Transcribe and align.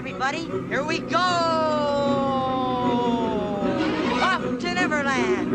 everybody. 0.00 0.48
Here 0.68 0.82
we 0.82 0.98
go! 1.00 1.18
Off 4.24 4.40
to 4.60 4.74
Neverland! 4.74 5.52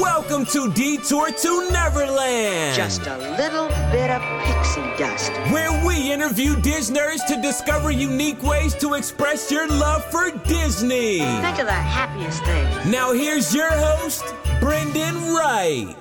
Welcome 0.00 0.44
to 0.46 0.72
Detour 0.72 1.30
to 1.30 1.70
Neverland, 1.70 2.74
Just 2.74 3.06
a 3.06 3.16
little 3.38 3.68
bit 3.92 4.10
of 4.10 4.20
pixie 4.42 4.80
dust. 4.98 5.30
where 5.52 5.70
we 5.86 6.10
interview 6.12 6.56
Disneyers 6.56 7.24
to 7.28 7.40
discover 7.40 7.92
unique 7.92 8.42
ways 8.42 8.74
to 8.76 8.94
express 8.94 9.48
your 9.48 9.68
love 9.68 10.04
for 10.06 10.32
Disney. 10.44 11.18
Think 11.20 11.60
of 11.60 11.66
the 11.66 11.72
happiest 11.72 12.42
thing. 12.42 12.90
Now 12.90 13.12
here's 13.12 13.54
your 13.54 13.70
host, 13.70 14.24
Brendan 14.58 15.14
Wright. 15.32 15.96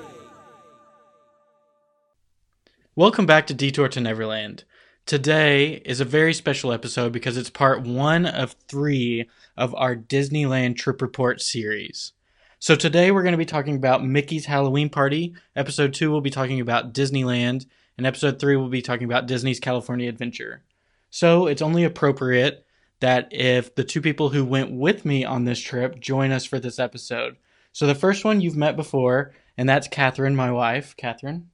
Welcome 2.95 3.25
back 3.25 3.47
to 3.47 3.55
Detour 3.55 3.87
to 3.87 4.01
Neverland. 4.01 4.65
Today 5.07 5.81
is 5.83 5.99
a 5.99 6.05
very 6.05 6.31
special 6.31 6.71
episode 6.71 7.11
because 7.11 7.37
it's 7.37 7.49
part 7.49 7.81
one 7.81 8.27
of 8.27 8.55
three 8.67 9.27
of 9.57 9.73
our 9.73 9.95
Disneyland 9.95 10.75
Trip 10.75 11.01
Report 11.01 11.41
series. 11.41 12.11
So 12.59 12.75
today 12.75 13.09
we're 13.09 13.23
going 13.23 13.31
to 13.31 13.37
be 13.39 13.45
talking 13.45 13.75
about 13.75 14.05
Mickey's 14.05 14.45
Halloween 14.45 14.91
Party. 14.91 15.33
Episode 15.55 15.95
two 15.95 16.11
we'll 16.11 16.21
be 16.21 16.29
talking 16.29 16.61
about 16.61 16.93
Disneyland, 16.93 17.65
and 17.97 18.05
episode 18.05 18.39
three 18.39 18.55
we'll 18.57 18.69
be 18.69 18.83
talking 18.83 19.05
about 19.05 19.25
Disney's 19.25 19.59
California 19.59 20.07
Adventure. 20.07 20.61
So 21.09 21.47
it's 21.47 21.63
only 21.63 21.85
appropriate 21.85 22.63
that 22.99 23.27
if 23.31 23.73
the 23.73 23.83
two 23.83 24.01
people 24.01 24.29
who 24.29 24.45
went 24.45 24.71
with 24.71 25.03
me 25.03 25.25
on 25.25 25.45
this 25.45 25.59
trip 25.59 25.99
join 25.99 26.31
us 26.31 26.45
for 26.45 26.59
this 26.59 26.77
episode. 26.77 27.37
So 27.71 27.87
the 27.87 27.95
first 27.95 28.23
one 28.23 28.39
you've 28.39 28.55
met 28.55 28.75
before, 28.75 29.33
and 29.57 29.67
that's 29.67 29.87
Catherine, 29.87 30.35
my 30.35 30.51
wife. 30.51 30.95
Catherine. 30.95 31.49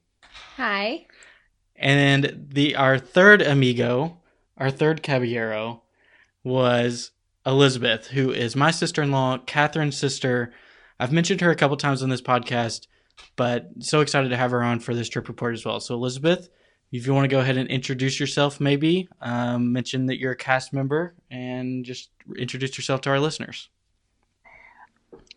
Hi. 0.58 1.06
And 1.80 2.46
the 2.50 2.76
our 2.76 2.98
third 2.98 3.40
amigo, 3.40 4.18
our 4.58 4.70
third 4.70 5.02
caballero, 5.02 5.82
was 6.44 7.10
Elizabeth, 7.46 8.08
who 8.08 8.30
is 8.30 8.54
my 8.54 8.70
sister-in-law, 8.70 9.38
Catherine's 9.46 9.96
sister. 9.96 10.52
I've 10.98 11.10
mentioned 11.10 11.40
her 11.40 11.50
a 11.50 11.56
couple 11.56 11.78
times 11.78 12.02
on 12.02 12.10
this 12.10 12.20
podcast, 12.20 12.86
but 13.34 13.70
so 13.78 14.00
excited 14.00 14.28
to 14.28 14.36
have 14.36 14.50
her 14.50 14.62
on 14.62 14.78
for 14.80 14.94
this 14.94 15.08
trip 15.08 15.26
report 15.26 15.54
as 15.54 15.64
well. 15.64 15.80
So 15.80 15.94
Elizabeth, 15.94 16.50
if 16.92 17.06
you 17.06 17.14
want 17.14 17.24
to 17.24 17.28
go 17.28 17.40
ahead 17.40 17.56
and 17.56 17.68
introduce 17.70 18.20
yourself, 18.20 18.60
maybe 18.60 19.08
um, 19.22 19.72
mention 19.72 20.04
that 20.06 20.18
you're 20.18 20.32
a 20.32 20.36
cast 20.36 20.74
member, 20.74 21.14
and 21.30 21.82
just 21.82 22.10
introduce 22.36 22.76
yourself 22.76 23.00
to 23.02 23.10
our 23.10 23.20
listeners. 23.20 23.70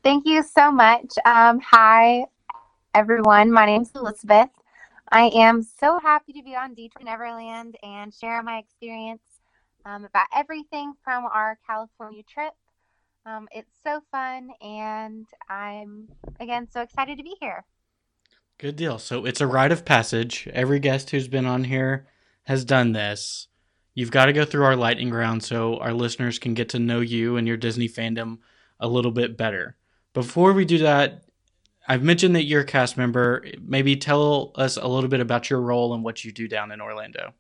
Thank 0.03 0.25
you 0.25 0.43
so 0.43 0.73
much. 0.73 1.13
Um, 1.23 1.61
hi, 1.61 2.25
everyone. 2.93 3.49
My 3.49 3.65
name's 3.65 3.91
Elizabeth. 3.95 4.49
I 5.11 5.29
am 5.35 5.61
so 5.61 5.99
happy 5.99 6.33
to 6.33 6.43
be 6.43 6.55
on 6.55 6.73
Detour 6.73 7.03
Neverland 7.03 7.77
and 7.83 8.13
share 8.13 8.41
my 8.41 8.57
experience 8.57 9.21
um, 9.85 10.05
about 10.05 10.27
everything 10.35 10.93
from 11.03 11.25
our 11.25 11.57
California 11.67 12.23
trip. 12.23 12.53
Um, 13.25 13.47
it's 13.51 13.71
so 13.83 14.01
fun, 14.11 14.49
and 14.61 15.25
I'm, 15.49 16.09
again, 16.39 16.67
so 16.71 16.81
excited 16.81 17.17
to 17.17 17.23
be 17.23 17.35
here. 17.39 17.63
Good 18.57 18.75
deal. 18.75 18.99
So 18.99 19.25
it's 19.25 19.41
a 19.41 19.47
rite 19.47 19.71
of 19.71 19.85
passage. 19.85 20.47
Every 20.53 20.79
guest 20.79 21.09
who's 21.09 21.27
been 21.27 21.45
on 21.45 21.65
here 21.65 22.07
has 22.43 22.65
done 22.65 22.91
this. 22.91 23.47
You've 23.93 24.11
got 24.11 24.25
to 24.25 24.33
go 24.33 24.45
through 24.45 24.65
our 24.65 24.75
lightning 24.75 25.11
round 25.11 25.43
so 25.43 25.77
our 25.77 25.93
listeners 25.93 26.39
can 26.39 26.53
get 26.53 26.69
to 26.69 26.79
know 26.79 26.99
you 26.99 27.37
and 27.37 27.47
your 27.47 27.57
Disney 27.57 27.87
fandom 27.87 28.39
a 28.79 28.87
little 28.87 29.11
bit 29.11 29.37
better. 29.37 29.77
Before 30.13 30.53
we 30.53 30.65
do 30.65 30.79
that, 30.79 31.23
I've 31.87 32.03
mentioned 32.03 32.35
that 32.35 32.43
you're 32.43 32.61
a 32.61 32.65
cast 32.65 32.97
member. 32.97 33.45
Maybe 33.61 33.95
tell 33.95 34.51
us 34.55 34.77
a 34.77 34.87
little 34.87 35.09
bit 35.09 35.19
about 35.19 35.49
your 35.49 35.61
role 35.61 35.93
and 35.93 36.03
what 36.03 36.23
you 36.23 36.31
do 36.31 36.47
down 36.47 36.71
in 36.71 36.79
Orlando. 36.79 37.33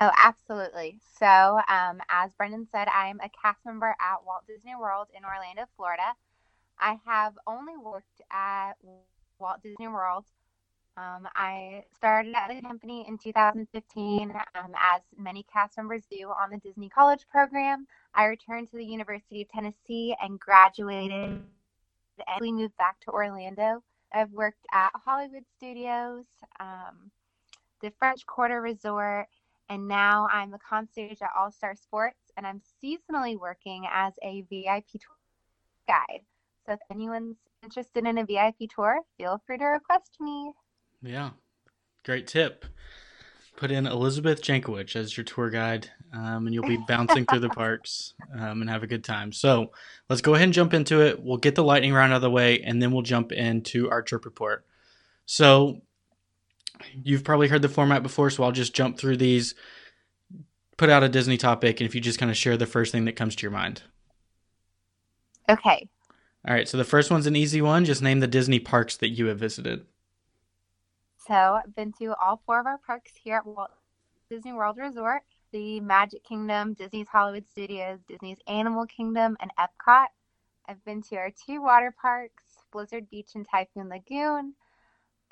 Oh, 0.00 0.10
absolutely. 0.16 0.98
So, 1.18 1.60
um, 1.68 2.00
as 2.08 2.32
Brendan 2.34 2.66
said, 2.72 2.88
I'm 2.88 3.20
a 3.20 3.28
cast 3.28 3.66
member 3.66 3.94
at 4.00 4.24
Walt 4.24 4.46
Disney 4.46 4.74
World 4.74 5.08
in 5.14 5.24
Orlando, 5.24 5.66
Florida. 5.76 6.14
I 6.78 6.96
have 7.04 7.34
only 7.46 7.76
worked 7.76 8.22
at 8.32 8.72
Walt 9.38 9.62
Disney 9.62 9.88
World. 9.88 10.24
Um, 10.96 11.28
I 11.34 11.84
started 11.94 12.34
at 12.34 12.48
the 12.48 12.62
company 12.62 13.04
in 13.06 13.18
2015, 13.18 14.30
um, 14.30 14.72
as 14.74 15.02
many 15.18 15.44
cast 15.52 15.76
members 15.76 16.02
do 16.10 16.30
on 16.30 16.50
the 16.50 16.58
Disney 16.58 16.88
College 16.88 17.26
program. 17.30 17.86
I 18.14 18.24
returned 18.24 18.70
to 18.70 18.76
the 18.76 18.84
University 18.84 19.42
of 19.42 19.48
Tennessee 19.50 20.16
and 20.22 20.40
graduated, 20.40 21.42
we 22.40 22.52
moved 22.52 22.76
back 22.76 23.00
to 23.00 23.10
Orlando. 23.10 23.82
I've 24.12 24.30
worked 24.30 24.64
at 24.72 24.90
Hollywood 24.94 25.44
Studios, 25.56 26.24
um, 26.58 27.10
the 27.80 27.92
French 27.98 28.26
Quarter 28.26 28.60
Resort, 28.60 29.26
and 29.68 29.86
now 29.86 30.26
I'm 30.32 30.52
a 30.52 30.58
concierge 30.58 31.22
at 31.22 31.30
All 31.38 31.52
Star 31.52 31.74
Sports, 31.76 32.18
and 32.36 32.46
I'm 32.46 32.60
seasonally 32.82 33.38
working 33.38 33.86
as 33.90 34.12
a 34.22 34.42
VIP 34.50 34.86
tour 34.92 35.16
guide. 35.86 36.22
So 36.66 36.72
if 36.72 36.80
anyone's 36.90 37.36
interested 37.62 38.04
in 38.06 38.18
a 38.18 38.24
VIP 38.24 38.68
tour, 38.74 39.00
feel 39.16 39.40
free 39.46 39.58
to 39.58 39.64
request 39.64 40.16
me. 40.20 40.52
Yeah, 41.02 41.30
great 42.04 42.26
tip. 42.26 42.64
Put 43.60 43.70
in 43.70 43.86
Elizabeth 43.86 44.40
Jankowicz 44.40 44.96
as 44.96 45.14
your 45.14 45.24
tour 45.24 45.50
guide, 45.50 45.90
um, 46.14 46.46
and 46.46 46.54
you'll 46.54 46.66
be 46.66 46.78
bouncing 46.88 47.26
through 47.26 47.40
the 47.40 47.48
parks 47.50 48.14
um, 48.34 48.62
and 48.62 48.70
have 48.70 48.82
a 48.82 48.86
good 48.86 49.04
time. 49.04 49.32
So 49.32 49.70
let's 50.08 50.22
go 50.22 50.34
ahead 50.34 50.44
and 50.44 50.54
jump 50.54 50.72
into 50.72 51.02
it. 51.02 51.22
We'll 51.22 51.36
get 51.36 51.56
the 51.56 51.62
lightning 51.62 51.92
round 51.92 52.14
out 52.14 52.16
of 52.16 52.22
the 52.22 52.30
way, 52.30 52.62
and 52.62 52.80
then 52.80 52.90
we'll 52.90 53.02
jump 53.02 53.32
into 53.32 53.90
our 53.90 54.00
trip 54.00 54.24
report. 54.24 54.64
So 55.26 55.82
you've 57.04 57.22
probably 57.22 57.48
heard 57.48 57.60
the 57.60 57.68
format 57.68 58.02
before, 58.02 58.30
so 58.30 58.44
I'll 58.44 58.50
just 58.50 58.74
jump 58.74 58.96
through 58.96 59.18
these, 59.18 59.54
put 60.78 60.88
out 60.88 61.02
a 61.02 61.08
Disney 61.10 61.36
topic, 61.36 61.80
and 61.80 61.86
if 61.86 61.94
you 61.94 62.00
just 62.00 62.18
kind 62.18 62.30
of 62.30 62.38
share 62.38 62.56
the 62.56 62.64
first 62.64 62.92
thing 62.92 63.04
that 63.04 63.16
comes 63.16 63.36
to 63.36 63.42
your 63.42 63.52
mind. 63.52 63.82
Okay. 65.50 65.86
All 66.48 66.54
right, 66.54 66.66
so 66.66 66.78
the 66.78 66.84
first 66.84 67.10
one's 67.10 67.26
an 67.26 67.36
easy 67.36 67.60
one. 67.60 67.84
Just 67.84 68.00
name 68.00 68.20
the 68.20 68.26
Disney 68.26 68.58
parks 68.58 68.96
that 68.96 69.10
you 69.10 69.26
have 69.26 69.38
visited. 69.38 69.84
So 71.30 71.60
I've 71.64 71.76
been 71.76 71.92
to 72.00 72.12
all 72.20 72.42
four 72.44 72.58
of 72.58 72.66
our 72.66 72.78
parks 72.78 73.12
here 73.22 73.36
at 73.36 73.46
Walt 73.46 73.70
Disney 74.28 74.52
World 74.52 74.78
Resort, 74.78 75.22
the 75.52 75.78
Magic 75.78 76.24
Kingdom, 76.24 76.74
Disney's 76.74 77.06
Hollywood 77.06 77.48
Studios, 77.48 78.00
Disney's 78.08 78.38
Animal 78.48 78.84
Kingdom, 78.86 79.36
and 79.38 79.52
Epcot. 79.56 80.06
I've 80.68 80.84
been 80.84 81.02
to 81.02 81.16
our 81.18 81.30
two 81.30 81.62
water 81.62 81.94
parks, 82.02 82.42
Blizzard 82.72 83.08
Beach 83.10 83.28
and 83.36 83.46
Typhoon 83.48 83.88
Lagoon. 83.88 84.54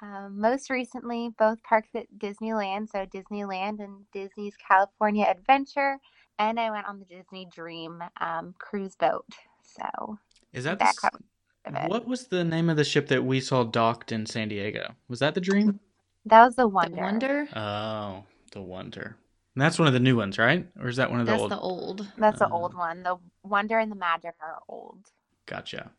Um, 0.01 0.41
most 0.41 0.71
recently, 0.71 1.31
both 1.37 1.61
parks 1.65 1.89
at 1.97 2.07
Disneyland, 2.17 2.89
so 2.91 3.05
Disneyland 3.07 3.81
and 3.81 4.05
Disney's 4.13 4.55
California 4.57 5.27
Adventure, 5.29 5.99
and 6.39 6.61
I 6.61 6.71
went 6.71 6.87
on 6.87 7.01
the 7.01 7.07
Disney 7.07 7.49
Dream 7.53 8.05
um, 8.21 8.55
cruise 8.59 8.95
boat. 8.95 9.27
So 9.65 10.17
Is 10.53 10.63
that 10.63 10.79
the, 10.79 10.85
that 10.85 10.91
s- 10.91 11.03
covers 11.03 11.25
of 11.65 11.75
it. 11.75 11.89
what 11.89 12.07
was 12.07 12.29
the 12.29 12.45
name 12.45 12.71
of 12.71 12.77
the 12.77 12.85
ship 12.85 13.09
that 13.09 13.25
we 13.25 13.41
saw 13.41 13.65
docked 13.65 14.13
in 14.13 14.27
San 14.27 14.49
Diego? 14.49 14.95
Was 15.09 15.19
that 15.19 15.35
the 15.35 15.41
Dream? 15.41 15.81
That 16.29 16.45
was 16.45 16.57
the 16.57 16.63
The 16.63 16.75
Wonder. 16.75 17.03
Wonder. 17.03 17.49
Oh, 17.55 18.25
the 18.53 18.63
Wonder. 18.63 19.17
And 19.55 19.63
that's 19.63 19.79
one 19.79 19.89
of 19.89 19.95
the 19.95 20.01
new 20.01 20.17
ones, 20.17 20.39
right? 20.39 20.67
Or 20.79 20.89
is 20.89 20.97
that 20.97 21.11
one 21.11 21.21
of 21.21 21.27
the 21.27 21.33
That's 21.33 21.43
old? 21.43 21.51
the 21.51 21.59
old. 21.59 22.09
That's 22.19 22.39
the 22.39 22.47
Uh, 22.47 22.55
old 22.55 22.75
one. 22.75 23.03
The 23.03 23.17
Wonder 23.43 23.79
and 23.79 23.91
the 23.91 23.97
Magic 23.97 24.35
are 24.41 24.59
old. 24.69 25.11
Gotcha. 25.47 25.91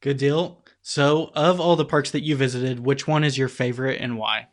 Good 0.00 0.18
deal. 0.18 0.62
So, 0.82 1.30
of 1.34 1.60
all 1.60 1.76
the 1.76 1.84
parks 1.84 2.10
that 2.12 2.22
you 2.22 2.36
visited, 2.36 2.80
which 2.80 3.08
one 3.08 3.24
is 3.24 3.38
your 3.38 3.48
favorite 3.48 4.00
and 4.00 4.18
why? 4.18 4.48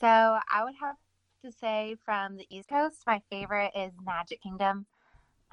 So 0.00 0.06
I 0.06 0.64
would 0.64 0.74
have 0.80 0.96
to 1.44 1.52
say 1.52 1.96
from 2.04 2.36
the 2.36 2.46
East 2.50 2.68
Coast, 2.68 3.02
my 3.06 3.20
favorite 3.30 3.72
is 3.76 3.92
Magic 4.04 4.42
Kingdom. 4.42 4.86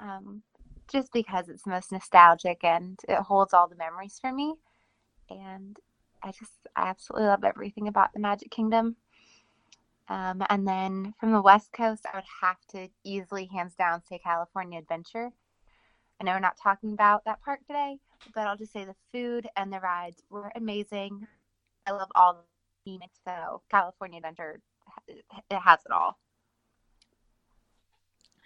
Um, 0.00 0.42
just 0.90 1.12
because 1.12 1.48
it's 1.48 1.62
the 1.62 1.70
most 1.70 1.92
nostalgic 1.92 2.64
and 2.64 2.98
it 3.08 3.18
holds 3.20 3.54
all 3.54 3.68
the 3.68 3.76
memories 3.76 4.18
for 4.20 4.32
me. 4.32 4.54
And 5.30 5.76
I 6.22 6.32
just, 6.32 6.52
absolutely 6.76 7.26
love 7.28 7.44
everything 7.44 7.88
about 7.88 8.12
the 8.12 8.20
Magic 8.20 8.50
Kingdom. 8.50 8.96
Um, 10.08 10.42
and 10.50 10.66
then 10.66 11.14
from 11.20 11.32
the 11.32 11.42
West 11.42 11.72
Coast, 11.72 12.04
I 12.12 12.16
would 12.16 12.24
have 12.42 12.58
to 12.72 12.88
easily, 13.04 13.46
hands 13.46 13.74
down, 13.74 14.02
say 14.08 14.18
California 14.18 14.78
Adventure. 14.78 15.30
I 16.20 16.24
know 16.24 16.32
we're 16.32 16.40
not 16.40 16.58
talking 16.60 16.92
about 16.92 17.24
that 17.24 17.42
park 17.42 17.60
today, 17.66 17.98
but 18.34 18.46
I'll 18.46 18.56
just 18.56 18.72
say 18.72 18.84
the 18.84 18.96
food 19.12 19.48
and 19.56 19.72
the 19.72 19.80
rides 19.80 20.22
were 20.28 20.52
amazing. 20.56 21.26
I 21.86 21.92
love 21.92 22.10
all 22.14 22.44
the 22.84 22.90
theming, 22.90 23.08
so 23.24 23.62
California 23.70 24.18
Adventure, 24.18 24.60
it 25.08 25.24
has 25.50 25.80
it 25.86 25.92
all. 25.92 26.18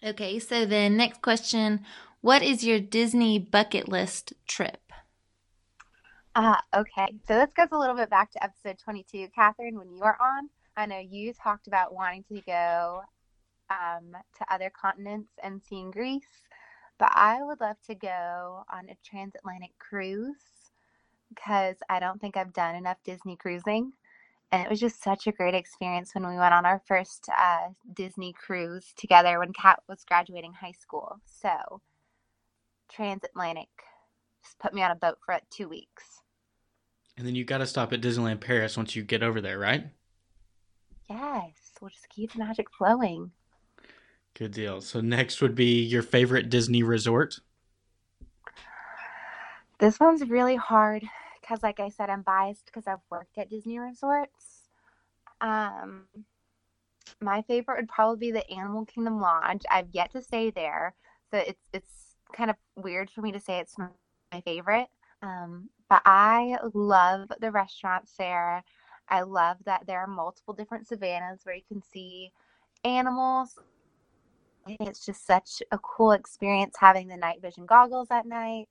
Okay, 0.03 0.39
so 0.39 0.67
then 0.67 0.97
next 0.97 1.23
question 1.23 1.85
What 2.21 2.43
is 2.43 2.63
your 2.63 2.79
Disney 2.79 3.39
bucket 3.39 3.89
list 3.89 4.35
trip? 4.47 4.84
Uh, 6.35 6.57
okay, 6.75 7.15
so 7.29 7.35
this 7.35 7.53
goes 7.53 7.69
a 7.71 7.79
little 7.79 7.95
bit 7.95 8.11
back 8.11 8.33
to 8.33 8.43
episode 8.43 8.77
22. 8.83 9.29
Catherine, 9.33 9.79
when 9.79 9.89
you 9.89 10.01
were 10.01 10.21
on, 10.21 10.51
I 10.77 10.85
know 10.87 10.99
you 10.99 11.33
talked 11.33 11.69
about 11.69 11.95
wanting 11.95 12.25
to 12.25 12.41
go 12.41 13.03
um, 13.71 14.17
to 14.39 14.53
other 14.53 14.71
continents 14.71 15.31
and 15.45 15.63
seeing 15.63 15.93
Greece, 15.93 16.43
but 16.99 17.11
I 17.15 17.41
would 17.43 17.61
love 17.61 17.77
to 17.87 17.95
go 17.95 18.65
on 18.73 18.89
a 18.89 18.97
transatlantic 19.05 19.79
cruise 19.79 20.73
because 21.29 21.77
I 21.89 22.01
don't 22.01 22.21
think 22.21 22.37
I've 22.37 22.53
done 22.53 22.75
enough 22.75 22.99
Disney 23.05 23.37
cruising. 23.37 23.93
And 24.51 24.65
it 24.65 24.71
was 24.71 24.81
just 24.81 25.03
such 25.03 25.29
a 25.29 25.33
great 25.33 25.55
experience 25.55 26.15
when 26.15 26.27
we 26.29 26.37
went 26.37 26.55
on 26.55 26.67
our 26.67 26.83
first 26.87 27.29
uh, 27.37 27.69
Disney 27.95 28.33
cruise 28.33 28.93
together 28.97 29.39
when 29.39 29.53
Kat 29.53 29.81
was 29.89 30.05
graduating 30.05 30.53
high 30.53 30.73
school. 30.73 31.21
So, 31.27 31.81
transatlantic 32.91 33.69
just 34.45 34.59
put 34.59 34.75
me 34.75 34.83
on 34.83 34.91
a 34.91 34.97
boat 34.97 35.19
for 35.25 35.39
two 35.51 35.69
weeks. 35.69 36.24
And 37.17 37.27
then 37.27 37.35
you 37.35 37.45
got 37.45 37.59
to 37.59 37.67
stop 37.67 37.93
at 37.93 38.01
Disneyland 38.01 38.41
Paris 38.41 38.77
once 38.77 38.97
you 38.97 39.03
get 39.03 39.23
over 39.23 39.41
there, 39.41 39.59
right? 39.59 39.87
Yes, 41.09 41.53
we'll 41.81 41.91
just 41.91 42.09
keep 42.09 42.33
the 42.33 42.39
magic 42.39 42.67
flowing. 42.77 43.31
Good 44.35 44.51
deal. 44.53 44.81
So 44.81 45.01
next 45.01 45.41
would 45.41 45.55
be 45.55 45.81
your 45.83 46.03
favorite 46.03 46.51
Disney 46.51 46.83
resort. 46.83 47.39
This 49.79 50.01
one's 50.01 50.29
really 50.29 50.57
hard 50.57 51.05
because, 51.41 51.63
like 51.63 51.79
I 51.79 51.89
said, 51.89 52.11
I'm 52.11 52.23
biased 52.23 52.67
because 52.67 52.87
I've 52.87 53.03
worked 53.11 53.39
at 53.39 53.51
Disney 53.51 53.79
resorts. 53.79 54.69
Um, 55.41 56.07
my 57.21 57.43
favorite 57.43 57.77
would 57.77 57.89
probably 57.89 58.29
be 58.29 58.33
the 58.33 58.49
Animal 58.51 58.87
Kingdom 58.87 59.21
Lodge. 59.21 59.63
I've 59.71 59.89
yet 59.93 60.11
to 60.13 60.23
stay 60.23 60.51
there, 60.51 60.95
so 61.31 61.39
it's 61.39 61.69
it's 61.73 62.17
kind 62.33 62.51
of 62.51 62.57
weird 62.77 63.11
for 63.11 63.21
me 63.21 63.31
to 63.33 63.41
say 63.41 63.59
it's 63.59 63.77
my 63.79 64.41
favorite. 64.41 64.89
Um, 65.23 65.69
but 65.95 66.03
I 66.07 66.59
love 66.75 67.31
the 67.41 67.53
restaurants 67.53 68.15
there. 68.19 68.65
I 69.09 69.23
love 69.23 69.59
that 69.65 69.87
there 69.87 70.01
are 70.01 70.09
multiple 70.09 70.53
different 70.53 70.89
savannas 70.89 71.43
where 71.45 71.55
you 71.55 71.63
can 71.69 71.83
see 71.83 72.33
animals. 72.83 73.57
It's 74.67 75.07
just 75.07 75.25
such 75.25 75.63
a 75.71 75.79
cool 75.79 76.11
experience 76.11 76.75
having 76.81 77.07
the 77.07 77.17
night 77.17 77.41
vision 77.41 77.65
goggles 77.65 78.09
at 78.11 78.27
night. 78.27 78.67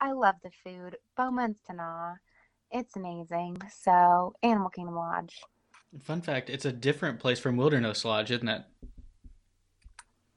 I 0.00 0.12
love 0.12 0.36
the 0.44 0.52
food. 0.62 0.96
Beaumont's 1.16 1.58
Sanaa. 1.68 2.18
It's 2.70 2.94
amazing. 2.94 3.60
So, 3.76 4.36
Animal 4.44 4.70
Kingdom 4.70 4.94
Lodge. 4.94 5.42
Fun 6.04 6.20
fact, 6.20 6.50
it's 6.50 6.66
a 6.66 6.72
different 6.72 7.18
place 7.18 7.40
from 7.40 7.56
Wilderness 7.56 8.04
Lodge, 8.04 8.30
isn't 8.30 8.48
it? 8.48 8.62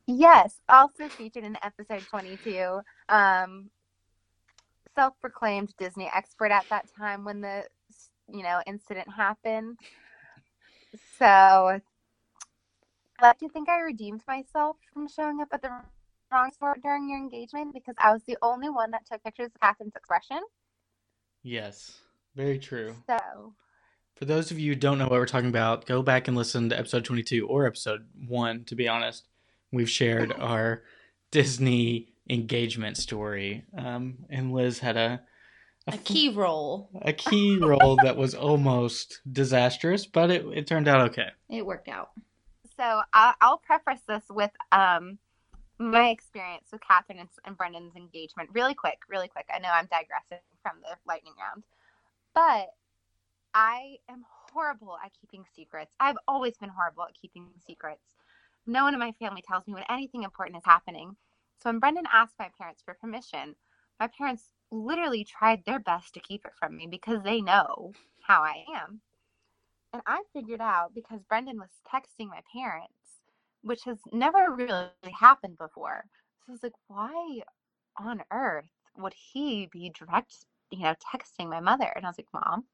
Yes, 0.08 0.56
also 0.68 1.10
featured 1.10 1.44
in 1.44 1.58
episode 1.62 2.02
22. 2.10 2.80
Um, 3.08 3.70
self-proclaimed 4.98 5.74
Disney 5.78 6.10
expert 6.14 6.52
at 6.52 6.66
that 6.70 6.88
time 6.98 7.24
when 7.24 7.42
the 7.42 7.64
you 8.32 8.42
know 8.44 8.62
incident 8.66 9.08
happened. 9.16 9.78
So 11.20 11.26
I 11.26 11.82
like 13.22 13.40
to 13.40 13.50
think 13.50 13.70
I 13.70 13.80
redeemed 13.80 14.24
myself 14.28 14.78
from 14.94 15.08
showing 15.08 15.42
up 15.42 15.50
at 15.52 15.62
the 15.62 15.70
wrong 16.32 16.52
spot 16.52 16.78
during 16.82 17.10
your 17.10 17.20
engagement 17.20 17.74
because 17.74 17.96
I 18.00 18.12
was 18.12 18.24
the 18.24 18.38
only 18.42 18.70
one 18.70 18.92
that 18.92 19.06
took 19.06 19.24
pictures 19.24 19.52
of 19.54 19.62
Catherine's 19.62 19.96
expression. 19.96 20.40
Yes, 21.44 22.00
very 22.36 22.60
true. 22.60 22.96
So 23.08 23.54
For 24.16 24.26
those 24.26 24.52
of 24.52 24.60
you 24.60 24.74
who 24.74 24.80
don't 24.80 24.98
know 24.98 25.06
what 25.06 25.14
we're 25.14 25.26
talking 25.26 25.50
about, 25.50 25.86
go 25.86 26.02
back 26.02 26.28
and 26.28 26.36
listen 26.36 26.70
to 26.70 26.78
episode 26.78 27.06
22 27.06 27.48
or 27.48 27.68
episode 27.68 28.08
1, 28.28 28.66
to 28.66 28.76
be 28.76 28.88
honest. 28.88 29.28
We've 29.72 29.90
shared 29.90 30.34
our 30.40 30.84
Disney 31.32 32.10
engagement 32.30 32.98
story. 32.98 33.66
Um, 33.78 34.18
and 34.30 34.52
Liz 34.54 34.80
had 34.80 34.98
a 34.98 35.22
A 35.88 35.98
key 35.98 36.30
role. 36.30 36.90
a 37.02 37.14
key 37.14 37.58
role 37.60 37.98
that 38.04 38.18
was 38.18 38.34
almost 38.36 39.22
disastrous, 39.32 40.06
but 40.06 40.30
it, 40.32 40.46
it 40.54 40.68
turned 40.68 40.88
out 40.88 41.02
okay. 41.10 41.30
It 41.50 41.66
worked 41.66 41.88
out. 41.88 42.10
so 42.76 43.02
I'll, 43.14 43.34
I'll 43.42 43.58
preface 43.58 44.02
this 44.08 44.24
with 44.30 44.52
um 44.72 45.18
my 45.80 46.10
experience 46.10 46.66
with 46.72 46.82
Catherine 46.82 47.20
and, 47.20 47.30
and 47.46 47.56
Brendan's 47.56 47.96
engagement 47.96 48.50
really 48.52 48.74
quick, 48.74 48.98
really 49.08 49.28
quick. 49.28 49.46
I 49.54 49.60
know 49.60 49.70
I'm 49.72 49.86
digressing 49.86 50.40
from 50.64 50.78
the 50.82 50.98
lightning 51.08 51.34
round, 51.40 51.64
but 52.34 52.74
I 53.54 53.98
am 54.10 54.26
horrible 54.52 54.98
at 55.06 55.12
keeping 55.22 55.46
secrets. 55.56 55.92
I've 56.00 56.18
always 56.28 56.58
been 56.58 56.70
horrible 56.70 57.04
at 57.04 57.14
keeping 57.14 57.46
secrets. 57.66 58.02
No 58.66 58.84
one 58.86 58.94
in 58.96 59.00
my 59.00 59.14
family 59.20 59.44
tells 59.48 59.68
me 59.68 59.74
when 59.76 59.84
anything 59.90 60.24
important 60.24 60.58
is 60.58 60.64
happening. 60.66 61.16
So 61.60 61.70
when 61.70 61.80
Brendan 61.80 62.06
asked 62.12 62.36
my 62.40 62.50
parents 62.58 62.82
for 62.84 62.94
permission, 62.94 63.56
my 64.00 64.08
parents 64.08 64.50
literally 64.72 65.24
tried 65.24 65.64
their 65.66 65.80
best 65.80 66.14
to 66.14 66.20
keep 66.20 66.46
it 66.46 66.54
from 66.60 66.76
me 66.76 66.88
because 66.88 67.24
they 67.24 67.42
know 67.42 67.94
how 68.24 68.44
I 68.44 68.66
am. 68.76 69.02
And 69.94 70.02
I 70.06 70.24
figured 70.34 70.62
out 70.62 70.94
because 70.94 71.24
Brendan 71.24 71.58
was 71.60 71.82
texting 71.88 72.28
my 72.30 72.42
parents, 72.54 73.22
which 73.62 73.84
has 73.86 74.00
never 74.12 74.54
really 74.54 74.92
happened 75.20 75.58
before. 75.58 76.06
So 76.40 76.50
I 76.50 76.52
was 76.52 76.64
like, 76.64 76.74
why 76.88 77.42
on 77.98 78.24
earth 78.32 78.70
would 78.98 79.14
he 79.14 79.68
be 79.72 79.90
direct, 79.90 80.46
you 80.72 80.84
know, 80.84 80.96
texting 80.96 81.50
my 81.50 81.60
mother? 81.60 81.92
And 81.96 82.06
I 82.06 82.10
was 82.10 82.18
like, 82.18 82.28
Mom, 82.34 82.66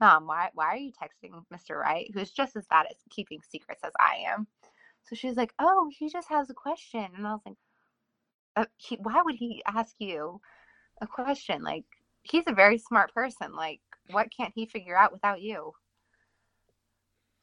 Mom, 0.00 0.26
why 0.26 0.50
why 0.54 0.66
are 0.66 0.76
you 0.76 0.92
texting 0.92 1.44
Mr. 1.52 1.78
Wright, 1.78 2.10
who's 2.14 2.30
just 2.30 2.56
as 2.56 2.66
bad 2.66 2.86
at 2.86 2.96
keeping 3.10 3.40
secrets 3.42 3.82
as 3.84 3.92
I 4.00 4.16
am? 4.26 4.46
So 5.08 5.16
she's 5.16 5.36
like, 5.36 5.52
Oh, 5.58 5.88
he 5.98 6.08
just 6.08 6.28
has 6.28 6.50
a 6.50 6.54
question. 6.54 7.06
And 7.16 7.26
I 7.26 7.32
was 7.32 7.40
like, 7.46 7.56
uh, 8.56 8.64
he, 8.76 8.96
why 8.96 9.22
would 9.24 9.36
he 9.36 9.62
ask 9.66 9.94
you 9.98 10.40
a 11.00 11.06
question? 11.06 11.62
Like, 11.62 11.84
he's 12.22 12.44
a 12.46 12.54
very 12.54 12.78
smart 12.78 13.14
person. 13.14 13.54
Like, 13.54 13.80
what 14.10 14.28
can't 14.36 14.52
he 14.54 14.66
figure 14.66 14.96
out 14.96 15.12
without 15.12 15.40
you? 15.40 15.72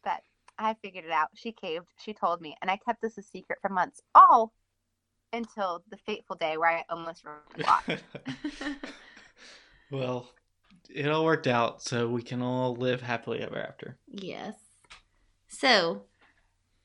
But 0.04 0.22
I 0.58 0.76
figured 0.82 1.06
it 1.06 1.12
out. 1.12 1.30
She 1.36 1.52
caved. 1.52 1.88
She 2.04 2.14
told 2.14 2.42
me. 2.42 2.56
And 2.62 2.70
I 2.70 2.78
kept 2.78 3.02
this 3.02 3.18
a 3.18 3.24
secret 3.24 3.60
for 3.62 3.70
months, 3.70 4.02
all 4.14 4.54
until 5.34 5.84
the 5.90 5.98
fateful 5.98 6.36
day 6.36 6.58
where 6.58 6.70
I 6.70 6.84
almost 6.90 7.24
ruined 7.26 7.42
the 7.56 7.64
plot. 7.64 8.76
well, 9.90 10.30
it 10.90 11.08
all 11.08 11.26
worked 11.26 11.48
out, 11.48 11.82
so 11.82 12.08
we 12.08 12.22
can 12.22 12.42
all 12.42 12.76
live 12.76 13.02
happily 13.02 13.42
ever 13.42 13.58
after. 13.58 13.98
Yes. 14.08 14.56
So, 15.48 16.04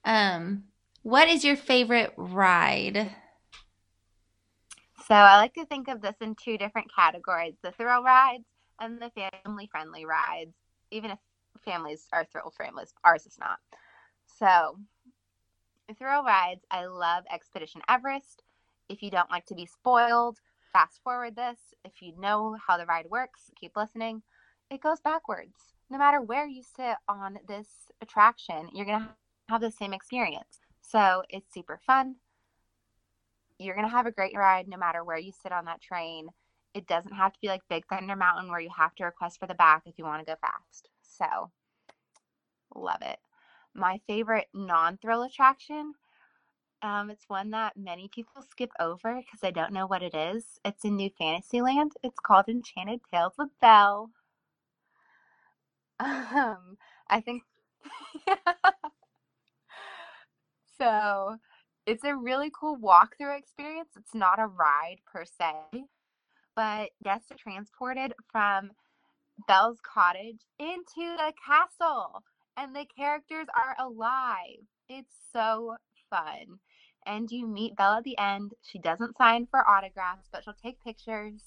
um, 0.05 0.65
what 1.03 1.29
is 1.29 1.45
your 1.45 1.57
favorite 1.57 2.13
ride? 2.17 3.15
So 5.07 5.15
I 5.15 5.39
like 5.39 5.55
to 5.55 5.67
think 5.67 5.89
of 5.89 6.01
this 6.01 6.17
in 6.21 6.37
two 6.37 6.57
different 6.57 6.95
categories 6.95 7.55
the 7.63 7.73
thrill 7.73 8.03
rides 8.03 8.45
and 8.79 9.01
the 9.01 9.11
family 9.45 9.69
friendly 9.71 10.05
rides, 10.05 10.55
even 10.91 11.11
if 11.11 11.19
families 11.65 12.07
are 12.13 12.25
thrill 12.25 12.53
families. 12.57 12.93
Ours 13.05 13.27
is 13.27 13.37
not. 13.39 13.59
So, 14.39 14.79
thrill 15.99 16.23
rides, 16.23 16.65
I 16.71 16.87
love 16.87 17.25
Expedition 17.33 17.83
Everest. 17.89 18.43
If 18.89 19.03
you 19.03 19.11
don't 19.11 19.31
like 19.31 19.47
to 19.47 19.55
be 19.55 19.67
spoiled, 19.67 20.39
fast 20.73 21.01
forward 21.03 21.37
this. 21.37 21.59
If 21.85 22.01
you 22.01 22.13
know 22.19 22.57
how 22.67 22.77
the 22.77 22.87
ride 22.87 23.07
works, 23.11 23.51
keep 23.61 23.77
listening. 23.77 24.23
It 24.71 24.81
goes 24.81 25.01
backwards. 25.01 25.75
No 25.91 25.99
matter 25.99 26.21
where 26.21 26.47
you 26.47 26.63
sit 26.63 26.97
on 27.09 27.39
this 27.49 27.69
attraction, 28.01 28.69
you're 28.73 28.87
going 28.87 29.01
to 29.01 29.09
have 29.49 29.61
the 29.61 29.71
same 29.71 29.93
experience. 29.93 30.61
So, 30.91 31.23
it's 31.29 31.53
super 31.53 31.81
fun 31.87 32.17
you're 33.61 33.75
going 33.75 33.87
to 33.87 33.93
have 33.95 34.07
a 34.07 34.11
great 34.11 34.37
ride 34.37 34.67
no 34.69 34.79
matter 34.79 35.05
where 35.05 35.19
you 35.19 35.33
sit 35.43 35.53
on 35.53 35.67
that 35.67 35.83
train. 35.83 36.29
It 36.73 36.87
doesn't 36.87 37.13
have 37.13 37.33
to 37.33 37.39
be 37.41 37.49
like 37.49 37.61
Big 37.69 37.85
Thunder 37.87 38.17
Mountain 38.17 38.51
where 38.51 38.61
you 38.61 38.71
have 38.77 38.95
to 38.97 39.05
request 39.05 39.39
for 39.39 39.47
the 39.47 39.55
back 39.55 39.83
if 39.87 39.99
you 39.99 40.05
want 40.05 40.25
to 40.25 40.33
go 40.33 40.37
fast. 40.41 40.89
So, 41.03 41.51
love 42.75 43.03
it. 43.03 43.19
My 43.75 44.01
favorite 44.07 44.49
non 44.55 44.97
thrill 44.97 45.23
attraction, 45.23 45.93
um, 46.83 47.11
it's 47.11 47.29
one 47.29 47.51
that 47.51 47.77
many 47.77 48.09
people 48.09 48.43
skip 48.51 48.71
over 48.81 49.17
because 49.17 49.41
they 49.41 49.51
don't 49.53 49.73
know 49.73 49.87
what 49.87 50.03
it 50.03 50.15
is. 50.15 50.59
It's 50.65 50.85
in 50.85 50.97
New 50.97 51.11
Fantasyland. 51.19 51.93
It's 52.03 52.19
called 52.19 52.49
Enchanted 52.49 53.01
Tales 53.13 53.35
with 53.39 53.51
Belle. 53.61 54.11
Um, 56.03 56.79
I 57.11 57.21
think. 57.21 57.43
so 60.81 61.37
it's 61.87 62.05
a 62.05 62.17
really 62.17 62.51
cool 62.59 62.77
walkthrough 62.79 63.39
experience. 63.39 63.91
It's 63.97 64.15
not 64.15 64.39
a 64.39 64.47
ride 64.47 64.99
per 65.11 65.25
se, 65.25 65.85
but 66.57 66.91
guests 67.03 67.31
are 67.31 67.37
transported 67.37 68.15
from 68.31 68.71
Belle's 69.47 69.79
cottage 69.83 70.41
into 70.59 71.17
the 71.17 71.33
castle, 71.45 72.23
and 72.57 72.75
the 72.75 72.87
characters 72.97 73.47
are 73.55 73.77
alive. 73.85 74.65
It's 74.89 75.15
so 75.33 75.77
fun. 76.09 76.59
And 77.07 77.31
you 77.31 77.47
meet 77.47 77.77
Belle 77.77 77.95
at 77.95 78.05
the 78.05 78.19
end. 78.19 78.53
She 78.63 78.79
doesn't 78.79 79.17
sign 79.17 79.47
for 79.51 79.69
autographs, 79.69 80.29
but 80.31 80.45
she'll 80.45 80.55
take 80.63 80.83
pictures 80.85 81.43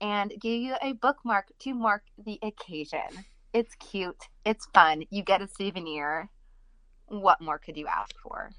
and 0.00 0.32
give 0.40 0.60
you 0.60 0.74
a 0.80 0.92
bookmark 0.92 1.48
to 1.60 1.74
mark 1.74 2.02
the 2.24 2.38
occasion. 2.42 3.24
It's 3.52 3.74
cute. 3.76 4.28
It's 4.44 4.66
fun. 4.74 5.04
You 5.10 5.22
get 5.22 5.42
a 5.42 5.48
souvenir. 5.48 6.30
What 7.08 7.40
more 7.40 7.58
could 7.58 7.76
you 7.76 7.86
ask 7.86 8.14
for? 8.22 8.50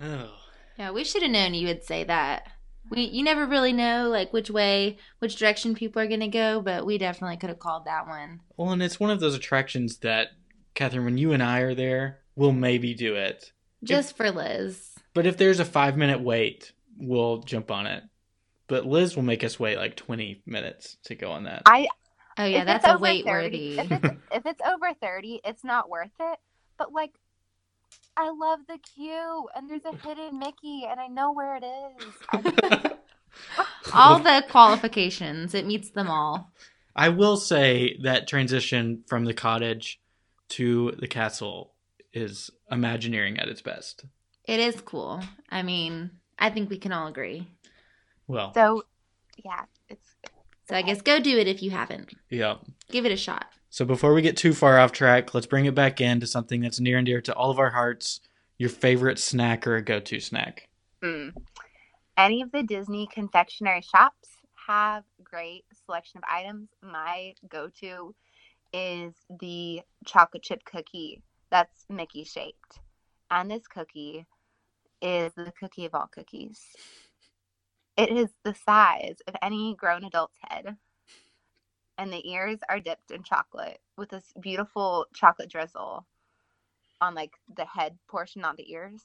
Oh. 0.00 0.34
Yeah, 0.78 0.90
we 0.92 1.04
should 1.04 1.22
have 1.22 1.30
known 1.30 1.54
you 1.54 1.66
would 1.66 1.84
say 1.84 2.04
that. 2.04 2.46
We 2.90 3.02
you 3.02 3.22
never 3.22 3.46
really 3.46 3.72
know 3.72 4.08
like 4.08 4.32
which 4.32 4.50
way, 4.50 4.98
which 5.18 5.36
direction 5.36 5.74
people 5.74 6.00
are 6.00 6.06
gonna 6.06 6.28
go, 6.28 6.60
but 6.60 6.86
we 6.86 6.96
definitely 6.98 7.36
could 7.36 7.50
have 7.50 7.58
called 7.58 7.84
that 7.84 8.06
one. 8.06 8.40
Well, 8.56 8.70
and 8.70 8.82
it's 8.82 9.00
one 9.00 9.10
of 9.10 9.20
those 9.20 9.34
attractions 9.34 9.98
that, 9.98 10.28
Catherine, 10.74 11.04
when 11.04 11.18
you 11.18 11.32
and 11.32 11.42
I 11.42 11.60
are 11.60 11.74
there, 11.74 12.20
we'll 12.34 12.52
maybe 12.52 12.94
do 12.94 13.14
it. 13.14 13.52
Just 13.84 14.16
for 14.16 14.30
Liz. 14.30 14.94
But 15.14 15.26
if 15.26 15.36
there's 15.36 15.60
a 15.60 15.64
five 15.64 15.96
minute 15.96 16.20
wait, 16.20 16.72
we'll 16.96 17.38
jump 17.38 17.70
on 17.70 17.86
it. 17.86 18.04
But 18.68 18.86
Liz 18.86 19.16
will 19.16 19.22
make 19.22 19.44
us 19.44 19.58
wait 19.58 19.78
like 19.78 19.96
20 19.96 20.42
minutes 20.46 20.96
to 21.04 21.14
go 21.14 21.32
on 21.32 21.44
that. 21.44 21.62
I 21.66 21.88
Oh 22.38 22.44
yeah, 22.44 22.64
that's 22.64 22.86
a 22.86 22.96
wait 22.96 23.24
30 23.24 23.30
worthy. 23.30 23.78
If 23.78 23.90
it's, 23.90 24.16
if 24.32 24.46
it's 24.46 24.60
over 24.64 24.94
30, 24.94 25.40
it's 25.44 25.64
not 25.64 25.90
worth 25.90 26.12
it. 26.20 26.38
But 26.78 26.92
like, 26.92 27.10
I 28.18 28.30
love 28.30 28.60
the 28.66 28.78
queue, 28.78 29.48
and 29.54 29.70
there's 29.70 29.84
a 29.84 29.96
hidden 29.96 30.40
Mickey, 30.40 30.84
and 30.90 30.98
I 30.98 31.06
know 31.06 31.32
where 31.32 31.56
it 31.56 31.64
is. 31.64 32.90
All 33.94 34.18
the 34.18 34.44
qualifications, 34.50 35.54
it 35.54 35.66
meets 35.66 35.90
them 35.90 36.08
all. 36.08 36.52
I 36.96 37.10
will 37.10 37.36
say 37.36 37.96
that 38.02 38.26
transition 38.26 39.04
from 39.06 39.24
the 39.24 39.34
cottage 39.34 40.00
to 40.50 40.92
the 40.98 41.06
castle 41.06 41.74
is 42.12 42.50
Imagineering 42.70 43.38
at 43.38 43.48
its 43.48 43.62
best. 43.62 44.04
It 44.44 44.58
is 44.60 44.80
cool. 44.80 45.22
I 45.50 45.62
mean, 45.62 46.10
I 46.38 46.50
think 46.50 46.68
we 46.68 46.78
can 46.78 46.92
all 46.92 47.06
agree. 47.06 47.46
Well, 48.26 48.52
so, 48.52 48.82
yeah, 49.44 49.64
it's 49.88 50.16
So 50.68 50.74
I 50.74 50.82
guess 50.82 51.00
go 51.02 51.20
do 51.20 51.38
it 51.38 51.46
if 51.46 51.62
you 51.62 51.70
haven't. 51.70 52.12
yeah. 52.30 52.56
Give 52.90 53.06
it 53.06 53.12
a 53.12 53.16
shot. 53.16 53.46
So 53.70 53.84
before 53.84 54.14
we 54.14 54.22
get 54.22 54.36
too 54.36 54.54
far 54.54 54.78
off 54.78 54.92
track, 54.92 55.34
let's 55.34 55.46
bring 55.46 55.66
it 55.66 55.74
back 55.74 56.00
into 56.00 56.26
something 56.26 56.60
that's 56.60 56.80
near 56.80 56.98
and 56.98 57.06
dear 57.06 57.20
to 57.22 57.34
all 57.34 57.50
of 57.50 57.58
our 57.58 57.70
hearts. 57.70 58.20
Your 58.56 58.70
favorite 58.70 59.18
snack 59.18 59.66
or 59.66 59.76
a 59.76 59.82
go-to 59.82 60.20
snack? 60.20 60.68
Mm. 61.02 61.32
Any 62.16 62.42
of 62.42 62.50
the 62.50 62.62
Disney 62.62 63.06
confectionery 63.12 63.82
shops 63.82 64.30
have 64.66 65.04
great 65.22 65.64
selection 65.86 66.18
of 66.18 66.24
items. 66.28 66.68
My 66.82 67.34
go-to 67.48 68.14
is 68.72 69.14
the 69.40 69.82
chocolate 70.04 70.42
chip 70.42 70.64
cookie 70.64 71.22
that's 71.50 71.84
Mickey 71.88 72.24
shaped. 72.24 72.80
And 73.30 73.50
this 73.50 73.66
cookie 73.66 74.26
is 75.00 75.32
the 75.34 75.52
cookie 75.58 75.86
of 75.86 75.94
all 75.94 76.08
cookies. 76.12 76.60
It 77.96 78.10
is 78.10 78.28
the 78.44 78.54
size 78.54 79.16
of 79.26 79.36
any 79.42 79.74
grown 79.74 80.04
adult's 80.04 80.38
head. 80.48 80.76
And 81.98 82.12
the 82.12 82.28
ears 82.30 82.60
are 82.68 82.80
dipped 82.80 83.10
in 83.12 83.22
chocolate 83.24 83.80
with 83.98 84.10
this 84.10 84.32
beautiful 84.40 85.06
chocolate 85.14 85.50
drizzle 85.50 86.06
on 87.00 87.14
like 87.14 87.32
the 87.56 87.66
head 87.66 87.98
portion, 88.08 88.42
not 88.42 88.56
the 88.56 88.70
ears. 88.72 89.02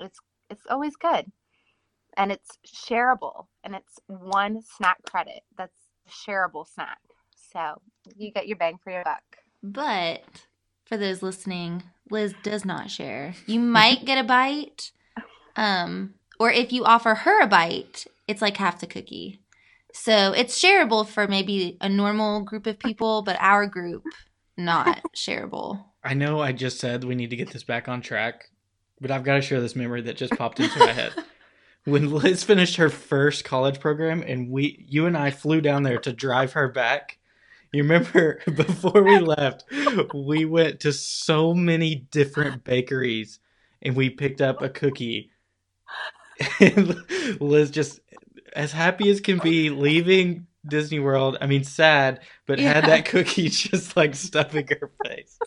It's 0.00 0.18
it's 0.50 0.66
always 0.70 0.96
good 0.96 1.26
and 2.16 2.32
it's 2.32 2.58
shareable 2.66 3.46
and 3.64 3.74
it's 3.74 3.98
one 4.06 4.62
snack 4.62 4.98
credit 5.04 5.42
that's 5.56 5.78
a 6.08 6.10
shareable 6.10 6.66
snack 6.68 7.00
so 7.34 7.80
you 8.16 8.32
get 8.32 8.48
your 8.48 8.56
bang 8.58 8.78
for 8.82 8.92
your 8.92 9.04
buck 9.04 9.22
But 9.62 10.46
for 10.86 10.96
those 10.96 11.22
listening, 11.22 11.84
Liz 12.10 12.34
does 12.42 12.64
not 12.64 12.90
share. 12.90 13.34
You 13.46 13.60
might 13.60 14.04
get 14.04 14.18
a 14.18 14.24
bite. 14.24 14.92
Um, 15.56 16.14
or 16.38 16.50
if 16.50 16.72
you 16.72 16.84
offer 16.84 17.14
her 17.14 17.42
a 17.42 17.46
bite, 17.46 18.06
it's 18.28 18.42
like 18.42 18.56
half 18.58 18.80
the 18.80 18.86
cookie. 18.86 19.40
So 19.92 20.32
it's 20.32 20.62
shareable 20.62 21.06
for 21.06 21.26
maybe 21.26 21.76
a 21.80 21.88
normal 21.88 22.42
group 22.42 22.66
of 22.66 22.78
people, 22.78 23.22
but 23.22 23.36
our 23.40 23.66
group 23.66 24.04
not 24.56 25.02
shareable. 25.16 25.84
I 26.02 26.14
know 26.14 26.40
I 26.40 26.52
just 26.52 26.78
said 26.78 27.04
we 27.04 27.14
need 27.14 27.30
to 27.30 27.36
get 27.36 27.50
this 27.50 27.64
back 27.64 27.88
on 27.88 28.00
track, 28.00 28.50
but 29.00 29.10
I've 29.10 29.24
got 29.24 29.34
to 29.34 29.42
share 29.42 29.60
this 29.60 29.76
memory 29.76 30.02
that 30.02 30.16
just 30.16 30.32
popped 30.34 30.60
into 30.60 30.78
my 30.78 30.92
head. 30.92 31.12
When 31.84 32.10
Liz 32.10 32.44
finished 32.44 32.76
her 32.76 32.90
first 32.90 33.42
college 33.44 33.80
program 33.80 34.22
and 34.22 34.50
we 34.50 34.84
you 34.86 35.06
and 35.06 35.16
I 35.16 35.30
flew 35.30 35.62
down 35.62 35.82
there 35.82 35.98
to 36.00 36.12
drive 36.12 36.52
her 36.52 36.68
back. 36.68 37.18
You 37.72 37.82
remember 37.82 38.40
before 38.54 39.02
we 39.02 39.18
left, 39.18 39.64
we 40.12 40.44
went 40.44 40.80
to 40.80 40.92
so 40.92 41.54
many 41.54 41.94
different 41.94 42.64
bakeries 42.64 43.38
and 43.80 43.96
we 43.96 44.10
picked 44.10 44.42
up 44.42 44.60
a 44.60 44.68
cookie. 44.68 45.30
And 46.60 46.96
Liz 47.40 47.70
just 47.70 48.00
as 48.54 48.72
happy 48.72 49.10
as 49.10 49.20
can 49.20 49.38
be 49.38 49.70
leaving 49.70 50.46
Disney 50.66 50.98
World. 50.98 51.38
I 51.40 51.46
mean 51.46 51.64
sad, 51.64 52.20
but 52.46 52.58
had 52.58 52.84
that 52.84 53.06
cookie 53.06 53.48
just 53.48 53.96
like 53.96 54.14
stuffing 54.14 54.68
her 54.68 54.90
face. 55.04 55.38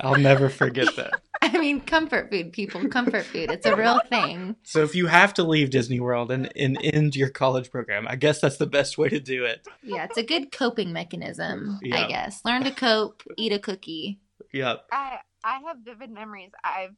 I'll 0.00 0.16
never 0.16 0.48
forget 0.48 0.94
that. 0.96 1.20
I 1.42 1.58
mean, 1.58 1.80
comfort 1.80 2.30
food, 2.30 2.52
people, 2.52 2.88
comfort 2.88 3.24
food. 3.24 3.50
It's 3.50 3.66
a 3.66 3.76
real 3.76 4.00
thing. 4.08 4.56
So 4.62 4.82
if 4.82 4.94
you 4.94 5.06
have 5.06 5.34
to 5.34 5.44
leave 5.44 5.70
Disney 5.70 6.00
World 6.00 6.32
and, 6.32 6.50
and 6.56 6.78
end 6.82 7.14
your 7.14 7.28
college 7.28 7.70
program, 7.70 8.06
I 8.08 8.16
guess 8.16 8.40
that's 8.40 8.56
the 8.56 8.66
best 8.66 8.96
way 8.98 9.08
to 9.10 9.20
do 9.20 9.44
it. 9.44 9.66
Yeah, 9.82 10.04
it's 10.04 10.16
a 10.16 10.22
good 10.22 10.50
coping 10.50 10.92
mechanism, 10.92 11.78
Yeah. 11.82 12.04
I 12.04 12.08
guess. 12.08 12.40
Learn 12.44 12.64
to 12.64 12.70
cope, 12.70 13.22
eat 13.36 13.52
a 13.52 13.58
cookie. 13.58 14.18
Yep. 14.52 14.86
i 14.92 15.18
i 15.44 15.58
have 15.66 15.78
vivid 15.84 16.10
memories 16.10 16.50
i've 16.64 16.94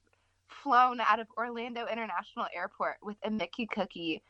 flown 0.62 1.00
out 1.00 1.18
of 1.18 1.26
orlando 1.36 1.86
international 1.90 2.46
airport 2.54 2.96
with 3.02 3.16
a 3.24 3.30
mickey 3.30 3.66
cookie 3.66 4.22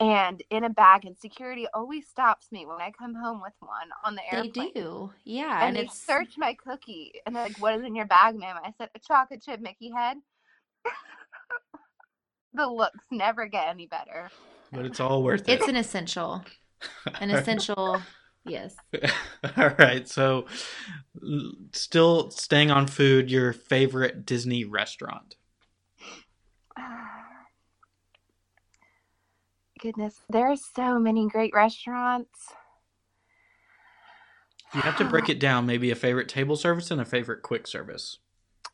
and 0.00 0.42
in 0.50 0.64
a 0.64 0.70
bag 0.70 1.04
and 1.04 1.16
security 1.18 1.66
always 1.74 2.06
stops 2.08 2.46
me 2.50 2.66
when 2.66 2.80
i 2.80 2.90
come 2.98 3.14
home 3.14 3.40
with 3.42 3.52
one 3.60 3.90
on 4.04 4.14
the 4.14 4.22
airplane 4.32 4.72
They 4.74 4.80
do. 4.80 5.12
Yeah. 5.24 5.60
and, 5.60 5.68
And, 5.68 5.76
they 5.76 5.84
it's 5.84 6.00
search 6.04 6.34
my 6.38 6.54
cookie 6.54 7.12
and 7.26 7.34
they're 7.36 7.44
like 7.44 7.58
what 7.58 7.74
is 7.78 7.84
in 7.84 7.94
your 7.94 8.06
bag 8.06 8.36
ma'am 8.36 8.56
i 8.64 8.72
said 8.78 8.88
a 8.94 8.98
chocolate 8.98 9.42
chip 9.42 9.60
mickey 9.60 9.90
head 9.94 10.16
the 12.54 12.66
looks 12.66 13.04
never 13.10 13.46
get 13.46 13.68
any 13.68 13.86
better 13.86 14.30
But 14.72 14.86
it's 14.86 15.00
all 15.00 15.22
worth 15.22 15.48
it. 15.48 15.60
it's 15.60 15.68
an 15.68 15.76
essential. 15.76 16.44
An 17.20 17.30
essential 17.30 18.00
yes. 18.44 18.74
all 19.56 19.70
right. 19.78 20.08
So 20.08 20.46
still 21.72 22.30
staying 22.30 22.70
on 22.70 22.86
food, 22.86 23.30
your 23.30 23.52
favorite 23.52 24.24
Disney 24.26 24.64
restaurant. 24.64 25.36
Ah, 26.76 27.19
Goodness, 29.80 30.20
there 30.28 30.50
are 30.50 30.56
so 30.56 30.98
many 30.98 31.26
great 31.26 31.54
restaurants. 31.54 32.52
You 34.74 34.82
have 34.82 34.96
to 34.98 35.04
break 35.04 35.28
it 35.30 35.40
down, 35.40 35.64
maybe 35.64 35.90
a 35.90 35.96
favorite 35.96 36.28
table 36.28 36.56
service 36.56 36.90
and 36.90 37.00
a 37.00 37.04
favorite 37.04 37.42
quick 37.42 37.66
service. 37.66 38.18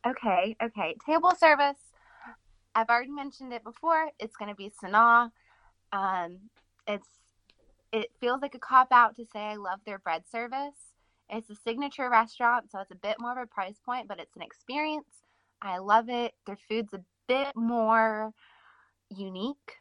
Okay, 0.05 0.55
okay. 0.61 0.95
Table 1.05 1.33
service. 1.37 1.77
I've 2.75 2.89
already 2.89 3.11
mentioned 3.11 3.53
it 3.53 3.63
before. 3.63 4.11
It's 4.19 4.35
going 4.35 4.49
to 4.49 4.55
be 4.55 4.69
Sanaa. 4.83 5.31
Um, 5.93 6.37
it's 6.87 7.07
it 7.93 8.11
feels 8.19 8.41
like 8.41 8.53
a 8.53 8.59
cop 8.59 8.89
out 8.91 9.15
to 9.15 9.25
say 9.31 9.39
I 9.39 9.55
love 9.55 9.79
their 9.85 9.99
bread 9.99 10.23
service. 10.29 10.93
It's 11.29 11.49
a 11.49 11.55
signature 11.55 12.09
restaurant, 12.09 12.69
so 12.69 12.79
it's 12.79 12.91
a 12.91 12.95
bit 12.95 13.15
more 13.19 13.31
of 13.31 13.37
a 13.37 13.47
price 13.47 13.79
point, 13.83 14.07
but 14.07 14.19
it's 14.19 14.35
an 14.35 14.41
experience. 14.41 15.23
I 15.61 15.77
love 15.77 16.09
it. 16.09 16.33
Their 16.45 16.57
food's 16.67 16.93
a 16.93 17.01
bit 17.27 17.55
more 17.55 18.33
unique. 19.09 19.76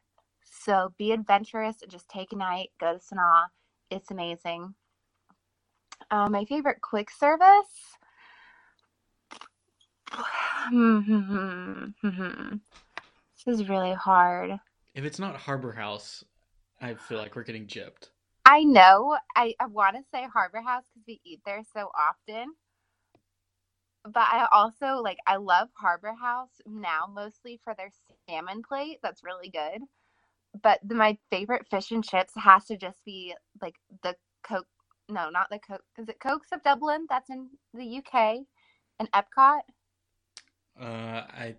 So 0.50 0.92
be 0.98 1.12
adventurous 1.12 1.82
and 1.82 1.90
just 1.90 2.08
take 2.08 2.32
a 2.32 2.36
night, 2.36 2.70
go 2.80 2.92
to 2.92 2.98
Sanaa. 2.98 3.46
It's 3.90 4.10
amazing. 4.10 4.74
Uh, 6.10 6.28
my 6.28 6.44
favorite 6.44 6.80
quick 6.80 7.10
service. 7.10 7.96
this 13.44 13.60
is 13.60 13.68
really 13.68 13.94
hard. 13.94 14.58
If 14.94 15.04
it's 15.04 15.18
not 15.18 15.36
Harbor 15.36 15.72
House, 15.72 16.24
I 16.80 16.94
feel 16.94 17.18
like 17.18 17.36
we're 17.36 17.42
getting 17.42 17.66
gypped. 17.66 18.10
I 18.44 18.62
know. 18.62 19.16
I, 19.34 19.54
I 19.58 19.66
want 19.66 19.96
to 19.96 20.02
say 20.10 20.26
Harbor 20.32 20.60
House 20.60 20.84
because 20.94 21.06
we 21.06 21.20
eat 21.24 21.40
there 21.44 21.62
so 21.74 21.90
often. 21.98 22.52
But 24.04 24.28
I 24.30 24.46
also 24.52 25.02
like 25.02 25.18
I 25.26 25.36
love 25.36 25.68
Harbor 25.74 26.14
House 26.14 26.60
now 26.64 27.10
mostly 27.12 27.60
for 27.64 27.74
their 27.74 27.90
salmon 28.28 28.62
plate. 28.62 29.00
That's 29.02 29.24
really 29.24 29.50
good. 29.50 29.82
But 30.62 30.80
the, 30.82 30.94
my 30.94 31.18
favorite 31.30 31.66
fish 31.68 31.90
and 31.90 32.04
chips 32.04 32.32
has 32.36 32.64
to 32.66 32.76
just 32.76 33.04
be 33.04 33.34
like 33.60 33.74
the 34.02 34.16
Coke. 34.42 34.66
No, 35.08 35.30
not 35.30 35.48
the 35.50 35.58
Coke. 35.58 35.84
Is 35.98 36.08
it 36.08 36.20
Cokes 36.20 36.48
of 36.52 36.62
Dublin? 36.62 37.06
That's 37.08 37.30
in 37.30 37.48
the 37.74 37.98
UK 37.98 38.38
and 38.98 39.10
Epcot. 39.12 39.60
Uh, 40.80 40.84
I 41.28 41.54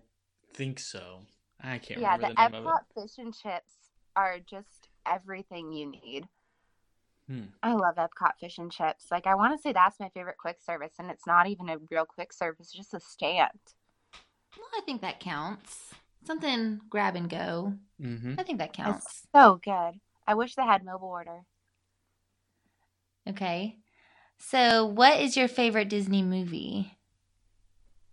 think 0.54 0.78
so. 0.78 1.20
I 1.60 1.78
can't 1.78 2.00
Yeah, 2.00 2.16
remember 2.16 2.28
the 2.28 2.34
the, 2.34 2.50
name 2.50 2.54
of 2.54 2.64
Epcot 2.64 2.80
fish 2.94 3.18
and 3.18 3.34
chips 3.34 3.74
are 4.16 4.38
just 4.38 4.88
everything 5.06 5.72
you 5.72 5.90
need. 5.90 6.28
Hmm. 7.26 7.44
I 7.62 7.72
love 7.74 7.96
Epcot 7.96 8.32
fish 8.40 8.58
and 8.58 8.70
chips. 8.70 9.06
Like 9.10 9.26
I 9.26 9.34
want 9.34 9.56
to 9.56 9.62
say 9.62 9.72
that's 9.72 10.00
my 10.00 10.08
favorite 10.10 10.38
quick 10.38 10.58
service, 10.64 10.94
and 10.98 11.10
it's 11.10 11.26
not 11.26 11.48
even 11.48 11.68
a 11.68 11.78
real 11.90 12.04
quick 12.06 12.32
service; 12.32 12.68
it's 12.68 12.72
just 12.72 12.94
a 12.94 13.00
stand. 13.00 13.58
Well, 14.56 14.68
I 14.76 14.80
think 14.84 15.00
that 15.02 15.20
counts. 15.20 15.87
Something 16.24 16.80
grab 16.90 17.16
and 17.16 17.28
go. 17.28 17.74
it. 18.00 18.06
hmm 18.06 18.34
I 18.38 18.42
think 18.42 18.58
that 18.58 18.72
counts. 18.72 19.04
It's 19.06 19.22
so 19.34 19.60
good. 19.62 20.00
I 20.26 20.34
wish 20.34 20.54
they 20.54 20.64
had 20.64 20.84
mobile 20.84 21.08
order. 21.08 21.44
Okay. 23.28 23.78
So, 24.38 24.86
what 24.86 25.20
is 25.20 25.36
your 25.36 25.48
favorite 25.48 25.88
Disney 25.88 26.22
movie? 26.22 26.96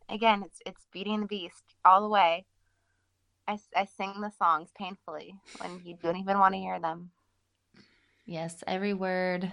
Again, 0.09 0.43
it's 0.45 0.59
it's 0.65 0.85
Beauty 0.91 1.13
and 1.13 1.24
the 1.24 1.27
Beast 1.27 1.63
all 1.83 2.01
the 2.01 2.09
way. 2.09 2.45
I, 3.47 3.59
I 3.75 3.85
sing 3.85 4.21
the 4.21 4.31
songs 4.31 4.69
painfully 4.77 5.35
when 5.59 5.81
you 5.83 5.97
don't 6.01 6.17
even 6.17 6.39
want 6.39 6.53
to 6.55 6.59
hear 6.59 6.79
them. 6.79 7.12
Yes, 8.25 8.63
every 8.65 8.93
word 8.93 9.51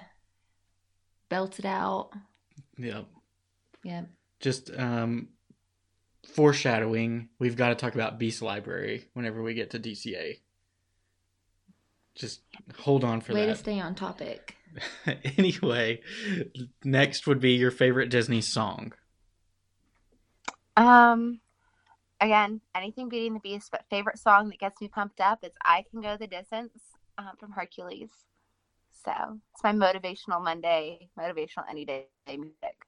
belted 1.29 1.67
out. 1.67 2.11
Yep. 2.79 3.07
Yep. 3.85 4.09
Just 4.41 4.71
um, 4.79 5.29
foreshadowing. 6.27 7.29
We've 7.39 7.57
got 7.57 7.71
to 7.71 7.75
talk 7.75 7.95
about 7.95 8.19
Beast 8.19 8.43
Library 8.43 9.09
whenever 9.15 9.43
we 9.43 9.55
get 9.55 9.71
to 9.71 9.79
DCA. 9.79 10.39
Just 12.15 12.41
hold 12.79 13.05
on 13.05 13.21
for 13.21 13.33
Way 13.33 13.47
to 13.47 13.57
stay 13.57 13.81
on 13.81 13.95
topic. 13.95 14.57
anyway, 15.39 16.01
next 16.85 17.27
would 17.27 17.41
be 17.41 17.53
your 17.53 17.71
favorite 17.71 18.11
Disney 18.11 18.41
song. 18.41 18.93
Um, 20.77 21.41
again, 22.21 22.61
anything 22.75 23.09
Beauty 23.09 23.27
and 23.27 23.37
the 23.37 23.41
Beast, 23.41 23.71
but 23.71 23.85
favorite 23.91 24.19
song 24.19 24.49
that 24.49 24.59
gets 24.59 24.81
me 24.81 24.89
pumped 24.89 25.21
up 25.21 25.41
is 25.43 25.53
"I 25.65 25.85
Can 25.91 26.01
Go 26.01 26.17
the 26.17 26.27
Distance" 26.27 26.73
um, 27.19 27.33
from 27.39 27.53
Hercules. 27.53 28.11
So 29.05 29.13
it's 29.53 29.63
my 29.63 29.73
motivational 29.73 30.43
Monday, 30.43 31.09
motivational 31.19 31.65
any 31.69 31.85
day 31.85 32.07
music. 32.29 32.87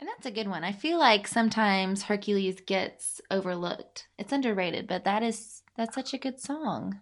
And 0.00 0.08
that's 0.08 0.26
a 0.26 0.30
good 0.30 0.48
one. 0.48 0.64
I 0.64 0.72
feel 0.72 0.98
like 0.98 1.26
sometimes 1.28 2.02
Hercules 2.02 2.60
gets 2.60 3.20
overlooked. 3.30 4.08
It's 4.18 4.32
underrated, 4.32 4.86
but 4.86 5.04
that 5.04 5.22
is 5.22 5.62
that's 5.76 5.94
such 5.94 6.12
a 6.12 6.18
good 6.18 6.40
song. 6.40 7.00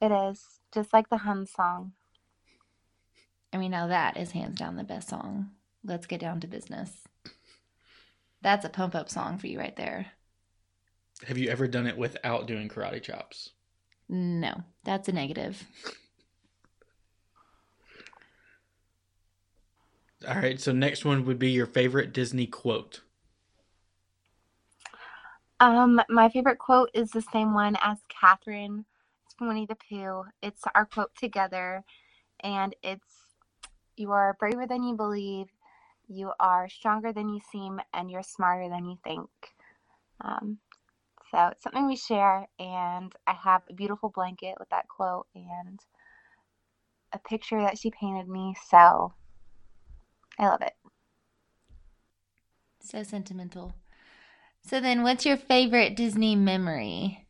It 0.00 0.12
is 0.12 0.60
just 0.72 0.92
like 0.92 1.08
the 1.08 1.18
Hun 1.18 1.46
song. 1.46 1.92
I 3.52 3.56
mean, 3.56 3.70
now 3.70 3.86
that 3.86 4.16
is 4.16 4.32
hands 4.32 4.58
down 4.58 4.76
the 4.76 4.84
best 4.84 5.08
song. 5.08 5.50
Let's 5.84 6.06
get 6.06 6.20
down 6.20 6.40
to 6.40 6.46
business. 6.46 6.90
That's 8.42 8.64
a 8.64 8.68
pump 8.68 8.94
up 8.94 9.08
song 9.08 9.38
for 9.38 9.46
you 9.46 9.58
right 9.58 9.76
there. 9.76 10.06
Have 11.26 11.38
you 11.38 11.48
ever 11.48 11.68
done 11.68 11.86
it 11.86 11.96
without 11.96 12.46
doing 12.46 12.68
karate 12.68 13.00
chops? 13.00 13.50
No, 14.08 14.62
that's 14.82 15.08
a 15.08 15.12
negative. 15.12 15.64
All 20.26 20.36
right, 20.36 20.60
so 20.60 20.72
next 20.72 21.04
one 21.04 21.24
would 21.26 21.38
be 21.38 21.50
your 21.50 21.66
favorite 21.66 22.12
Disney 22.12 22.46
quote. 22.46 23.02
Um, 25.60 26.00
my 26.08 26.28
favorite 26.28 26.58
quote 26.58 26.90
is 26.94 27.10
the 27.10 27.22
same 27.22 27.54
one 27.54 27.76
as 27.82 27.98
Catherine. 28.08 28.84
It's 29.24 29.34
from 29.34 29.48
Winnie 29.48 29.66
the 29.66 29.76
Pooh. 29.76 30.24
It's 30.42 30.62
our 30.74 30.86
quote 30.86 31.14
together, 31.16 31.84
and 32.40 32.74
it's 32.82 33.04
You 33.96 34.12
are 34.12 34.36
braver 34.38 34.66
than 34.66 34.82
you 34.82 34.96
believe, 34.96 35.46
you 36.08 36.32
are 36.40 36.68
stronger 36.68 37.12
than 37.12 37.28
you 37.28 37.40
seem, 37.52 37.80
and 37.92 38.10
you're 38.10 38.22
smarter 38.22 38.68
than 38.68 38.84
you 38.84 38.98
think. 39.04 39.28
Um, 40.20 40.58
so 41.30 41.48
it's 41.48 41.62
something 41.62 41.86
we 41.86 41.96
share, 41.96 42.48
and 42.58 43.12
I 43.26 43.32
have 43.32 43.62
a 43.70 43.74
beautiful 43.74 44.10
blanket 44.10 44.56
with 44.58 44.68
that 44.70 44.88
quote 44.88 45.26
and 45.34 45.80
a 47.12 47.18
picture 47.18 47.60
that 47.60 47.78
she 47.78 47.90
painted 47.90 48.28
me. 48.28 48.54
So 48.68 49.14
I 50.38 50.46
love 50.46 50.62
it. 50.62 50.72
So 52.80 53.02
sentimental. 53.02 53.74
So 54.66 54.80
then 54.80 55.02
what's 55.02 55.26
your 55.26 55.36
favorite 55.36 55.96
Disney 55.96 56.36
memory? 56.36 57.26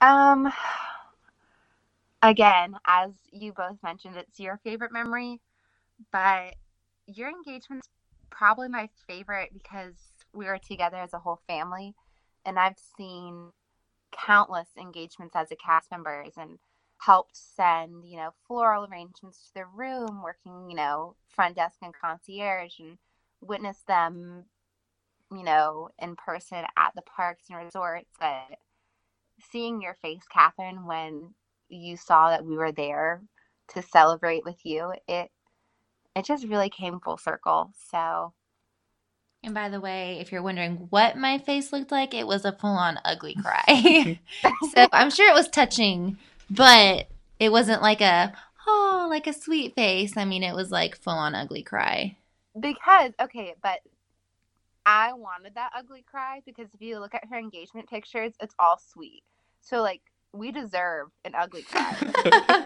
Um, 0.00 0.52
again, 2.22 2.74
as 2.86 3.10
you 3.32 3.52
both 3.52 3.76
mentioned, 3.82 4.16
it's 4.16 4.38
your 4.38 4.60
favorite 4.64 4.92
memory, 4.92 5.40
but 6.12 6.54
your 7.06 7.28
engagement's 7.28 7.88
probably 8.30 8.68
my 8.68 8.88
favorite 9.06 9.50
because 9.52 9.94
we 10.32 10.46
were 10.46 10.58
together 10.58 10.96
as 10.96 11.12
a 11.14 11.18
whole 11.18 11.40
family, 11.48 11.94
and 12.44 12.58
I've 12.58 12.78
seen 12.96 13.50
countless 14.12 14.68
engagements 14.78 15.34
as 15.34 15.50
a 15.50 15.56
cast 15.56 15.90
members 15.90 16.32
and 16.36 16.58
helped 16.98 17.36
send, 17.36 18.04
you 18.04 18.16
know, 18.16 18.30
floral 18.46 18.86
arrangements 18.86 19.46
to 19.48 19.54
the 19.54 19.64
room, 19.66 20.22
working, 20.22 20.70
you 20.70 20.76
know, 20.76 21.16
front 21.28 21.56
desk 21.56 21.76
and 21.82 21.94
concierge, 21.94 22.78
and 22.80 22.98
witness 23.40 23.78
them, 23.86 24.44
you 25.30 25.44
know, 25.44 25.90
in 25.98 26.16
person 26.16 26.64
at 26.76 26.92
the 26.94 27.02
parks 27.02 27.44
and 27.50 27.58
resorts. 27.58 28.10
But 28.18 28.58
seeing 29.50 29.80
your 29.80 29.94
face, 29.94 30.22
Catherine, 30.32 30.86
when 30.86 31.34
you 31.68 31.96
saw 31.96 32.30
that 32.30 32.44
we 32.44 32.56
were 32.56 32.72
there 32.72 33.22
to 33.68 33.82
celebrate 33.82 34.44
with 34.44 34.64
you, 34.64 34.92
it 35.06 35.30
it 36.16 36.24
just 36.24 36.46
really 36.46 36.70
came 36.70 37.00
full 37.00 37.18
circle. 37.18 37.72
So 37.90 38.32
And 39.44 39.54
by 39.54 39.68
the 39.68 39.80
way, 39.80 40.18
if 40.20 40.32
you're 40.32 40.42
wondering 40.42 40.88
what 40.90 41.16
my 41.16 41.38
face 41.38 41.72
looked 41.72 41.92
like, 41.92 42.12
it 42.12 42.26
was 42.26 42.44
a 42.44 42.52
full 42.52 42.70
on 42.70 42.98
ugly 43.04 43.36
cry. 43.36 44.18
so 44.74 44.88
I'm 44.92 45.10
sure 45.10 45.30
it 45.30 45.34
was 45.34 45.48
touching, 45.48 46.18
but 46.50 47.08
it 47.38 47.50
wasn't 47.50 47.82
like 47.82 48.00
a, 48.00 48.32
oh, 48.66 49.06
like 49.08 49.26
a 49.26 49.32
sweet 49.32 49.74
face. 49.74 50.16
I 50.16 50.24
mean, 50.24 50.42
it 50.42 50.54
was 50.54 50.70
like 50.70 50.96
full 50.96 51.14
on 51.14 51.34
ugly 51.34 51.62
cry. 51.62 52.16
because 52.58 53.12
okay, 53.20 53.54
but 53.62 53.80
I 54.86 55.12
wanted 55.12 55.54
that 55.54 55.72
ugly 55.76 56.04
cry 56.10 56.40
because 56.46 56.68
if 56.72 56.80
you 56.80 56.98
look 56.98 57.14
at 57.14 57.26
her 57.30 57.38
engagement 57.38 57.90
pictures, 57.90 58.32
it's 58.40 58.54
all 58.58 58.78
sweet. 58.78 59.22
So 59.60 59.82
like 59.82 60.00
we 60.32 60.50
deserve 60.50 61.08
an 61.24 61.34
ugly 61.34 61.62
cry. 61.62 62.64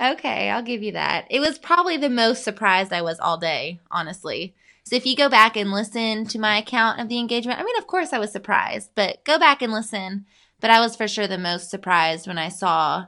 okay, 0.12 0.50
I'll 0.50 0.62
give 0.62 0.82
you 0.82 0.92
that. 0.92 1.26
It 1.30 1.40
was 1.40 1.58
probably 1.58 1.96
the 1.96 2.10
most 2.10 2.44
surprised 2.44 2.92
I 2.92 3.02
was 3.02 3.18
all 3.18 3.38
day, 3.38 3.80
honestly. 3.90 4.54
So 4.84 4.94
if 4.94 5.04
you 5.04 5.16
go 5.16 5.28
back 5.28 5.56
and 5.56 5.72
listen 5.72 6.26
to 6.26 6.38
my 6.38 6.58
account 6.58 7.00
of 7.00 7.08
the 7.08 7.18
engagement, 7.18 7.58
I 7.58 7.64
mean, 7.64 7.76
of 7.76 7.88
course 7.88 8.12
I 8.12 8.20
was 8.20 8.30
surprised, 8.30 8.90
but 8.94 9.24
go 9.24 9.38
back 9.38 9.62
and 9.62 9.72
listen. 9.72 10.26
But 10.60 10.70
I 10.70 10.80
was 10.80 10.96
for 10.96 11.08
sure 11.08 11.26
the 11.26 11.38
most 11.38 11.70
surprised 11.70 12.26
when 12.26 12.38
I 12.38 12.48
saw 12.48 13.06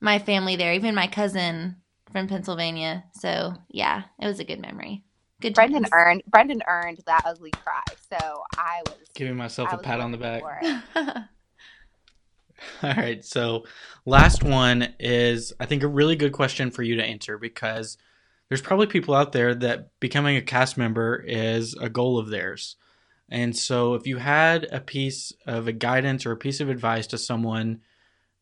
my 0.00 0.18
family 0.18 0.56
there, 0.56 0.72
even 0.72 0.94
my 0.94 1.06
cousin 1.06 1.76
from 2.12 2.28
Pennsylvania. 2.28 3.04
So 3.12 3.54
yeah, 3.68 4.04
it 4.20 4.26
was 4.26 4.40
a 4.40 4.44
good 4.44 4.60
memory. 4.60 5.04
Good 5.40 5.54
Brendan 5.54 5.82
times. 5.82 5.92
earned 5.92 6.22
Brendan 6.26 6.62
earned 6.66 7.00
that 7.06 7.22
ugly 7.24 7.50
cry. 7.50 7.82
So 8.10 8.42
I 8.56 8.82
was 8.86 8.96
Giving 9.14 9.36
myself 9.36 9.68
I 9.70 9.76
a 9.76 9.78
pat 9.78 10.00
on 10.00 10.12
the 10.12 10.18
back. 10.18 10.42
All 12.82 12.94
right. 12.94 13.24
So, 13.24 13.64
last 14.04 14.42
one 14.42 14.94
is, 14.98 15.52
I 15.60 15.66
think, 15.66 15.82
a 15.82 15.88
really 15.88 16.16
good 16.16 16.32
question 16.32 16.70
for 16.70 16.82
you 16.82 16.96
to 16.96 17.04
answer 17.04 17.38
because 17.38 17.98
there's 18.48 18.62
probably 18.62 18.86
people 18.86 19.14
out 19.14 19.32
there 19.32 19.54
that 19.54 19.90
becoming 20.00 20.36
a 20.36 20.42
cast 20.42 20.76
member 20.76 21.16
is 21.16 21.74
a 21.74 21.88
goal 21.88 22.18
of 22.18 22.30
theirs. 22.30 22.76
And 23.30 23.56
so, 23.56 23.94
if 23.94 24.06
you 24.06 24.16
had 24.16 24.66
a 24.72 24.80
piece 24.80 25.32
of 25.46 25.68
a 25.68 25.72
guidance 25.72 26.24
or 26.24 26.32
a 26.32 26.36
piece 26.36 26.60
of 26.60 26.70
advice 26.70 27.06
to 27.08 27.18
someone 27.18 27.82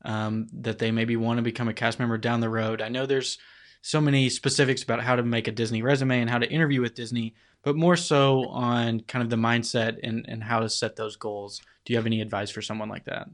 um, 0.05 0.47
that 0.53 0.79
they 0.79 0.91
maybe 0.91 1.17
want 1.17 1.39
to 1.39 1.43
become 1.43 1.69
a 1.69 1.75
cast 1.75 1.99
member 1.99 2.19
down 2.19 2.41
the 2.41 2.49
road, 2.49 2.81
I 2.81 2.89
know 2.89 3.07
there's 3.07 3.39
so 3.83 4.01
many 4.01 4.29
specifics 4.29 4.83
about 4.83 5.03
how 5.03 5.17
to 5.17 5.23
make 5.23 5.49
a 5.49 5.53
Disney 5.53 5.83
resume 5.83 6.21
and 6.21 6.31
how 6.31 6.39
to 6.39 6.51
interview 6.51 6.81
with 6.81 6.95
Disney, 6.95 7.35
but 7.63 7.77
more 7.77 7.97
so 7.97 8.49
on 8.49 9.01
kind 9.01 9.23
of 9.23 9.31
the 9.31 9.37
mindset 9.37 9.99
and, 10.03 10.25
and 10.29 10.43
how 10.43 10.61
to 10.61 10.69
set 10.69 10.97
those 10.97 11.17
goals. 11.17 11.61
Do 11.85 11.93
you 11.93 11.97
have 11.97 12.07
any 12.07 12.21
advice 12.21 12.51
for 12.51 12.63
someone 12.63 12.89
like 12.89 13.05
that? 13.05 13.29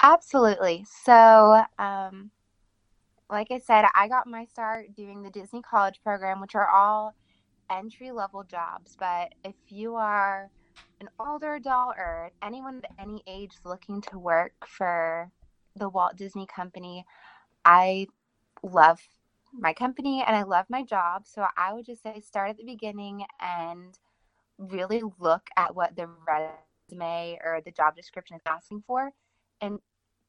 Absolutely. 0.00 0.84
So, 1.04 1.62
um, 1.78 2.30
like 3.30 3.50
I 3.50 3.58
said, 3.58 3.84
I 3.94 4.08
got 4.08 4.26
my 4.26 4.44
start 4.44 4.94
doing 4.94 5.22
the 5.22 5.30
Disney 5.30 5.62
College 5.62 6.00
program, 6.02 6.40
which 6.40 6.54
are 6.54 6.68
all 6.68 7.14
entry 7.70 8.10
level 8.10 8.44
jobs. 8.44 8.96
But 8.98 9.34
if 9.44 9.54
you 9.68 9.94
are 9.94 10.50
an 11.00 11.08
older 11.20 11.54
adult 11.54 11.94
or 11.96 12.30
anyone 12.42 12.80
at 12.84 13.04
any 13.04 13.22
age 13.26 13.52
looking 13.64 14.00
to 14.02 14.18
work 14.18 14.54
for 14.66 15.30
the 15.74 15.88
Walt 15.88 16.16
Disney 16.16 16.46
Company, 16.46 17.04
I 17.64 18.06
love 18.62 19.00
my 19.52 19.72
company 19.72 20.24
and 20.26 20.36
I 20.36 20.42
love 20.42 20.66
my 20.68 20.82
job. 20.82 21.26
So 21.26 21.46
I 21.56 21.72
would 21.72 21.86
just 21.86 22.02
say 22.02 22.20
start 22.20 22.50
at 22.50 22.56
the 22.56 22.64
beginning 22.64 23.24
and 23.40 23.98
really 24.58 25.02
look 25.18 25.48
at 25.56 25.74
what 25.74 25.96
the 25.96 26.08
resume 26.26 27.38
or 27.44 27.60
the 27.64 27.70
job 27.70 27.96
description 27.96 28.36
is 28.36 28.42
asking 28.46 28.82
for 28.86 29.10
and 29.60 29.78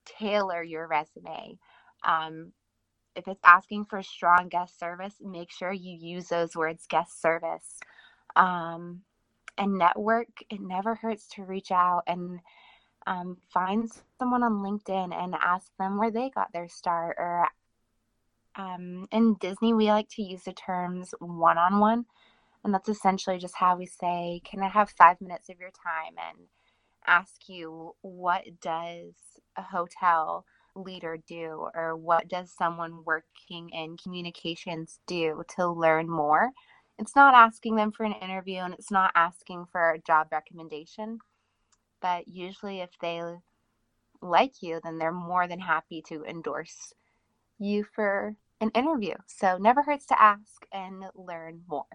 tailor 0.06 0.64
your 0.64 0.88
resume. 0.88 1.58
Um, 2.04 2.52
if 3.18 3.28
it's 3.28 3.42
asking 3.44 3.86
for 3.86 4.02
strong 4.04 4.48
guest 4.48 4.80
service, 4.80 5.16
make 5.22 5.52
sure 5.52 5.72
you 5.72 5.98
use 5.98 6.28
those 6.28 6.56
words 6.56 6.86
guest 6.88 7.22
service. 7.22 7.80
Um, 8.36 9.02
and 9.58 9.78
network, 9.78 10.28
it 10.50 10.62
never 10.62 10.94
hurts 10.96 11.28
to 11.30 11.44
reach 11.44 11.72
out 11.72 12.04
and 12.06 12.40
um, 13.08 13.38
find 13.52 13.90
someone 14.20 14.44
on 14.44 14.62
LinkedIn 14.64 15.14
and 15.14 15.34
ask 15.34 15.72
them 15.80 15.98
where 15.98 16.12
they 16.12 16.30
got 16.30 16.54
their 16.54 16.70
start. 16.70 17.16
Or 17.18 17.48
um, 18.56 19.08
in 19.12 19.36
Disney, 19.40 19.74
we 19.74 19.88
like 19.88 20.10
to 20.10 20.22
use 20.22 20.44
the 20.44 20.54
terms 20.54 21.16
one 21.20 21.58
on 21.58 21.80
one. 21.80 22.06
And 22.64 22.74
that's 22.74 22.90
essentially 22.90 23.40
just 23.40 23.56
how 23.56 23.78
we 23.78 23.88
say, 23.88 24.42
Can 24.44 24.62
I 24.62 24.68
have 24.68 24.90
five 24.92 25.20
minutes 25.22 25.50
of 25.50 25.60
your 25.60 25.72
time? 25.72 26.16
And 26.18 26.48
ask 27.08 27.48
you, 27.48 27.96
What 28.02 28.44
does 28.62 29.14
a 29.56 29.64
hotel 29.64 30.46
leader 30.78 31.18
do? 31.28 31.68
Or 31.74 31.96
what 31.96 32.28
does 32.28 32.52
someone 32.52 33.04
working 33.06 33.70
in 33.70 33.98
communications 33.98 35.00
do 35.08 35.44
to 35.56 35.68
learn 35.68 36.10
more? 36.10 36.52
It's 37.00 37.16
not 37.16 37.34
asking 37.34 37.76
them 37.76 37.92
for 37.92 38.04
an 38.04 38.14
interview 38.14 38.58
and 38.58 38.74
it's 38.74 38.92
not 38.92 39.12
asking 39.16 39.66
for 39.72 39.92
a 39.92 40.00
job 40.00 40.28
recommendation. 40.32 41.20
But 42.02 42.28
usually, 42.28 42.82
if 42.82 42.92
they 43.02 43.22
like 44.22 44.62
you, 44.62 44.80
then 44.84 44.98
they're 44.98 45.12
more 45.12 45.48
than 45.48 45.60
happy 45.60 46.02
to 46.08 46.24
endorse 46.26 46.94
you 47.60 47.84
for 47.96 48.36
an 48.62 48.72
interview. 48.72 49.16
So, 49.28 49.58
never 49.58 49.84
hurts 49.84 50.06
to 50.08 50.22
ask 50.22 50.66
and 50.72 51.04
learn 51.16 51.62
more. 51.68 51.86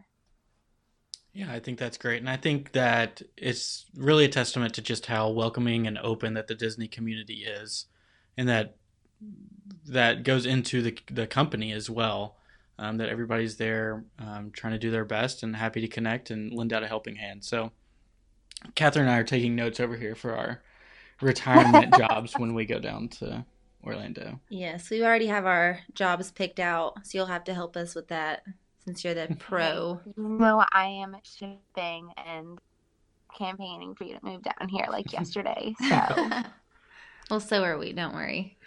Yeah, 1.33 1.51
I 1.51 1.61
think 1.61 1.79
that's 1.79 1.97
great. 1.97 2.21
And 2.21 2.29
I 2.29 2.37
think 2.37 2.73
that 2.73 3.23
it's 3.37 3.87
really 3.97 4.27
a 4.27 4.29
testament 4.29 4.75
to 4.75 4.83
just 4.83 5.07
how 5.07 5.31
welcoming 5.31 5.87
and 5.87 5.99
open 5.99 6.35
that 6.35 6.47
the 6.47 6.55
Disney 6.55 6.89
community 6.89 7.45
is. 7.45 7.87
And 8.37 8.49
that 8.49 8.77
that 9.87 10.23
goes 10.23 10.47
into 10.47 10.83
the 10.83 10.99
the 11.11 11.27
company 11.27 11.73
as 11.73 11.91
well. 11.91 12.37
Um, 12.79 12.97
that 12.97 13.11
everybody's 13.11 13.59
there 13.59 14.05
um, 14.19 14.51
trying 14.51 14.73
to 14.73 14.79
do 14.79 14.91
their 14.91 15.05
best 15.05 15.43
and 15.43 15.55
happy 15.55 15.81
to 15.83 15.89
connect 15.89 16.31
and 16.31 16.53
lend 16.53 16.73
out 16.73 16.83
a 16.83 16.89
helping 16.89 17.15
hand. 17.15 17.45
So, 17.45 17.71
Catherine 18.75 19.07
and 19.07 19.15
I 19.15 19.19
are 19.19 19.25
taking 19.25 19.55
notes 19.55 19.79
over 19.79 19.97
here 19.97 20.15
for 20.17 20.35
our 20.35 20.63
retirement 21.21 21.95
jobs 21.99 22.33
when 22.37 22.55
we 22.55 22.65
go 22.65 22.81
down 22.81 23.09
to 23.09 23.45
Orlando. 23.85 24.41
Yes, 24.49 24.91
we 24.91 25.05
already 25.05 25.27
have 25.27 25.47
our 25.47 25.81
jobs 25.95 26.31
picked 26.31 26.59
out, 26.59 27.07
so 27.07 27.19
you'll 27.19 27.27
have 27.27 27.45
to 27.45 27.55
help 27.55 27.77
us 27.77 27.95
with 27.95 28.09
that 28.09 28.43
since 28.85 29.05
you're 29.05 29.15
the 29.15 29.35
pro. 29.39 30.01
Well, 30.17 30.67
I 30.73 30.87
am 30.87 31.17
shipping 31.23 32.11
and 32.17 32.59
campaigning 33.37 33.95
for 33.95 34.05
you 34.05 34.15
to 34.15 34.25
move 34.25 34.43
down 34.43 34.69
here 34.69 34.87
like 34.91 35.13
yesterday. 35.13 35.75
So 35.89 36.43
well, 37.33 37.41
so 37.41 37.65
are 37.65 37.79
we. 37.79 37.95
Don't 37.95 38.15
worry. 38.15 38.59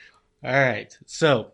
All 0.43 0.51
right. 0.51 0.97
So 1.05 1.51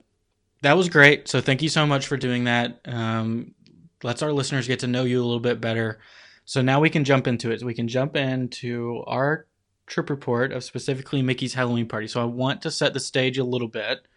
that 0.62 0.78
was 0.78 0.88
great. 0.88 1.28
So 1.28 1.42
thank 1.42 1.62
you 1.62 1.68
so 1.68 1.86
much 1.86 2.08
for 2.08 2.16
doing 2.16 2.46
that. 2.46 2.80
Um, 2.86 3.54
let's 4.02 4.22
our 4.22 4.32
listeners 4.32 4.66
get 4.66 4.80
to 4.80 4.88
know 4.88 5.04
you 5.04 5.20
a 5.20 5.26
little 5.26 5.42
bit 5.42 5.60
better. 5.60 6.00
So 6.46 6.62
now 6.62 6.80
we 6.80 6.90
can 6.90 7.04
jump 7.04 7.28
into 7.28 7.52
it. 7.52 7.62
We 7.64 7.74
can 7.74 7.90
jump 7.90 8.16
into 8.16 9.04
our 9.08 9.46
trip 9.88 10.10
report 10.10 10.54
of 10.54 10.64
specifically 10.64 11.22
Mickey's 11.22 11.54
Halloween 11.54 11.86
party. 11.86 12.08
So 12.08 12.22
I 12.22 12.24
want 12.24 12.62
to 12.62 12.72
set 12.72 12.94
the 12.94 13.02
stage 13.02 13.38
a 13.38 13.44
little 13.44 13.68
bit. 13.68 14.08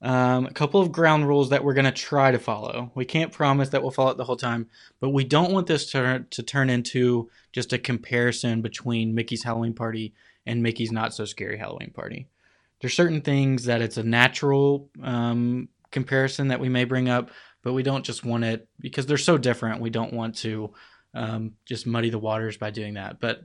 Um, 0.00 0.46
a 0.46 0.52
couple 0.52 0.80
of 0.80 0.90
ground 0.90 1.28
rules 1.28 1.50
that 1.50 1.62
we're 1.62 1.74
going 1.74 1.84
to 1.84 1.92
try 1.92 2.30
to 2.30 2.38
follow. 2.38 2.90
We 2.94 3.04
can't 3.04 3.30
promise 3.30 3.68
that 3.68 3.82
we'll 3.82 3.90
follow 3.90 4.12
it 4.12 4.16
the 4.16 4.24
whole 4.24 4.36
time, 4.36 4.70
but 5.00 5.10
we 5.10 5.24
don't 5.24 5.52
want 5.52 5.66
this 5.66 5.90
to, 5.90 6.24
to 6.30 6.42
turn 6.42 6.70
into 6.70 7.28
just 7.52 7.74
a 7.74 7.78
comparison 7.78 8.62
between 8.62 9.14
Mickey's 9.14 9.44
Halloween 9.44 9.74
party 9.74 10.14
and 10.46 10.62
Mickey's 10.62 10.92
Not 10.92 11.14
So 11.14 11.24
Scary 11.24 11.58
Halloween 11.58 11.90
party. 11.90 12.28
There's 12.80 12.94
certain 12.94 13.20
things 13.20 13.66
that 13.66 13.80
it's 13.80 13.96
a 13.96 14.02
natural 14.02 14.90
um, 15.02 15.68
comparison 15.90 16.48
that 16.48 16.60
we 16.60 16.68
may 16.68 16.84
bring 16.84 17.08
up, 17.08 17.30
but 17.62 17.74
we 17.74 17.82
don't 17.82 18.04
just 18.04 18.24
want 18.24 18.44
it 18.44 18.68
because 18.80 19.06
they're 19.06 19.18
so 19.18 19.38
different. 19.38 19.80
We 19.80 19.90
don't 19.90 20.12
want 20.12 20.36
to 20.38 20.72
um, 21.14 21.52
just 21.64 21.86
muddy 21.86 22.10
the 22.10 22.18
waters 22.18 22.56
by 22.56 22.70
doing 22.70 22.94
that. 22.94 23.20
But 23.20 23.44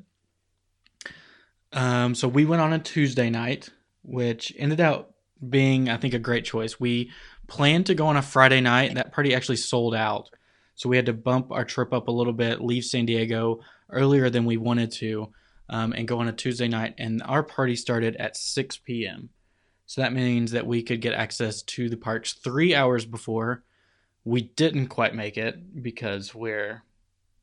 um, 1.73 2.15
so 2.15 2.27
we 2.27 2.45
went 2.45 2.61
on 2.61 2.73
a 2.73 2.79
Tuesday 2.79 3.29
night, 3.29 3.69
which 4.03 4.53
ended 4.57 4.81
up 4.81 5.13
being, 5.47 5.89
I 5.89 5.97
think, 5.97 6.13
a 6.13 6.19
great 6.19 6.45
choice. 6.45 6.79
We 6.79 7.11
planned 7.47 7.87
to 7.87 7.95
go 7.95 8.07
on 8.07 8.17
a 8.17 8.21
Friday 8.21 8.61
night. 8.61 8.95
That 8.95 9.13
party 9.13 9.35
actually 9.35 9.57
sold 9.57 9.93
out. 9.93 10.29
So 10.75 10.89
we 10.89 10.95
had 10.95 11.07
to 11.07 11.13
bump 11.13 11.51
our 11.51 11.65
trip 11.65 11.93
up 11.93 12.07
a 12.07 12.11
little 12.11 12.33
bit, 12.33 12.61
leave 12.61 12.85
San 12.85 13.05
Diego 13.05 13.59
earlier 13.89 14.29
than 14.29 14.45
we 14.45 14.57
wanted 14.57 14.91
to, 14.93 15.31
um, 15.69 15.93
and 15.93 16.07
go 16.07 16.19
on 16.19 16.27
a 16.27 16.33
Tuesday 16.33 16.67
night. 16.67 16.95
And 16.97 17.21
our 17.23 17.43
party 17.43 17.75
started 17.75 18.15
at 18.17 18.37
6 18.37 18.77
p.m. 18.77 19.29
So 19.85 20.01
that 20.01 20.13
means 20.13 20.51
that 20.51 20.67
we 20.67 20.83
could 20.83 21.01
get 21.01 21.13
access 21.13 21.61
to 21.63 21.89
the 21.89 21.97
parks 21.97 22.33
three 22.33 22.75
hours 22.75 23.05
before. 23.05 23.63
We 24.25 24.41
didn't 24.41 24.87
quite 24.87 25.15
make 25.15 25.37
it 25.37 25.81
because 25.81 26.35
we're 26.35 26.83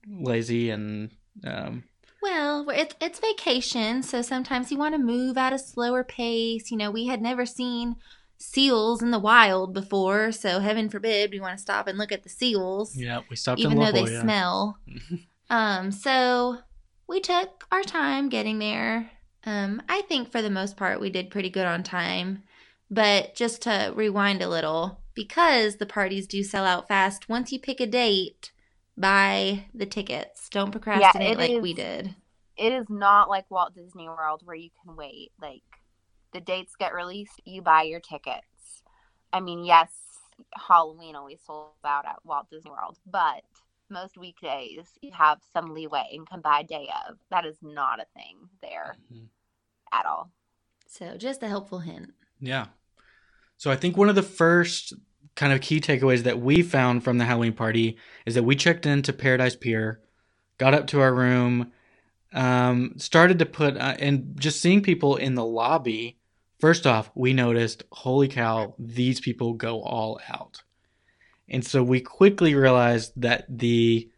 lazy 0.06 0.70
and 0.70 1.10
um, 1.44 1.84
well, 2.24 2.70
it's 2.70 2.94
it's 3.02 3.20
vacation, 3.20 4.02
so 4.02 4.22
sometimes 4.22 4.72
you 4.72 4.78
want 4.78 4.94
to 4.94 4.98
move 4.98 5.36
at 5.36 5.52
a 5.52 5.58
slower 5.58 6.02
pace. 6.02 6.70
You 6.70 6.78
know, 6.78 6.90
we 6.90 7.06
had 7.06 7.20
never 7.20 7.44
seen 7.44 7.96
seals 8.38 9.02
in 9.02 9.10
the 9.10 9.18
wild 9.18 9.74
before, 9.74 10.32
so 10.32 10.58
heaven 10.58 10.88
forbid 10.88 11.30
we 11.30 11.40
want 11.40 11.56
to 11.58 11.62
stop 11.62 11.86
and 11.86 11.98
look 11.98 12.12
at 12.12 12.22
the 12.22 12.30
seals. 12.30 12.96
Yeah, 12.96 13.20
we 13.28 13.36
stopped 13.36 13.60
even 13.60 13.78
though 13.78 13.92
they 13.92 14.06
smell. 14.06 14.78
um, 15.50 15.92
so 15.92 16.60
we 17.06 17.20
took 17.20 17.64
our 17.70 17.82
time 17.82 18.28
getting 18.28 18.58
there. 18.58 19.10
Um, 19.44 19.82
I 19.88 20.02
think 20.02 20.30
for 20.30 20.40
the 20.42 20.50
most 20.50 20.76
part 20.76 21.00
we 21.00 21.10
did 21.10 21.30
pretty 21.30 21.50
good 21.50 21.66
on 21.66 21.82
time, 21.82 22.42
but 22.90 23.34
just 23.34 23.62
to 23.62 23.92
rewind 23.94 24.40
a 24.42 24.48
little, 24.48 25.00
because 25.14 25.76
the 25.76 25.86
parties 25.86 26.26
do 26.26 26.42
sell 26.42 26.64
out 26.64 26.88
fast. 26.88 27.28
Once 27.28 27.52
you 27.52 27.58
pick 27.58 27.80
a 27.80 27.86
date, 27.86 28.52
buy 28.96 29.66
the 29.74 29.86
tickets. 29.86 30.48
Don't 30.50 30.70
procrastinate 30.70 31.32
it 31.32 31.38
like 31.38 31.50
is- 31.52 31.62
we 31.62 31.74
did. 31.74 32.14
it 32.56 32.72
is 32.72 32.86
not 32.88 33.28
like 33.28 33.50
Walt 33.50 33.74
Disney 33.74 34.08
World 34.08 34.42
where 34.44 34.56
you 34.56 34.70
can 34.82 34.96
wait. 34.96 35.32
Like 35.40 35.62
the 36.32 36.40
dates 36.40 36.74
get 36.78 36.94
released, 36.94 37.40
you 37.44 37.60
buy 37.62 37.82
your 37.82 38.00
tickets. 38.00 38.82
I 39.32 39.40
mean, 39.40 39.64
yes, 39.64 39.90
Halloween 40.68 41.16
always 41.16 41.40
sold 41.44 41.72
out 41.84 42.06
at 42.06 42.24
Walt 42.24 42.48
Disney 42.50 42.70
World, 42.70 42.98
but 43.06 43.42
most 43.94 44.18
weekdays 44.18 44.86
you 45.00 45.12
have 45.12 45.38
some 45.52 45.72
leeway 45.72 46.08
and 46.12 46.28
can 46.28 46.40
buy 46.42 46.60
a 46.60 46.64
day 46.64 46.88
of. 47.08 47.16
That 47.30 47.46
is 47.46 47.56
not 47.62 48.00
a 48.00 48.06
thing 48.16 48.50
there 48.60 48.96
Mhm. 49.10 49.28
at 49.92 50.04
all. 50.04 50.30
So 50.86 51.16
just 51.16 51.42
a 51.42 51.48
helpful 51.48 51.78
hint. 51.78 52.12
Yeah. 52.40 52.66
So 53.56 53.70
I 53.70 53.76
think 53.76 53.96
one 53.96 54.08
of 54.08 54.16
the 54.16 54.22
first 54.22 54.92
kind 55.36 55.52
of 55.52 55.60
key 55.60 55.80
takeaways 55.80 56.24
that 56.24 56.40
we 56.40 56.62
found 56.62 57.02
from 57.02 57.18
the 57.18 57.24
Halloween 57.24 57.54
party 57.54 57.96
is 58.26 58.34
that 58.34 58.42
we 58.42 58.54
checked 58.56 58.84
into 58.84 59.12
Paradise 59.12 59.56
Pier, 59.56 60.00
got 60.58 60.74
up 60.74 60.86
to 60.88 61.00
our 61.00 61.14
room, 61.14 61.72
um, 62.32 62.94
started 62.98 63.38
to 63.38 63.46
put, 63.46 63.76
uh, 63.76 63.96
and 63.98 64.38
just 64.38 64.60
seeing 64.60 64.82
people 64.82 65.16
in 65.16 65.34
the 65.34 65.44
lobby. 65.44 66.18
First 66.60 66.86
off, 66.86 67.10
we 67.14 67.32
noticed, 67.32 67.84
holy 67.92 68.28
cow, 68.28 68.74
these 68.78 69.20
people 69.20 69.54
go 69.54 69.82
all 69.82 70.20
out. 70.28 70.62
And 71.48 71.64
so 71.64 71.82
we 71.82 72.00
quickly 72.00 72.54
realized 72.54 73.12
that 73.16 73.44
the 73.48 74.10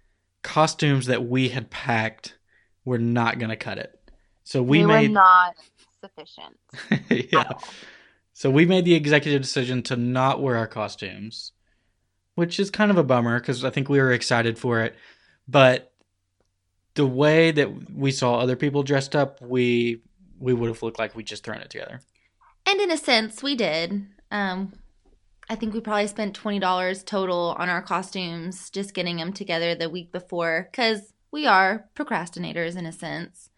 costumes 0.43 1.07
that 1.07 1.27
we 1.27 1.49
had 1.49 1.71
packed 1.71 2.37
were 2.85 2.99
not 2.99 3.39
going 3.39 3.51
to 3.51 3.57
cut 3.57 3.79
it. 3.79 3.99
So 4.45 4.63
we 4.63 4.79
They 4.79 4.87
made 4.87 5.09
were 5.09 5.15
not 5.15 5.57
sufficient. 6.01 6.59
yeah. 7.33 7.53
So 8.33 8.51
we 8.51 8.65
made 8.65 8.85
the 8.85 8.95
executive 8.95 9.43
decision 9.43 9.83
to 9.85 9.97
not 9.97 10.41
wear 10.41 10.57
our 10.57 10.67
costumes, 10.67 11.53
which 12.35 12.61
is 12.61 12.71
kind 12.71 12.91
of 12.91 12.99
a 12.99 13.03
bummer 13.03 13.41
because 13.41 13.65
I 13.65 13.71
think 13.71 13.89
we 13.89 13.99
were 13.99 14.13
excited 14.13 14.59
for 14.59 14.83
it. 14.83 14.95
But 15.49 15.93
the 16.95 17.07
way 17.07 17.51
that 17.51 17.93
we 17.93 18.11
saw 18.13 18.39
other 18.39 18.57
people 18.57 18.83
dressed 18.83 19.17
up, 19.17 19.41
we 19.41 20.03
we 20.39 20.53
would 20.53 20.69
have 20.69 20.83
looked 20.83 20.99
like 20.99 21.17
we 21.17 21.25
just 21.25 21.45
thrown 21.45 21.61
it 21.61 21.71
together. 21.71 22.01
And 22.67 22.81
in 22.81 22.91
a 22.91 22.97
sense, 22.97 23.43
we 23.43 23.55
did. 23.55 24.07
Um, 24.31 24.73
I 25.49 25.55
think 25.55 25.75
we 25.75 25.81
probably 25.81 26.07
spent 26.09 26.35
twenty 26.35 26.59
dollars 26.59 27.05
total 27.05 27.55
on 27.59 27.69
our 27.69 27.83
costumes, 27.83 28.71
just 28.71 28.95
getting 28.95 29.17
them 29.17 29.33
together 29.33 29.75
the 29.75 29.89
week 29.89 30.11
before, 30.13 30.69
because 30.71 31.13
we 31.31 31.47
are 31.47 31.89
procrastinators 31.95 32.77
in 32.77 32.87
a 32.87 32.93
sense. 32.93 33.51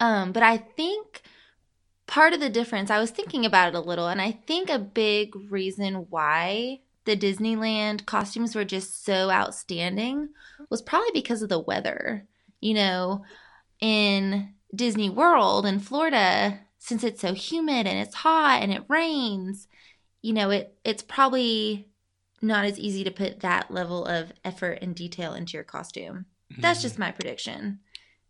Um, 0.00 0.32
but 0.32 0.42
I 0.42 0.56
think 0.56 1.22
part 2.06 2.32
of 2.32 2.40
the 2.40 2.50
difference, 2.50 2.90
I 2.90 2.98
was 2.98 3.10
thinking 3.10 3.44
about 3.46 3.68
it 3.68 3.74
a 3.76 3.80
little, 3.80 4.08
and 4.08 4.20
I 4.20 4.32
think 4.32 4.68
a 4.70 4.78
big 4.78 5.34
reason 5.50 6.06
why 6.10 6.80
the 7.04 7.16
Disneyland 7.16 8.06
costumes 8.06 8.54
were 8.54 8.64
just 8.64 9.04
so 9.04 9.30
outstanding 9.30 10.30
was 10.68 10.82
probably 10.82 11.10
because 11.12 11.42
of 11.42 11.48
the 11.48 11.58
weather. 11.60 12.26
You 12.60 12.74
know, 12.74 13.24
in 13.80 14.54
Disney 14.74 15.10
World 15.10 15.64
in 15.64 15.78
Florida, 15.80 16.60
since 16.78 17.04
it's 17.04 17.20
so 17.20 17.34
humid 17.34 17.86
and 17.86 17.98
it's 17.98 18.16
hot 18.16 18.62
and 18.62 18.72
it 18.72 18.84
rains, 18.88 19.68
you 20.22 20.32
know, 20.32 20.50
it 20.50 20.76
it's 20.84 21.02
probably 21.02 21.88
not 22.42 22.64
as 22.64 22.78
easy 22.78 23.04
to 23.04 23.10
put 23.10 23.40
that 23.40 23.70
level 23.70 24.04
of 24.06 24.32
effort 24.44 24.78
and 24.80 24.94
detail 24.94 25.34
into 25.34 25.54
your 25.54 25.64
costume. 25.64 26.26
That's 26.58 26.82
just 26.82 26.98
my 26.98 27.10
prediction. 27.10 27.80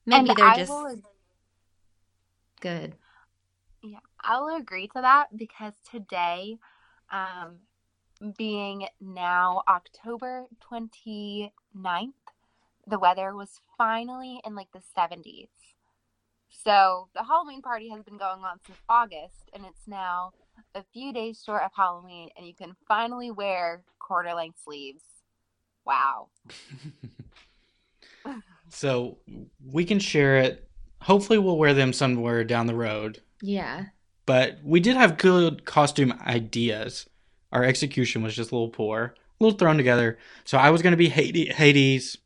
Maybe 0.07 0.29
And 0.29 0.39
they're 0.39 0.47
I 0.47 0.57
just 0.57 0.71
will 0.71 0.97
good. 2.61 2.95
Yeah, 3.83 3.99
I 4.21 4.39
will 4.39 4.57
agree 4.57 4.89
to 4.89 5.01
that 5.01 5.29
because 5.37 5.73
today, 5.91 6.59
um, 7.11 7.61
being 8.37 8.87
now 9.01 9.63
October 9.67 10.47
29th, 10.71 11.51
the 12.87 12.99
weather 12.99 13.35
was 13.35 13.61
finally 13.79 14.41
in 14.45 14.55
like 14.55 14.71
the 14.73 14.83
70s. 14.97 15.49
So 16.51 17.09
the 17.15 17.25
Halloween 17.25 17.63
party 17.63 17.89
has 17.89 18.03
been 18.03 18.19
going 18.19 18.45
on 18.45 18.59
since 18.67 18.79
August, 18.89 19.49
and 19.55 19.65
it's 19.65 19.87
now 19.87 20.33
a 20.75 20.85
few 20.93 21.13
days 21.13 21.43
short 21.45 21.63
of 21.63 21.71
Halloween, 21.77 22.31
and 22.37 22.47
you 22.47 22.55
can 22.55 22.75
finally 22.87 23.31
wear 23.31 23.83
quarter 23.99 24.35
length 24.35 24.63
sleeves. 24.65 25.03
Wow. 25.85 26.29
So 28.71 29.19
we 29.71 29.85
can 29.85 29.99
share 29.99 30.39
it. 30.39 30.69
Hopefully, 31.03 31.39
we'll 31.39 31.59
wear 31.59 31.75
them 31.75 31.93
somewhere 31.93 32.45
down 32.45 32.67
the 32.67 32.75
road. 32.75 33.21
Yeah. 33.43 33.87
But 34.27 34.59
we 34.65 34.81
did 34.81 34.97
have 34.97 35.19
good 35.19 35.65
costume 35.65 36.15
ideas. 36.25 37.09
Our 37.53 37.65
execution 37.65 38.23
was 38.23 38.35
just 38.35 38.53
a 38.53 38.55
little 38.55 38.69
poor, 38.69 39.15
a 39.41 39.45
little 39.45 39.59
thrown 39.59 39.77
together. 39.77 40.19
So 40.45 40.57
I 40.57 40.71
was 40.71 40.83
going 40.83 40.93
to 40.93 40.97
be 40.97 41.09
Hades. 41.09 41.55
Hades. 41.55 42.19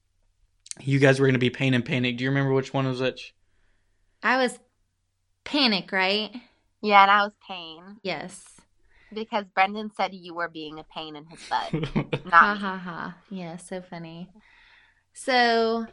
You 0.80 0.98
guys 0.98 1.18
were 1.18 1.26
going 1.26 1.34
to 1.34 1.38
be 1.38 1.50
Pain 1.50 1.72
and 1.72 1.84
Panic. 1.84 2.18
Do 2.18 2.24
you 2.24 2.30
remember 2.30 2.52
which 2.52 2.74
one 2.74 2.86
was 2.86 3.00
which? 3.00 3.34
I 4.22 4.36
was 4.36 4.58
panic, 5.44 5.92
right? 5.92 6.34
Yeah, 6.84 7.02
and 7.02 7.10
I 7.10 7.22
was 7.24 7.32
pain 7.48 7.96
Yes. 8.02 8.44
because 9.12 9.44
Brendan 9.54 9.90
said 9.96 10.12
you 10.14 10.34
were 10.34 10.48
being 10.48 10.78
a 10.78 10.84
pain 10.84 11.16
in 11.16 11.24
his 11.26 11.40
butt, 11.48 11.72
Ha 11.72 12.20
not 12.30 12.56
me. 12.56 12.60
ha 12.60 12.76
ha. 12.78 13.16
Yeah, 13.30 13.56
so 13.56 13.80
funny. 13.80 14.28
So, 15.12 15.86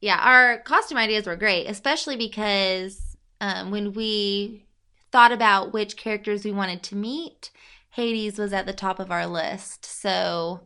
yeah, 0.00 0.18
our 0.18 0.58
costume 0.58 0.98
ideas 0.98 1.26
were 1.26 1.36
great, 1.36 1.66
especially 1.66 2.16
because 2.16 3.16
um, 3.40 3.70
when 3.70 3.92
we 3.92 4.66
thought 5.12 5.32
about 5.32 5.72
which 5.72 5.96
characters 5.96 6.44
we 6.44 6.52
wanted 6.52 6.82
to 6.84 6.96
meet, 6.96 7.50
Hades 7.90 8.38
was 8.38 8.52
at 8.52 8.66
the 8.66 8.72
top 8.74 8.98
of 9.00 9.10
our 9.10 9.26
list. 9.26 9.86
So 9.86 10.60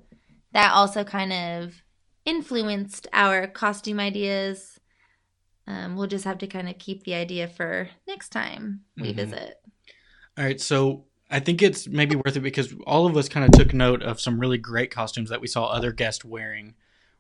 that 0.53 0.73
also 0.73 1.05
kind 1.05 1.33
of 1.33 1.83
influenced 2.25 3.07
our 3.13 3.47
costume 3.47 4.01
ideas. 4.01 4.80
Um, 5.71 5.95
we'll 5.97 6.09
just 6.09 6.25
have 6.25 6.39
to 6.39 6.47
kind 6.49 6.69
of 6.69 6.79
keep 6.79 7.05
the 7.05 7.15
idea 7.15 7.47
for 7.47 7.89
next 8.09 8.31
time 8.31 8.81
we 8.97 9.13
Mhm. 9.13 9.17
visit. 9.17 9.55
All 10.37 10.45
right, 10.45 10.61
so 10.61 11.05
I 11.31 11.39
think 11.39 11.63
it's 11.63 11.87
maybe 11.87 12.17
worth 12.17 12.37
it 12.37 12.41
because 12.41 12.75
all 12.87 13.07
of 13.07 13.17
us 13.17 13.29
kind 13.29 13.47
of 13.47 13.53
took 13.53 13.73
note 13.73 14.03
of 14.03 14.21
some 14.21 14.41
really 14.41 14.59
great 14.59 14.91
costumes 14.91 15.31
that 15.31 15.41
we 15.41 15.47
saw 15.47 15.67
other 15.67 15.93
guests 15.93 16.25
wearing. 16.25 16.75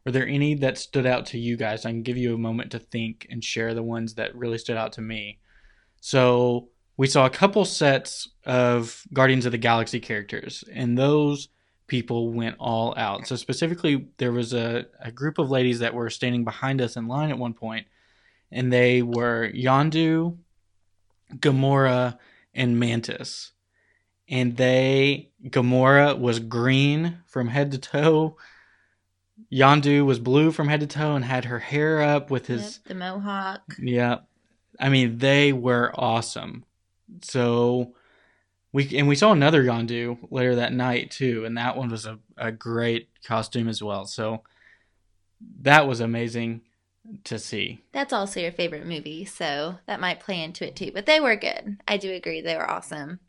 Were 0.04 0.10
there 0.10 0.26
any 0.26 0.54
that 0.56 0.78
stood 0.78 1.06
out 1.06 1.26
to 1.26 1.38
you 1.38 1.56
guys? 1.56 1.84
I 1.86 1.90
can 1.90 2.02
give 2.02 2.16
you 2.16 2.34
a 2.34 2.38
moment 2.38 2.72
to 2.72 2.80
think 2.80 3.26
and 3.30 3.44
share 3.44 3.72
the 3.72 3.82
ones 3.84 4.14
that 4.14 4.34
really 4.34 4.58
stood 4.58 4.76
out 4.76 4.92
to 4.94 5.00
me. 5.00 5.38
So 6.00 6.70
we 6.96 7.06
saw 7.06 7.26
a 7.26 7.30
couple 7.30 7.64
sets 7.64 8.28
of 8.44 9.04
Guardians 9.12 9.46
of 9.46 9.52
the 9.52 9.58
Galaxy 9.58 10.00
characters, 10.00 10.64
and 10.72 10.98
those 10.98 11.48
people 11.86 12.32
went 12.32 12.56
all 12.58 12.94
out. 12.96 13.26
So 13.26 13.36
specifically, 13.36 14.08
there 14.16 14.32
was 14.32 14.52
a, 14.54 14.86
a 15.00 15.12
group 15.12 15.38
of 15.38 15.50
ladies 15.50 15.78
that 15.80 15.94
were 15.94 16.10
standing 16.10 16.44
behind 16.44 16.80
us 16.80 16.96
in 16.96 17.06
line 17.06 17.30
at 17.30 17.38
one 17.38 17.54
point, 17.54 17.86
and 18.52 18.72
they 18.72 19.02
were 19.02 19.50
Yondu, 19.54 20.36
Gamora, 21.34 22.18
and 22.54 22.78
Mantis. 22.78 23.52
And 24.28 24.56
they 24.56 25.30
Gamora 25.44 26.18
was 26.18 26.38
green 26.38 27.18
from 27.26 27.48
head 27.48 27.72
to 27.72 27.78
toe. 27.78 28.36
Yondu 29.52 30.04
was 30.04 30.18
blue 30.20 30.52
from 30.52 30.68
head 30.68 30.80
to 30.80 30.86
toe 30.86 31.14
and 31.16 31.24
had 31.24 31.46
her 31.46 31.58
hair 31.58 32.00
up 32.00 32.30
with 32.30 32.46
his 32.46 32.80
Yep, 32.84 32.84
the 32.84 32.94
mohawk. 32.94 33.74
yeah. 33.80 34.18
I 34.78 34.88
mean, 34.88 35.18
they 35.18 35.52
were 35.52 35.92
awesome. 35.94 36.64
So 37.22 37.94
we 38.72 38.96
and 38.96 39.08
we 39.08 39.16
saw 39.16 39.32
another 39.32 39.64
Yondu 39.64 40.18
later 40.30 40.56
that 40.56 40.72
night 40.72 41.10
too, 41.10 41.44
and 41.44 41.56
that 41.58 41.76
one 41.76 41.90
was 41.90 42.06
a, 42.06 42.18
a 42.36 42.52
great 42.52 43.08
costume 43.24 43.68
as 43.68 43.82
well. 43.82 44.04
So 44.06 44.42
that 45.62 45.88
was 45.88 46.00
amazing 46.00 46.60
to 47.24 47.38
see. 47.38 47.82
That's 47.92 48.12
also 48.12 48.40
your 48.40 48.52
favorite 48.52 48.86
movie, 48.86 49.24
so 49.24 49.78
that 49.86 50.00
might 50.00 50.20
play 50.20 50.42
into 50.42 50.66
it 50.66 50.76
too. 50.76 50.90
But 50.92 51.06
they 51.06 51.20
were 51.20 51.36
good. 51.36 51.78
I 51.86 51.96
do 51.96 52.12
agree 52.12 52.40
they 52.40 52.56
were 52.56 52.70
awesome. 52.70 53.20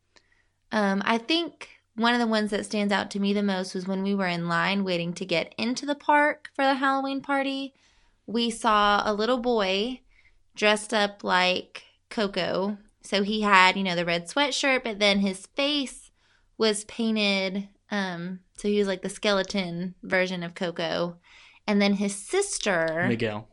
Um, 0.72 1.02
I 1.06 1.18
think 1.18 1.70
one 1.96 2.14
of 2.14 2.20
the 2.20 2.28
ones 2.28 2.52
that 2.52 2.66
stands 2.66 2.94
out 2.94 3.12
to 3.12 3.20
me 3.20 3.34
the 3.34 3.44
most 3.44 3.76
was 3.76 3.88
when 3.88 4.04
we 4.04 4.16
were 4.16 4.28
in 4.28 4.48
line 4.48 4.84
waiting 4.84 5.14
to 5.14 5.26
get 5.26 5.54
into 5.58 5.86
the 5.86 5.96
park 5.96 6.50
for 6.56 6.64
the 6.64 6.76
Halloween 6.76 7.22
party. 7.22 7.74
We 8.26 8.50
saw 8.50 9.04
a 9.06 9.14
little 9.14 9.38
boy 9.38 10.02
dressed 10.56 10.94
up 10.94 11.24
like 11.24 11.84
Coco. 12.10 12.78
So 13.02 13.24
he 13.24 13.42
had, 13.42 13.76
you 13.76 13.84
know, 13.84 13.96
the 13.96 14.06
red 14.06 14.28
sweatshirt, 14.28 14.84
but 14.84 15.00
then 15.00 15.20
his 15.20 15.48
face 15.48 16.12
was 16.58 16.86
painted. 16.86 17.68
Um, 17.90 18.40
so 18.58 18.68
he 18.68 18.78
was 18.78 18.88
like 18.88 19.02
the 19.02 19.10
skeleton 19.10 19.96
version 20.04 20.44
of 20.44 20.56
Coco. 20.56 21.18
And 21.68 21.82
then 21.82 21.94
his 21.94 22.16
sister. 22.16 23.06
Miguel. 23.08 23.48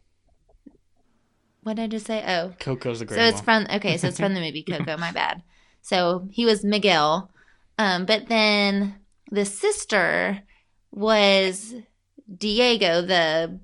What 1.68 1.76
did 1.76 1.83
I 1.83 1.87
just 1.88 2.07
say? 2.07 2.24
Oh, 2.26 2.54
Coco's 2.59 3.02
a 3.02 3.04
great 3.04 3.18
so 3.18 3.24
it's 3.24 3.42
from 3.42 3.66
okay, 3.70 3.98
so 3.98 4.09
it's 4.09 4.18
from 4.18 4.33
the 4.33 4.40
movie 4.40 4.62
Coco. 4.68 4.96
My 4.96 5.12
bad. 5.12 5.42
So 5.83 6.26
he 6.33 6.46
was 6.46 6.64
Miguel, 6.64 7.31
um, 7.76 8.07
but 8.07 8.28
then 8.28 8.94
the 9.31 9.44
sister 9.44 10.40
was 10.90 11.74
Diego, 12.35 13.02
the 13.02 13.61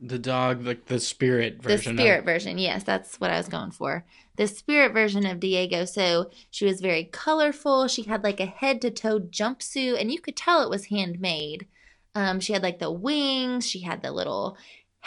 the 0.00 0.18
dog, 0.18 0.64
like 0.64 0.86
the 0.86 1.00
spirit 1.00 1.62
version. 1.62 1.96
the 1.96 2.02
spirit 2.02 2.20
of, 2.20 2.24
version. 2.24 2.56
Yes, 2.56 2.82
that's 2.82 3.20
what 3.20 3.30
I 3.30 3.36
was 3.36 3.48
going 3.48 3.72
for. 3.72 4.06
The 4.36 4.46
spirit 4.46 4.94
version 4.94 5.26
of 5.26 5.40
Diego. 5.40 5.84
So 5.84 6.30
she 6.50 6.64
was 6.64 6.80
very 6.80 7.04
colorful. 7.04 7.88
She 7.88 8.04
had 8.04 8.24
like 8.24 8.40
a 8.40 8.46
head 8.46 8.80
to 8.80 8.90
toe 8.90 9.20
jumpsuit, 9.20 10.00
and 10.00 10.10
you 10.10 10.18
could 10.18 10.34
tell 10.34 10.62
it 10.62 10.70
was 10.70 10.86
handmade. 10.86 11.66
Um, 12.14 12.40
she 12.40 12.54
had 12.54 12.62
like 12.62 12.78
the 12.78 12.90
wings. 12.90 13.68
She 13.68 13.80
had 13.80 14.02
the 14.02 14.12
little 14.12 14.56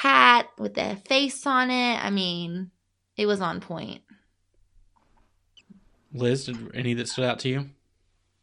hat 0.01 0.49
with 0.57 0.73
the 0.73 0.97
face 1.07 1.45
on 1.45 1.69
it. 1.69 2.03
I 2.03 2.09
mean, 2.09 2.71
it 3.17 3.27
was 3.27 3.39
on 3.39 3.59
point. 3.59 4.01
Liz, 6.11 6.45
did 6.45 6.75
any 6.75 6.95
that 6.95 7.07
stood 7.07 7.25
out 7.25 7.37
to 7.39 7.49
you? 7.49 7.59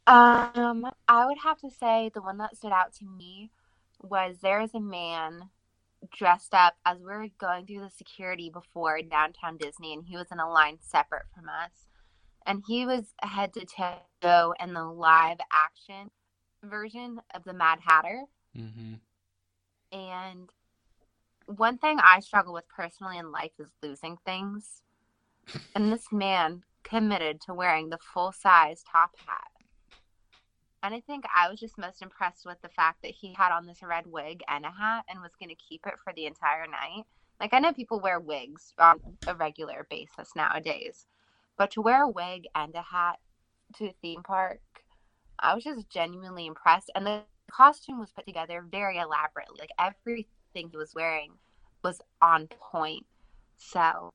Um, 0.06 0.86
I 1.08 1.26
would 1.26 1.38
have 1.42 1.58
to 1.62 1.70
say 1.70 2.12
the 2.14 2.22
one 2.22 2.38
that 2.38 2.56
stood 2.56 2.70
out 2.70 2.92
to 3.00 3.04
me 3.04 3.50
was 4.00 4.36
there 4.40 4.60
is 4.60 4.72
a 4.72 4.80
man 4.80 5.50
dressed 6.16 6.54
up 6.54 6.76
as 6.86 6.98
we 6.98 7.06
were 7.06 7.26
going 7.38 7.66
through 7.66 7.80
the 7.80 7.90
security 7.90 8.50
before 8.50 9.02
downtown 9.02 9.56
Disney, 9.56 9.92
and 9.92 10.04
he 10.06 10.16
was 10.16 10.28
in 10.30 10.38
a 10.38 10.48
line 10.48 10.78
separate 10.80 11.26
from 11.34 11.48
us, 11.48 11.72
and 12.46 12.62
he 12.68 12.86
was 12.86 13.12
head 13.20 13.52
to 13.54 13.66
toe 14.22 14.54
in 14.62 14.74
the 14.74 14.84
live 14.84 15.38
action 15.52 16.08
version 16.62 17.20
of 17.34 17.42
the 17.42 17.52
Mad 17.52 17.80
Hatter. 17.84 18.22
Mm-hmm. 18.56 18.94
And 19.90 20.48
one 21.56 21.78
thing 21.78 21.98
I 22.02 22.20
struggle 22.20 22.52
with 22.52 22.68
personally 22.68 23.18
in 23.18 23.32
life 23.32 23.52
is 23.58 23.70
losing 23.82 24.18
things. 24.24 24.82
And 25.74 25.90
this 25.90 26.12
man 26.12 26.62
committed 26.82 27.40
to 27.42 27.54
wearing 27.54 27.88
the 27.88 27.98
full 27.98 28.32
size 28.32 28.84
top 28.90 29.12
hat. 29.26 29.48
And 30.82 30.94
I 30.94 31.00
think 31.00 31.24
I 31.34 31.50
was 31.50 31.58
just 31.58 31.78
most 31.78 32.02
impressed 32.02 32.46
with 32.46 32.61
the 32.62 32.68
fact 32.68 33.02
that 33.02 33.11
he 33.11 33.32
had 33.32 33.50
on 33.50 33.66
this 33.66 33.82
red 33.82 34.06
wig 34.06 34.42
and 34.48 34.64
a 34.64 34.70
hat 34.70 35.04
and 35.08 35.20
was 35.20 35.32
going 35.40 35.48
to 35.48 35.54
keep 35.56 35.87
it 35.87 35.94
for 36.04 36.12
the 36.12 36.26
entire 36.26 36.66
night. 36.66 37.04
Like, 37.40 37.52
I 37.52 37.58
know 37.58 37.72
people 37.72 38.00
wear 38.00 38.20
wigs 38.20 38.74
on 38.78 39.00
a 39.26 39.34
regular 39.34 39.87
basis 39.90 40.30
nowadays, 40.37 41.06
but 41.56 41.70
to 41.72 41.80
wear 41.82 42.04
a 42.04 42.08
wig 42.08 42.46
and 42.54 42.74
a 42.74 42.82
hat 42.82 43.18
to 43.76 43.87
a 43.87 43.94
theme 44.02 44.22
park, 44.22 44.61
I 45.38 45.54
was 45.54 45.64
just 45.64 45.88
genuinely 45.88 46.46
impressed. 46.46 46.90
And 46.94 47.06
the 47.06 47.22
costume 47.50 47.98
was 47.98 48.11
put 48.11 48.26
together 48.26 48.64
very 48.68 48.98
elaborately. 48.98 49.56
Like, 49.58 49.70
everything 50.48 50.70
he 50.70 50.76
was 50.76 50.94
wearing 50.94 51.32
was 51.82 52.00
on 52.20 52.48
point. 52.48 53.06
So, 53.58 54.11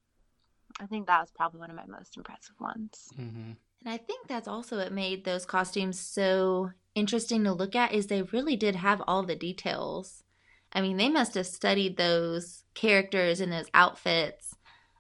I 0.79 0.85
think 0.87 1.07
that 1.07 1.19
was 1.19 1.31
probably 1.35 1.59
one 1.59 1.69
of 1.69 1.75
my 1.75 1.85
most 1.85 2.17
impressive 2.17 2.55
ones. 2.59 3.09
Mm-hmm. 3.17 3.51
And 3.85 3.93
I 3.93 3.97
think 3.97 4.27
that's 4.27 4.47
also 4.47 4.77
what 4.77 4.91
made 4.91 5.25
those 5.25 5.45
costumes 5.45 5.99
so 5.99 6.71
interesting 6.95 7.43
to 7.43 7.53
look 7.53 7.75
at 7.75 7.93
is 7.93 8.07
they 8.07 8.21
really 8.21 8.55
did 8.55 8.75
have 8.77 9.01
all 9.07 9.23
the 9.23 9.35
details. 9.35 10.23
I 10.71 10.81
mean, 10.81 10.97
they 10.97 11.09
must 11.09 11.35
have 11.35 11.45
studied 11.45 11.97
those 11.97 12.63
characters 12.73 13.39
and 13.39 13.51
those 13.51 13.67
outfits. 13.73 14.55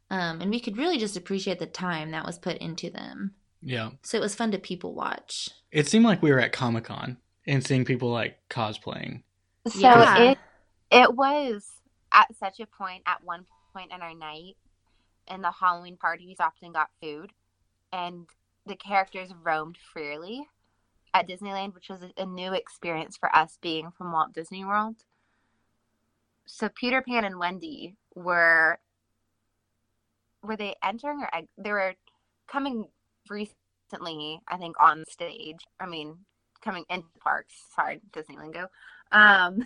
Um, 0.09 0.41
and 0.41 0.51
we 0.51 0.59
could 0.59 0.77
really 0.77 0.97
just 0.97 1.17
appreciate 1.17 1.59
the 1.59 1.65
time 1.65 2.11
that 2.11 2.25
was 2.25 2.37
put 2.37 2.57
into 2.57 2.89
them. 2.89 3.33
Yeah. 3.61 3.91
So 4.03 4.17
it 4.17 4.21
was 4.21 4.35
fun 4.35 4.51
to 4.51 4.59
people 4.59 4.93
watch. 4.93 5.49
It 5.71 5.87
seemed 5.87 6.05
like 6.05 6.21
we 6.21 6.31
were 6.31 6.39
at 6.39 6.51
Comic 6.51 6.83
Con 6.83 7.17
and 7.47 7.65
seeing 7.65 7.85
people 7.85 8.11
like 8.11 8.37
cosplaying. 8.49 9.23
So 9.67 9.79
Yeah. 9.79 10.17
it 10.31 10.37
it 10.93 11.15
was 11.15 11.71
at 12.11 12.27
such 12.35 12.59
a 12.59 12.67
point 12.67 13.03
at 13.05 13.23
one 13.23 13.45
point 13.73 13.91
in 13.91 14.01
our 14.01 14.13
night 14.13 14.55
in 15.27 15.41
the 15.41 15.51
Halloween 15.51 15.97
party 15.97 16.27
we 16.27 16.35
stopped 16.35 16.61
and 16.61 16.73
got 16.73 16.89
food 17.01 17.31
and 17.91 18.27
the 18.65 18.75
characters 18.75 19.29
roamed 19.43 19.77
freely 19.77 20.47
at 21.13 21.27
Disneyland, 21.27 21.75
which 21.75 21.89
was 21.89 22.01
a, 22.17 22.25
new 22.25 22.53
experience 22.53 23.17
for 23.17 23.33
us 23.35 23.57
being 23.61 23.91
from 23.91 24.11
Walt 24.11 24.33
Disney 24.33 24.65
World. 24.65 24.95
So 26.45 26.69
Peter 26.69 27.01
Pan 27.01 27.23
and 27.23 27.39
Wendy 27.39 27.95
were 28.15 28.79
were 30.41 30.57
they 30.57 30.75
entering 30.83 31.21
or 31.21 31.29
they 31.57 31.71
were 31.71 31.93
coming 32.47 32.87
recently, 33.29 34.41
I 34.47 34.57
think, 34.57 34.75
on 34.81 35.05
stage. 35.07 35.59
I 35.79 35.85
mean, 35.85 36.17
coming 36.61 36.83
into 36.89 37.07
the 37.13 37.19
parks. 37.19 37.53
Sorry, 37.75 38.01
Disney 38.11 38.37
lingo. 38.37 38.67
Um, 39.11 39.65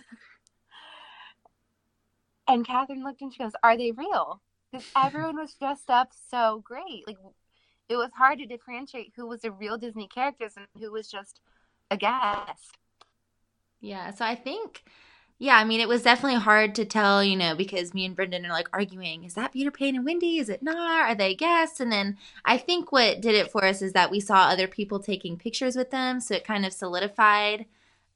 and 2.48 2.66
Catherine 2.66 3.04
looked 3.04 3.20
and 3.22 3.32
she 3.32 3.42
goes, 3.42 3.52
"Are 3.62 3.76
they 3.76 3.92
real?" 3.92 4.40
Because 4.70 4.86
everyone 4.96 5.36
was 5.36 5.54
dressed 5.54 5.90
up 5.90 6.12
so 6.30 6.62
great. 6.64 7.06
Like 7.06 7.18
it 7.88 7.96
was 7.96 8.10
hard 8.16 8.38
to 8.38 8.46
differentiate 8.46 9.12
who 9.16 9.26
was 9.26 9.44
a 9.44 9.50
real 9.50 9.78
Disney 9.78 10.08
characters 10.08 10.54
and 10.56 10.66
who 10.78 10.92
was 10.92 11.10
just 11.10 11.40
a 11.90 11.96
guest. 11.96 12.76
Yeah, 13.80 14.10
so 14.10 14.24
I 14.24 14.34
think, 14.34 14.82
yeah, 15.38 15.56
I 15.56 15.64
mean, 15.64 15.80
it 15.80 15.88
was 15.88 16.02
definitely 16.02 16.40
hard 16.40 16.74
to 16.76 16.84
tell, 16.84 17.22
you 17.22 17.36
know, 17.36 17.54
because 17.54 17.94
me 17.94 18.04
and 18.04 18.16
Brendan 18.16 18.44
are 18.44 18.52
like 18.52 18.68
arguing, 18.72 19.24
is 19.24 19.34
that 19.34 19.52
Peter 19.52 19.70
Pan 19.70 19.94
and 19.94 20.04
Wendy? 20.04 20.38
Is 20.38 20.48
it 20.48 20.62
not? 20.62 21.08
Are 21.08 21.14
they 21.14 21.34
guests? 21.34 21.80
And 21.80 21.92
then 21.92 22.18
I 22.44 22.58
think 22.58 22.90
what 22.90 23.20
did 23.20 23.34
it 23.34 23.50
for 23.50 23.64
us 23.64 23.80
is 23.82 23.92
that 23.92 24.10
we 24.10 24.20
saw 24.20 24.48
other 24.48 24.66
people 24.66 24.98
taking 24.98 25.36
pictures 25.38 25.76
with 25.76 25.90
them, 25.90 26.20
so 26.20 26.34
it 26.34 26.44
kind 26.44 26.66
of 26.66 26.72
solidified. 26.72 27.66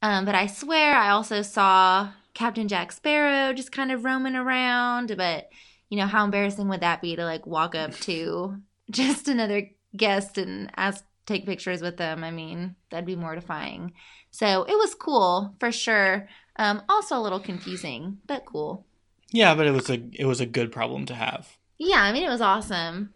Um, 0.03 0.25
but 0.25 0.35
I 0.35 0.47
swear 0.47 0.95
I 0.95 1.11
also 1.11 1.43
saw 1.43 2.11
Captain 2.35 2.69
Jack 2.69 2.93
Sparrow 2.93 3.53
just 3.53 3.73
kind 3.73 3.93
of 3.93 4.05
roaming 4.05 4.35
around. 4.35 5.15
But, 5.17 5.49
you 5.89 5.97
know, 5.97 6.07
how 6.07 6.25
embarrassing 6.25 6.69
would 6.69 6.81
that 6.81 7.01
be 7.01 7.17
to 7.17 7.25
like 7.25 7.47
walk 7.47 7.75
up 7.75 7.93
to 8.01 8.57
just 8.91 9.29
another 9.29 9.71
guest 9.97 10.39
and 10.39 10.71
ask 10.77 11.05
take 11.27 11.47
pictures 11.47 11.81
with 11.81 11.97
them? 11.97 12.25
I 12.25 12.31
mean, 12.31 12.75
that'd 12.91 13.07
be 13.07 13.17
mortifying. 13.17 13.93
So 14.31 14.65
it 14.65 14.75
was 14.75 14.95
cool 14.95 15.55
for 15.61 15.71
sure. 15.71 16.29
Um, 16.57 16.83
also 16.89 17.17
a 17.17 17.23
little 17.23 17.41
confusing, 17.41 18.19
but 18.27 18.45
cool. 18.45 18.87
Yeah, 19.31 19.55
but 19.55 19.67
it 19.67 19.73
was 19.73 19.89
a 19.89 20.03
it 20.13 20.27
was 20.27 20.41
a 20.41 20.47
good 20.47 20.73
problem 20.73 21.07
to 21.07 21.15
have. 21.15 21.57
Yeah, 21.79 22.03
I 22.03 22.13
mean 22.13 22.23
it 22.23 22.29
was 22.29 22.41
awesome. 22.41 23.15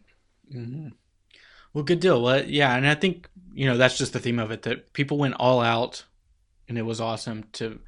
Mm-hmm. 0.53 0.89
Well, 1.73 1.85
good 1.85 2.01
deal. 2.01 2.23
Well, 2.23 2.45
yeah, 2.45 2.75
and 2.75 2.87
I 2.87 2.95
think 2.95 3.29
you 3.55 3.67
know 3.67 3.77
that's 3.77 3.99
just 3.99 4.13
the 4.13 4.19
theme 4.19 4.39
of 4.39 4.51
it 4.51 4.63
that 4.63 4.93
people 4.95 5.19
went 5.19 5.35
all 5.35 5.61
out, 5.61 6.05
and 6.69 6.79
it 6.79 6.83
was 6.83 7.01
awesome 7.01 7.45
to. 7.53 7.81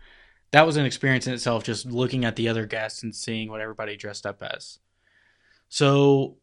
That 0.50 0.66
was 0.66 0.76
an 0.76 0.86
experience 0.86 1.26
in 1.26 1.34
itself, 1.34 1.62
just 1.62 1.84
looking 1.84 2.24
at 2.24 2.36
the 2.36 2.48
other 2.48 2.64
guests 2.64 3.02
and 3.02 3.14
seeing 3.14 3.50
what 3.50 3.60
everybody 3.60 3.96
dressed 3.96 4.24
up 4.24 4.42
as. 4.42 4.78
So, 5.68 6.38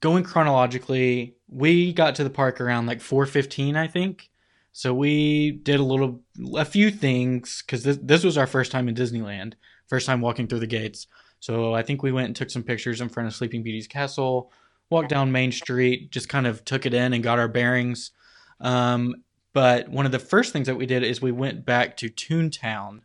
going 0.00 0.22
chronologically, 0.22 1.34
we 1.48 1.92
got 1.92 2.14
to 2.16 2.24
the 2.24 2.30
park 2.30 2.60
around 2.60 2.86
like 2.86 3.00
four 3.00 3.26
fifteen, 3.26 3.76
I 3.76 3.88
think. 3.88 4.30
So 4.72 4.94
we 4.94 5.50
did 5.50 5.80
a 5.80 5.84
little, 5.84 6.22
a 6.56 6.64
few 6.64 6.90
things 6.90 7.62
because 7.66 7.82
this 7.82 7.98
this 8.00 8.24
was 8.24 8.38
our 8.38 8.46
first 8.46 8.70
time 8.70 8.88
in 8.88 8.94
Disneyland, 8.94 9.54
first 9.88 10.06
time 10.06 10.20
walking 10.20 10.46
through 10.46 10.60
the 10.60 10.66
gates. 10.66 11.06
So 11.40 11.74
I 11.74 11.82
think 11.82 12.02
we 12.02 12.12
went 12.12 12.26
and 12.26 12.36
took 12.36 12.50
some 12.50 12.62
pictures 12.62 13.00
in 13.00 13.08
front 13.08 13.26
of 13.26 13.34
Sleeping 13.34 13.62
Beauty's 13.62 13.88
castle, 13.88 14.52
walked 14.90 15.08
down 15.08 15.32
Main 15.32 15.52
Street, 15.52 16.12
just 16.12 16.28
kind 16.28 16.46
of 16.46 16.64
took 16.64 16.86
it 16.86 16.94
in 16.94 17.12
and 17.14 17.22
got 17.22 17.38
our 17.38 17.48
bearings. 17.48 18.12
Um, 18.60 19.16
but 19.52 19.88
one 19.88 20.06
of 20.06 20.12
the 20.12 20.18
first 20.18 20.52
things 20.52 20.66
that 20.66 20.76
we 20.76 20.86
did 20.86 21.02
is 21.02 21.20
we 21.20 21.32
went 21.32 21.64
back 21.64 21.96
to 21.98 22.08
Toontown 22.08 23.00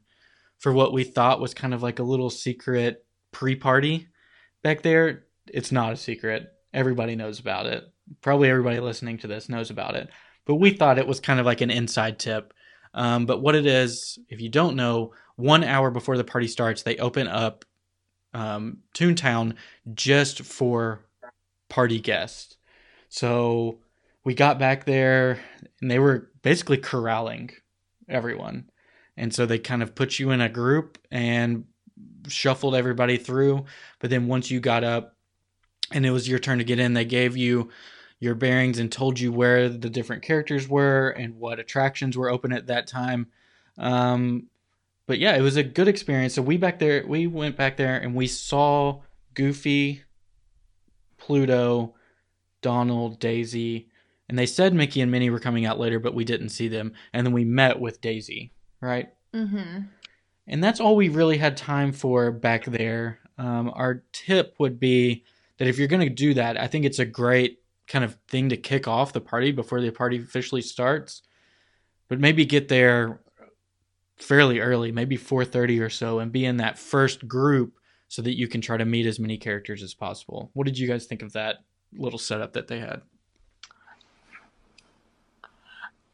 for 0.58 0.72
what 0.72 0.94
we 0.94 1.04
thought 1.04 1.42
was 1.42 1.54
kind 1.54 1.74
of 1.74 1.84
like 1.84 2.00
a 2.00 2.04
little 2.04 2.30
secret 2.30 3.06
pre-party 3.32 4.08
back 4.64 4.82
there. 4.82 5.26
It's 5.48 5.72
not 5.72 5.94
a 5.94 5.98
secret. 5.98 6.52
Everybody 6.74 7.16
knows 7.16 7.40
about 7.40 7.66
it. 7.66 7.84
Probably 8.22 8.50
everybody 8.50 8.80
listening 8.80 9.18
to 9.20 9.28
this 9.28 9.50
knows 9.50 9.70
about 9.70 9.96
it. 9.96 10.10
But 10.46 10.56
we 10.56 10.72
thought 10.72 11.00
it 11.00 11.08
was 11.08 11.20
kind 11.20 11.40
of 11.40 11.46
like 11.46 11.62
an 11.62 11.72
inside 11.72 12.20
tip. 12.20 12.54
Um, 12.94 13.26
but 13.26 13.42
what 13.42 13.56
it 13.56 13.66
is, 13.66 14.18
if 14.30 14.40
you 14.40 14.50
don't 14.50 14.76
know, 14.76 15.14
one 15.36 15.64
hour 15.64 15.92
before 15.92 16.18
the 16.18 16.24
party 16.24 16.48
starts, 16.48 16.84
they 16.84 16.98
open 16.98 17.28
up 17.28 17.66
um, 18.34 18.80
Toontown 18.94 19.56
just 19.94 20.42
for 20.44 21.02
party 21.70 22.00
guests. 22.00 22.58
So 23.10 23.80
we 24.26 24.34
got 24.34 24.60
back 24.60 24.86
there 24.86 25.40
and 25.80 25.90
they 25.90 26.00
were 26.00 26.32
basically 26.42 26.78
corralling 26.78 27.52
everyone. 28.10 28.70
And 29.16 29.34
so 29.34 29.46
they 29.46 29.60
kind 29.60 29.82
of 29.82 29.96
put 29.96 30.20
you 30.20 30.32
in 30.32 30.42
a 30.42 30.50
group 30.50 30.98
and 31.10 31.66
shuffled 32.28 32.76
everybody 32.76 33.18
through. 33.18 33.66
But 34.00 34.10
then 34.10 34.28
once 34.28 34.52
you 34.52 34.60
got 34.60 34.84
up 34.84 35.16
and 35.92 36.06
it 36.06 36.12
was 36.12 36.28
your 36.28 36.40
turn 36.40 36.58
to 36.58 36.64
get 36.64 36.80
in, 36.80 36.94
they 36.94 37.06
gave 37.06 37.38
you 37.38 37.70
your 38.20 38.36
bearings 38.36 38.80
and 38.80 38.92
told 38.92 39.20
you 39.20 39.32
where 39.32 39.70
the 39.70 39.90
different 39.90 40.24
characters 40.24 40.68
were 40.68 41.10
and 41.10 41.36
what 41.36 41.60
attractions 41.60 42.18
were 42.18 42.30
open 42.30 42.52
at 42.52 42.68
that 42.68 42.88
time. 42.88 43.28
Um, 43.78 44.48
but 45.06 45.20
yeah, 45.20 45.36
it 45.36 45.42
was 45.42 45.56
a 45.56 45.64
good 45.64 45.88
experience. 45.88 46.34
So 46.34 46.42
we 46.42 46.58
back 46.58 46.80
there, 46.80 47.06
we 47.08 47.28
went 47.28 47.56
back 47.56 47.78
there 47.78 47.98
and 47.98 48.16
we 48.16 48.26
saw 48.26 49.02
Goofy, 49.36 50.02
Pluto, 51.18 51.94
Donald, 52.62 53.20
Daisy, 53.20 53.90
and 54.28 54.38
they 54.38 54.46
said 54.46 54.74
Mickey 54.74 55.02
and 55.02 55.12
Minnie 55.12 55.30
were 55.30 55.40
coming 55.40 55.66
out 55.66 55.80
later, 55.80 56.00
but 56.00 56.16
we 56.16 56.26
didn't 56.26 56.50
see 56.50 56.68
them. 56.68 56.94
And 57.14 57.26
then 57.26 57.34
we 57.34 57.46
met 57.46 57.80
with 57.80 58.02
Daisy, 58.02 58.52
right? 58.82 59.10
Mm-hmm. 59.34 59.82
And 60.48 60.64
that's 60.64 60.80
all 60.80 60.96
we 60.96 61.10
really 61.10 61.38
had 61.38 61.58
time 61.58 61.92
for 61.92 62.32
back 62.32 62.66
there. 62.66 63.20
Um, 63.38 63.72
our 63.74 64.04
tip 64.12 64.56
would 64.60 64.80
be 64.80 65.24
that 65.58 65.68
if 65.68 65.78
you're 65.78 65.88
going 65.88 66.08
to 66.08 66.14
do 66.14 66.34
that, 66.36 66.60
I 66.60 66.68
think 66.68 66.86
it's 66.86 67.00
a 67.00 67.06
great 67.06 67.60
kind 67.88 68.04
of 68.04 68.18
thing 68.28 68.50
to 68.50 68.58
kick 68.58 68.88
off 68.88 69.14
the 69.14 69.22
party 69.22 69.52
before 69.52 69.82
the 69.82 69.92
party 69.92 70.18
officially 70.18 70.62
starts. 70.62 71.22
But 72.08 72.20
maybe 72.20 72.46
get 72.46 72.68
there 72.68 73.22
fairly 74.18 74.60
early, 74.60 74.92
maybe 74.92 75.18
4:30 75.18 75.82
or 75.82 75.90
so 75.90 76.20
and 76.20 76.32
be 76.32 76.46
in 76.46 76.58
that 76.58 76.80
first 76.80 77.28
group 77.28 77.74
so 78.08 78.22
that 78.22 78.38
you 78.38 78.48
can 78.48 78.62
try 78.62 78.78
to 78.78 78.86
meet 78.86 79.06
as 79.06 79.20
many 79.20 79.38
characters 79.38 79.84
as 79.84 79.94
possible. 79.94 80.52
What 80.54 80.66
did 80.66 80.78
you 80.78 80.88
guys 80.88 81.06
think 81.06 81.22
of 81.22 81.34
that 81.34 81.58
little 81.94 82.20
setup 82.20 82.54
that 82.54 82.68
they 82.68 82.80
had? 82.80 83.02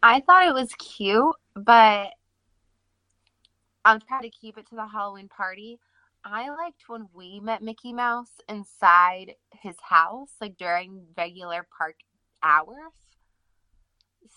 I 0.04 0.20
thought 0.22 0.48
it 0.48 0.54
was 0.54 0.74
cute, 0.74 1.36
but 1.56 2.14
I'm 3.86 4.00
trying 4.00 4.24
to 4.24 4.30
keep 4.30 4.58
it 4.58 4.68
to 4.70 4.76
the 4.76 4.88
Halloween 4.88 5.28
party. 5.28 5.80
I 6.24 6.50
liked 6.50 6.84
when 6.88 7.08
we 7.14 7.40
met 7.40 7.64
Mickey 7.64 7.94
Mouse 7.94 8.32
inside 8.48 9.36
his 9.62 9.76
house, 9.82 10.34
like 10.40 10.58
during 10.58 11.06
regular 11.18 11.68
park 11.78 11.96
hours. 12.44 12.92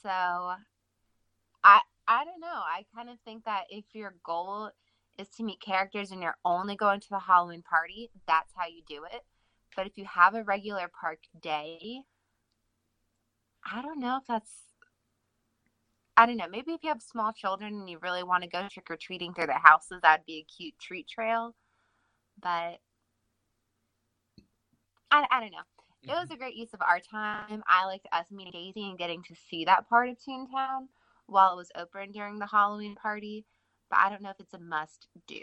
So 0.03 0.09
I 0.11 1.81
I 2.07 2.25
don't 2.25 2.41
know. 2.41 2.49
I 2.49 2.85
kind 2.95 3.09
of 3.09 3.19
think 3.25 3.45
that 3.45 3.65
if 3.71 3.85
your 3.95 4.15
goal 4.25 4.71
is 5.19 5.29
to 5.37 5.45
meet 5.45 5.61
characters 5.61 6.11
and 6.11 6.23
you're 6.23 6.37
only 6.45 6.77
going 6.77 7.01
to 7.01 7.09
the 7.11 7.19
Halloween 7.21 7.63
party, 7.63 8.11
that's 8.27 8.53
how 8.57 8.67
you 8.67 8.83
do 8.87 9.05
it. 9.05 9.23
But 9.77 9.87
if 9.87 9.97
you 9.97 10.05
have 10.05 10.35
a 10.35 10.43
regular 10.43 10.91
park 11.01 11.21
day, 11.41 12.03
I 13.65 13.83
don't 13.83 14.01
know 14.01 14.19
if 14.19 14.27
that's 14.27 14.53
I 16.17 16.27
don't 16.27 16.37
know. 16.37 16.49
Maybe 16.49 16.73
if 16.73 16.83
you 16.83 16.89
have 16.91 17.03
small 17.03 17.33
children 17.33 17.75
and 17.75 17.91
you 17.91 17.99
really 18.01 18.23
want 18.23 18.45
to 18.45 18.49
go 18.49 18.67
trick 18.69 18.91
or 18.91 18.97
treating 18.97 19.35
through 19.35 19.47
the 19.47 19.55
houses, 19.55 20.01
that'd 20.03 20.27
be 20.27 20.39
a 20.39 20.53
cute 20.53 20.75
treat 20.81 21.09
trail. 21.09 21.55
But 22.41 22.79
I, 25.11 25.27
I 25.31 25.41
don't 25.41 25.53
know. 25.53 25.59
It 26.03 26.09
was 26.09 26.25
mm-hmm. 26.27 26.35
a 26.35 26.37
great 26.37 26.55
use 26.55 26.75
of 26.75 26.83
our 26.83 27.01
time. 27.01 27.63
I 27.69 27.87
liked 27.87 28.07
us 28.13 28.27
meeting 28.31 28.53
Daisy 28.53 28.89
and 28.89 28.99
getting 28.99 29.23
to 29.25 29.35
see 29.49 29.65
that 29.65 29.89
part 29.89 30.09
of 30.09 30.17
Toontown 30.19 30.89
while 31.27 31.55
it 31.55 31.57
was 31.57 31.71
open 31.77 32.13
during 32.13 32.39
the 32.39 32.47
Halloween 32.47 32.95
party. 32.95 33.45
But 33.91 33.99
I 34.01 34.11
don't 34.11 34.23
know 34.23 34.31
if 34.31 34.41
it's 34.41 34.55
a 34.55 34.59
must 34.59 35.09
do. 35.27 35.43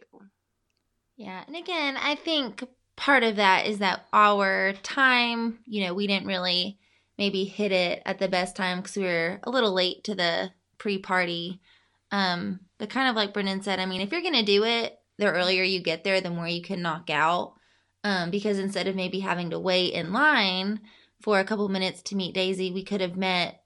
Yeah, 1.17 1.43
and 1.47 1.55
again, 1.55 1.97
I 1.97 2.15
think 2.15 2.63
part 2.95 3.23
of 3.23 3.35
that 3.35 3.65
is 3.65 3.79
that 3.79 4.05
our 4.13 4.73
time, 4.83 5.59
you 5.65 5.85
know, 5.85 5.93
we 5.93 6.07
didn't 6.07 6.27
really 6.27 6.77
maybe 7.17 7.43
hit 7.43 7.71
it 7.71 8.01
at 8.05 8.19
the 8.19 8.27
best 8.27 8.55
time 8.55 8.77
because 8.79 8.97
we 8.97 9.03
were 9.03 9.39
a 9.43 9.49
little 9.49 9.73
late 9.73 10.03
to 10.05 10.15
the 10.15 10.51
pre-party. 10.81 11.61
Um, 12.11 12.61
but 12.79 12.89
kind 12.89 13.07
of 13.07 13.15
like 13.15 13.33
Brendan 13.33 13.61
said, 13.61 13.79
I 13.79 13.85
mean, 13.85 14.01
if 14.01 14.11
you're 14.11 14.23
gonna 14.23 14.43
do 14.43 14.63
it, 14.63 14.97
the 15.19 15.31
earlier 15.31 15.61
you 15.61 15.79
get 15.79 16.03
there, 16.03 16.19
the 16.19 16.31
more 16.31 16.47
you 16.47 16.63
can 16.63 16.81
knock 16.81 17.11
out. 17.11 17.53
Um, 18.03 18.31
because 18.31 18.57
instead 18.57 18.87
of 18.87 18.95
maybe 18.95 19.19
having 19.19 19.51
to 19.51 19.59
wait 19.59 19.93
in 19.93 20.11
line 20.11 20.79
for 21.21 21.39
a 21.39 21.43
couple 21.43 21.69
minutes 21.69 22.01
to 22.01 22.15
meet 22.15 22.33
Daisy, 22.33 22.71
we 22.71 22.83
could 22.83 22.99
have 22.99 23.15
met 23.15 23.61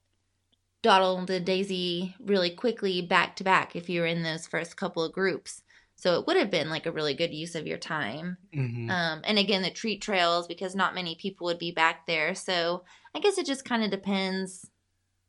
Donald 0.82 1.30
and 1.30 1.46
Daisy 1.46 2.14
really 2.20 2.50
quickly 2.50 3.00
back 3.00 3.34
to 3.36 3.44
back 3.44 3.74
if 3.74 3.88
you 3.88 4.02
were 4.02 4.06
in 4.06 4.22
those 4.22 4.46
first 4.46 4.76
couple 4.76 5.02
of 5.02 5.14
groups. 5.14 5.62
So 5.94 6.20
it 6.20 6.26
would 6.26 6.36
have 6.36 6.50
been 6.50 6.68
like 6.68 6.84
a 6.84 6.92
really 6.92 7.14
good 7.14 7.32
use 7.32 7.54
of 7.54 7.66
your 7.66 7.78
time. 7.78 8.36
Mm-hmm. 8.54 8.90
Um, 8.90 9.22
and 9.24 9.38
again, 9.38 9.62
the 9.62 9.70
treat 9.70 10.02
trails 10.02 10.46
because 10.46 10.74
not 10.74 10.94
many 10.94 11.14
people 11.14 11.46
would 11.46 11.58
be 11.58 11.72
back 11.72 12.06
there. 12.06 12.34
So 12.34 12.84
I 13.14 13.20
guess 13.20 13.38
it 13.38 13.46
just 13.46 13.64
kind 13.64 13.82
of 13.82 13.90
depends, 13.90 14.68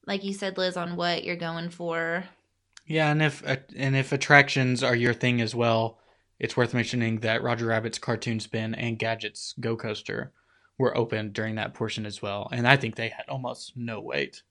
like 0.07 0.23
you 0.23 0.33
said, 0.33 0.57
Liz, 0.57 0.77
on 0.77 0.95
what 0.95 1.23
you're 1.23 1.35
going 1.35 1.69
for. 1.69 2.23
Yeah, 2.87 3.11
and 3.11 3.21
if 3.21 3.43
and 3.75 3.95
if 3.95 4.11
attractions 4.11 4.81
are 4.81 4.95
your 4.95 5.13
thing 5.13 5.41
as 5.41 5.53
well, 5.53 5.99
it's 6.39 6.55
worth 6.55 6.73
mentioning 6.73 7.19
that 7.19 7.43
Roger 7.43 7.67
Rabbit's 7.67 7.99
Cartoon 7.99 8.39
Spin 8.39 8.73
and 8.73 8.97
Gadget's 8.97 9.53
Go 9.59 9.75
Coaster 9.75 10.31
were 10.79 10.97
open 10.97 11.31
during 11.31 11.55
that 11.55 11.73
portion 11.73 12.05
as 12.05 12.21
well, 12.21 12.47
and 12.51 12.67
I 12.67 12.77
think 12.77 12.95
they 12.95 13.09
had 13.09 13.27
almost 13.27 13.75
no 13.75 13.99
wait. 13.99 14.41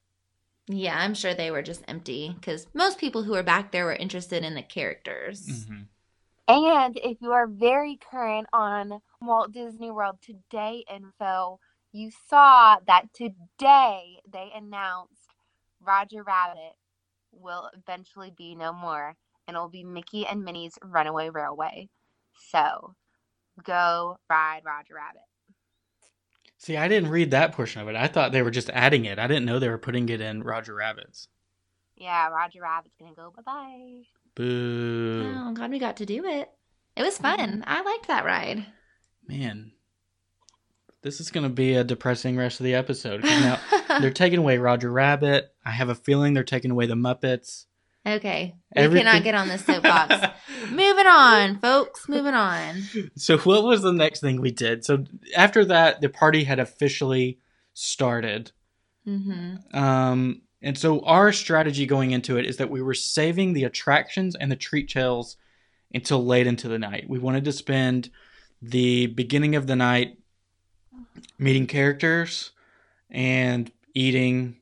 Yeah, 0.68 0.98
I'm 0.98 1.14
sure 1.14 1.32
they 1.32 1.50
were 1.50 1.62
just 1.62 1.84
empty 1.88 2.34
because 2.38 2.66
most 2.74 2.98
people 2.98 3.22
who 3.22 3.32
were 3.32 3.42
back 3.42 3.72
there 3.72 3.84
were 3.86 3.94
interested 3.94 4.44
in 4.44 4.54
the 4.54 4.62
characters. 4.62 5.46
Mm-hmm. 5.46 5.82
And 6.48 6.96
if 7.02 7.18
you 7.20 7.32
are 7.32 7.46
very 7.46 7.98
current 8.10 8.48
on 8.52 9.00
Walt 9.20 9.52
Disney 9.52 9.90
World 9.90 10.18
Today 10.20 10.84
info, 10.92 11.60
you 11.92 12.10
saw 12.28 12.76
that 12.86 13.14
today 13.14 14.18
they 14.30 14.50
announced 14.54 15.15
Roger 15.86 16.22
Rabbit 16.22 16.74
will 17.32 17.70
eventually 17.76 18.32
be 18.36 18.54
no 18.54 18.72
more 18.72 19.14
and 19.46 19.56
it 19.56 19.60
will 19.60 19.68
be 19.68 19.84
Mickey 19.84 20.26
and 20.26 20.44
Minnie's 20.44 20.78
Runaway 20.82 21.30
Railway. 21.30 21.88
So 22.50 22.94
go 23.62 24.18
ride 24.28 24.62
Roger 24.64 24.94
Rabbit. 24.94 25.22
See, 26.58 26.76
I 26.76 26.88
didn't 26.88 27.10
read 27.10 27.30
that 27.30 27.52
portion 27.52 27.82
of 27.82 27.88
it. 27.88 27.96
I 27.96 28.06
thought 28.06 28.32
they 28.32 28.42
were 28.42 28.50
just 28.50 28.70
adding 28.70 29.04
it. 29.04 29.18
I 29.18 29.26
didn't 29.26 29.44
know 29.44 29.58
they 29.58 29.68
were 29.68 29.78
putting 29.78 30.08
it 30.08 30.20
in 30.20 30.42
Roger 30.42 30.74
Rabbit's. 30.74 31.28
Yeah, 31.96 32.28
Roger 32.28 32.62
Rabbit's 32.62 32.94
gonna 32.98 33.14
go 33.14 33.32
bye 33.36 33.42
bye. 33.42 34.02
Boo. 34.34 35.32
Oh, 35.34 35.48
I'm 35.48 35.54
glad 35.54 35.70
we 35.70 35.78
got 35.78 35.96
to 35.98 36.06
do 36.06 36.24
it. 36.24 36.50
It 36.96 37.02
was 37.02 37.18
fun. 37.18 37.38
Mm-hmm. 37.38 37.62
I 37.64 37.82
liked 37.82 38.08
that 38.08 38.24
ride. 38.24 38.66
Man, 39.26 39.72
this 41.06 41.20
is 41.20 41.30
going 41.30 41.44
to 41.44 41.54
be 41.54 41.74
a 41.74 41.84
depressing 41.84 42.36
rest 42.36 42.58
of 42.58 42.64
the 42.64 42.74
episode. 42.74 43.22
Now 43.22 43.60
they're 44.00 44.10
taking 44.10 44.40
away 44.40 44.58
Roger 44.58 44.90
Rabbit. 44.90 45.54
I 45.64 45.70
have 45.70 45.88
a 45.88 45.94
feeling 45.94 46.34
they're 46.34 46.42
taking 46.42 46.72
away 46.72 46.86
the 46.86 46.96
Muppets. 46.96 47.66
okay, 48.04 48.56
we 48.74 48.82
Everything- 48.82 49.06
cannot 49.06 49.22
get 49.22 49.36
on 49.36 49.46
this 49.46 49.64
soapbox. 49.64 50.16
Moving 50.70 51.06
on, 51.06 51.60
folks. 51.60 52.08
Moving 52.08 52.34
on. 52.34 52.82
So 53.16 53.38
what 53.38 53.62
was 53.62 53.82
the 53.82 53.92
next 53.92 54.20
thing 54.20 54.40
we 54.40 54.50
did? 54.50 54.84
So 54.84 55.04
after 55.36 55.64
that, 55.66 56.00
the 56.00 56.08
party 56.08 56.42
had 56.42 56.58
officially 56.58 57.38
started. 57.72 58.50
Mm-hmm. 59.06 59.78
Um, 59.78 60.42
and 60.60 60.76
so 60.76 61.04
our 61.04 61.32
strategy 61.32 61.86
going 61.86 62.10
into 62.10 62.36
it 62.36 62.46
is 62.46 62.56
that 62.56 62.70
we 62.70 62.82
were 62.82 62.94
saving 62.94 63.52
the 63.52 63.62
attractions 63.62 64.34
and 64.34 64.50
the 64.50 64.56
treat 64.56 64.88
trails 64.88 65.36
until 65.94 66.24
late 66.26 66.48
into 66.48 66.66
the 66.66 66.80
night. 66.80 67.08
We 67.08 67.20
wanted 67.20 67.44
to 67.44 67.52
spend 67.52 68.10
the 68.60 69.06
beginning 69.06 69.54
of 69.54 69.68
the 69.68 69.76
night 69.76 70.16
meeting 71.38 71.66
characters 71.66 72.52
and 73.10 73.70
eating, 73.94 74.56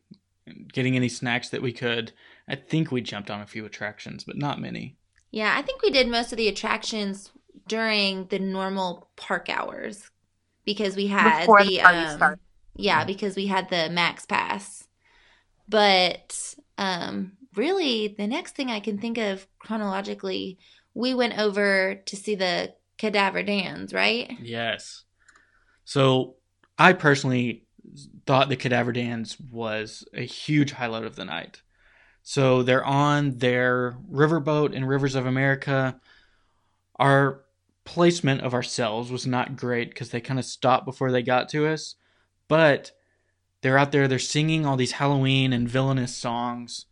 getting 0.73 0.97
any 0.97 1.09
snacks 1.09 1.51
that 1.51 1.63
we 1.63 1.73
could. 1.73 2.13
I 2.49 2.57
think 2.57 2.91
we 2.91 3.01
jumped 3.03 3.31
on 3.31 3.41
a 3.41 3.47
few 3.47 3.67
attractions, 3.67 4.25
but 4.25 4.37
not 4.37 4.61
many. 4.61 4.97
Yeah, 5.31 5.55
I 5.57 5.63
think 5.63 5.83
we 5.83 5.91
did 5.91 6.09
most 6.09 6.33
of 6.33 6.39
the 6.39 6.49
attractions 6.49 7.31
during 7.67 8.27
the 8.27 8.39
normal 8.39 9.09
park 9.17 9.49
hours 9.49 10.11
because 10.65 10.97
we 10.97 11.09
had 11.09 11.47
Before 11.47 11.59
the, 11.59 11.77
the 11.77 11.83
party 11.83 12.07
um, 12.15 12.19
started. 12.19 12.41
yeah, 12.77 13.05
because 13.05 13.37
we 13.37 13.47
had 13.47 13.69
the 13.71 13.89
MaxPass. 13.91 14.85
But 15.69 16.55
um 16.79 17.33
really 17.55 18.09
the 18.09 18.27
next 18.27 18.57
thing 18.57 18.71
I 18.71 18.81
can 18.81 18.99
think 18.99 19.19
of 19.19 19.47
chronologically, 19.59 20.59
we 20.95 21.15
went 21.15 21.39
over 21.39 21.97
to 21.97 22.17
see 22.17 22.35
the 22.35 22.75
Cadaver 22.99 23.43
Dans, 23.43 23.93
right? 23.93 24.33
Yes. 24.39 25.05
So 25.85 26.37
I 26.79 26.93
personally 26.93 27.65
thought 28.27 28.49
the 28.49 28.57
Cadaver 28.57 28.93
Dans 28.93 29.39
was 29.41 30.05
a 30.13 30.23
huge 30.23 30.73
highlight 30.73 31.05
of 31.05 31.17
the 31.17 31.25
night. 31.25 31.63
So 32.23 32.63
they're 32.63 32.85
on 32.85 33.39
their 33.39 33.97
riverboat 34.11 34.73
in 34.73 34.87
Rivers 34.87 35.15
of 35.15 35.27
America. 35.27 36.01
Our 36.97 37.43
placement 37.85 38.41
of 38.41 38.55
ourselves 38.55 39.11
was 39.11 39.27
not 39.27 39.57
great 39.57 39.91
because 39.91 40.11
they 40.11 40.21
kind 40.21 40.39
of 40.39 40.47
stopped 40.47 40.87
before 40.87 41.13
they 41.13 41.23
got 41.23 41.51
to 41.51 41.67
us. 41.67 41.97
But 42.49 42.93
they're 43.61 43.79
out 43.79 43.93
there, 43.93 44.09
they're 44.09 44.19
singing 44.19 44.65
all 44.67 44.77
these 44.77 44.93
Halloween 44.93 45.53
and 45.53 45.69
villainous 45.69 46.17
songs. 46.17 46.87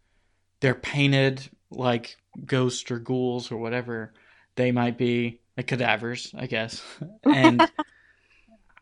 They're 0.61 0.74
painted 0.74 1.49
like 1.70 2.16
ghosts 2.45 2.91
or 2.91 2.99
ghouls 2.99 3.51
or 3.51 3.57
whatever 3.57 4.12
they 4.57 4.70
might 4.70 4.99
be, 4.99 5.41
like 5.57 5.66
cadavers, 5.66 6.35
I 6.37 6.47
guess. 6.47 6.83
And 7.24 7.62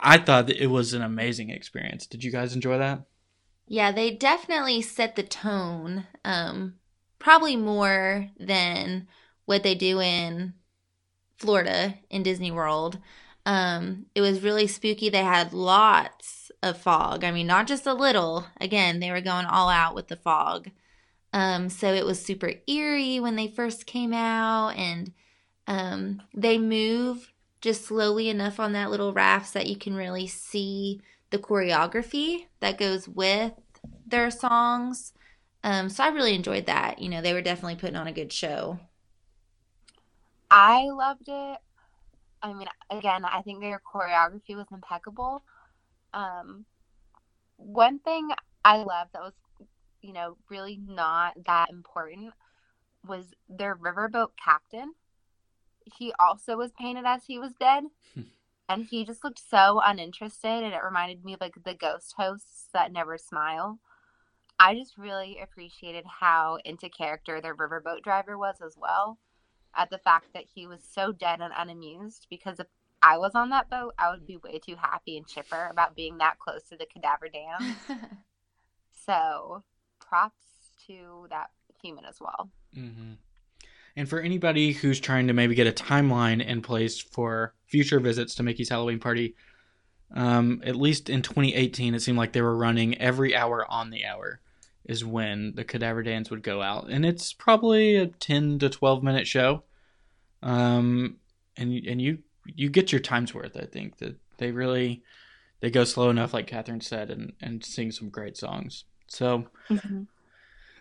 I 0.02 0.18
thought 0.18 0.50
it 0.50 0.68
was 0.68 0.94
an 0.94 1.02
amazing 1.02 1.50
experience. 1.50 2.06
Did 2.06 2.24
you 2.24 2.32
guys 2.32 2.54
enjoy 2.54 2.78
that? 2.78 3.02
Yeah, 3.66 3.92
they 3.92 4.10
definitely 4.10 4.82
set 4.82 5.14
the 5.14 5.22
tone. 5.22 6.06
Um, 6.24 6.74
probably 7.18 7.56
more 7.56 8.28
than 8.38 9.06
what 9.44 9.62
they 9.62 9.74
do 9.74 10.00
in 10.00 10.54
Florida 11.36 11.94
in 12.10 12.22
Disney 12.22 12.50
World. 12.50 12.98
Um, 13.46 14.06
it 14.14 14.20
was 14.20 14.42
really 14.42 14.66
spooky. 14.66 15.08
They 15.08 15.22
had 15.22 15.52
lots 15.52 16.50
of 16.62 16.78
fog. 16.78 17.24
I 17.24 17.30
mean, 17.30 17.46
not 17.46 17.66
just 17.66 17.86
a 17.86 17.94
little. 17.94 18.46
Again, 18.60 19.00
they 19.00 19.10
were 19.10 19.20
going 19.20 19.46
all 19.46 19.68
out 19.68 19.94
with 19.94 20.08
the 20.08 20.16
fog. 20.16 20.70
Um, 21.32 21.68
so 21.68 21.94
it 21.94 22.04
was 22.04 22.20
super 22.20 22.52
eerie 22.66 23.20
when 23.20 23.36
they 23.36 23.46
first 23.48 23.86
came 23.86 24.12
out, 24.12 24.70
and 24.70 25.12
um, 25.66 26.22
they 26.34 26.58
move 26.58 27.32
just 27.60 27.84
slowly 27.84 28.28
enough 28.28 28.58
on 28.58 28.72
that 28.72 28.90
little 28.90 29.12
raft 29.12 29.54
that 29.54 29.66
you 29.66 29.76
can 29.76 29.94
really 29.94 30.26
see 30.26 31.00
the 31.30 31.38
choreography 31.38 32.46
that 32.60 32.78
goes 32.78 33.08
with 33.08 33.52
their 34.06 34.30
songs. 34.30 35.12
Um, 35.62 35.88
so 35.88 36.04
I 36.04 36.08
really 36.08 36.34
enjoyed 36.34 36.66
that. 36.66 37.00
You 37.00 37.08
know, 37.08 37.20
they 37.20 37.32
were 37.32 37.42
definitely 37.42 37.76
putting 37.76 37.96
on 37.96 38.06
a 38.06 38.12
good 38.12 38.32
show. 38.32 38.80
I 40.50 40.86
loved 40.86 41.28
it. 41.28 41.58
I 42.42 42.52
mean, 42.52 42.66
again, 42.90 43.24
I 43.24 43.42
think 43.42 43.60
their 43.60 43.80
choreography 43.80 44.56
was 44.56 44.66
impeccable. 44.72 45.44
Um, 46.14 46.64
one 47.56 47.98
thing 47.98 48.30
I 48.64 48.78
loved 48.78 49.12
that 49.12 49.22
was, 49.22 49.34
you 50.00 50.12
know, 50.12 50.36
really 50.48 50.80
not 50.84 51.34
that 51.46 51.70
important 51.70 52.32
was 53.06 53.26
their 53.48 53.76
riverboat 53.76 54.30
captain. 54.42 54.94
He 55.98 56.12
also 56.18 56.56
was 56.56 56.72
painted 56.72 57.04
as 57.04 57.24
he 57.26 57.38
was 57.38 57.52
dead, 57.58 57.84
and 58.68 58.84
he 58.84 59.04
just 59.04 59.24
looked 59.24 59.40
so 59.40 59.80
uninterested, 59.84 60.62
and 60.62 60.74
it 60.74 60.82
reminded 60.84 61.24
me 61.24 61.34
of 61.34 61.40
like 61.40 61.56
the 61.64 61.74
ghost 61.74 62.14
hosts 62.16 62.68
that 62.72 62.92
never 62.92 63.18
smile. 63.18 63.78
I 64.58 64.74
just 64.74 64.98
really 64.98 65.38
appreciated 65.42 66.04
how 66.20 66.58
into 66.64 66.90
character 66.90 67.40
their 67.40 67.56
riverboat 67.56 68.02
driver 68.02 68.36
was 68.36 68.56
as 68.64 68.76
well 68.76 69.18
at 69.76 69.90
the 69.90 69.98
fact 69.98 70.26
that 70.34 70.44
he 70.54 70.66
was 70.66 70.80
so 70.82 71.12
dead 71.12 71.40
and 71.40 71.52
unamused 71.56 72.26
because 72.28 72.60
if 72.60 72.66
I 73.02 73.16
was 73.16 73.34
on 73.34 73.50
that 73.50 73.70
boat, 73.70 73.94
I 73.98 74.10
would 74.10 74.26
be 74.26 74.36
way 74.36 74.58
too 74.58 74.76
happy 74.76 75.16
and 75.16 75.26
chipper 75.26 75.68
about 75.70 75.96
being 75.96 76.18
that 76.18 76.38
close 76.38 76.64
to 76.64 76.76
the 76.76 76.86
Cadaver 76.86 77.28
Dans. 77.32 77.76
so 79.06 79.62
props 79.98 80.46
to 80.86 81.26
that 81.30 81.50
human 81.80 82.04
as 82.04 82.20
well. 82.20 82.50
Mm-hmm. 82.76 83.12
And 83.96 84.08
for 84.08 84.20
anybody 84.20 84.72
who's 84.72 85.00
trying 85.00 85.26
to 85.26 85.32
maybe 85.32 85.54
get 85.54 85.66
a 85.66 85.72
timeline 85.72 86.44
in 86.44 86.62
place 86.62 87.00
for 87.00 87.54
future 87.66 88.00
visits 88.00 88.34
to 88.36 88.42
Mickey's 88.42 88.68
Halloween 88.68 89.00
Party, 89.00 89.34
um, 90.14 90.62
at 90.64 90.76
least 90.76 91.10
in 91.10 91.22
2018, 91.22 91.94
it 91.94 92.00
seemed 92.00 92.18
like 92.18 92.32
they 92.32 92.42
were 92.42 92.56
running 92.56 92.98
every 92.98 93.34
hour 93.34 93.66
on 93.70 93.90
the 93.90 94.04
hour 94.04 94.40
is 94.84 95.04
when 95.04 95.52
the 95.54 95.64
Cadaver 95.64 96.02
Dans 96.02 96.30
would 96.30 96.42
go 96.42 96.62
out, 96.62 96.88
and 96.88 97.04
it's 97.04 97.32
probably 97.32 97.96
a 97.96 98.06
10 98.06 98.58
to 98.60 98.68
12 98.68 99.02
minute 99.02 99.26
show. 99.26 99.62
Um, 100.42 101.18
and 101.56 101.72
and 101.86 102.00
you 102.00 102.18
you 102.44 102.70
get 102.70 102.90
your 102.90 103.00
time's 103.00 103.34
worth. 103.34 103.56
I 103.56 103.66
think 103.66 103.98
that 103.98 104.16
they 104.38 104.50
really 104.50 105.02
they 105.60 105.70
go 105.70 105.84
slow 105.84 106.10
enough, 106.10 106.32
like 106.32 106.46
Catherine 106.46 106.80
said, 106.80 107.10
and 107.10 107.34
and 107.40 107.64
sing 107.64 107.92
some 107.92 108.08
great 108.08 108.36
songs. 108.36 108.84
So 109.06 109.46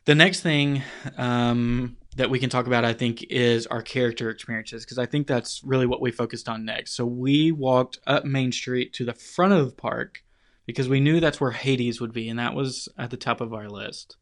the 0.05 0.15
next 0.15 0.41
thing 0.41 0.83
um, 1.17 1.97
that 2.15 2.29
we 2.29 2.39
can 2.39 2.49
talk 2.49 2.67
about, 2.67 2.85
I 2.85 2.93
think, 2.93 3.23
is 3.29 3.67
our 3.67 3.81
character 3.81 4.29
experiences 4.29 4.85
because 4.85 4.97
I 4.97 5.05
think 5.05 5.27
that's 5.27 5.61
really 5.63 5.85
what 5.85 6.01
we 6.01 6.11
focused 6.11 6.49
on 6.49 6.65
next. 6.65 6.93
So 6.93 7.05
we 7.05 7.51
walked 7.51 7.99
up 8.07 8.25
Main 8.25 8.51
Street 8.51 8.93
to 8.93 9.05
the 9.05 9.13
front 9.13 9.53
of 9.53 9.65
the 9.69 9.75
park 9.75 10.23
because 10.65 10.89
we 10.89 10.99
knew 10.99 11.19
that's 11.19 11.41
where 11.41 11.51
Hades 11.51 11.99
would 11.99 12.13
be, 12.13 12.29
and 12.29 12.37
that 12.39 12.53
was 12.53 12.87
at 12.97 13.09
the 13.09 13.17
top 13.17 13.41
of 13.41 13.53
our 13.53 13.67
list. 13.67 14.17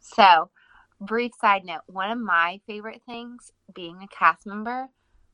So, 0.00 0.50
brief 1.00 1.32
side 1.40 1.64
note 1.64 1.80
one 1.86 2.10
of 2.10 2.18
my 2.18 2.60
favorite 2.66 3.02
things 3.06 3.52
being 3.74 4.02
a 4.02 4.08
cast 4.08 4.46
member 4.46 4.88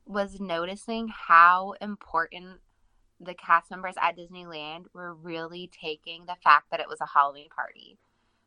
was 0.06 0.40
noticing 0.40 1.08
how 1.08 1.74
important 1.80 2.60
the 3.20 3.34
cast 3.34 3.70
members 3.70 3.94
at 4.00 4.16
Disneyland 4.16 4.84
were 4.94 5.14
really 5.14 5.70
taking 5.80 6.24
the 6.26 6.36
fact 6.42 6.70
that 6.70 6.80
it 6.80 6.88
was 6.88 7.00
a 7.00 7.06
Halloween 7.06 7.48
party. 7.54 7.98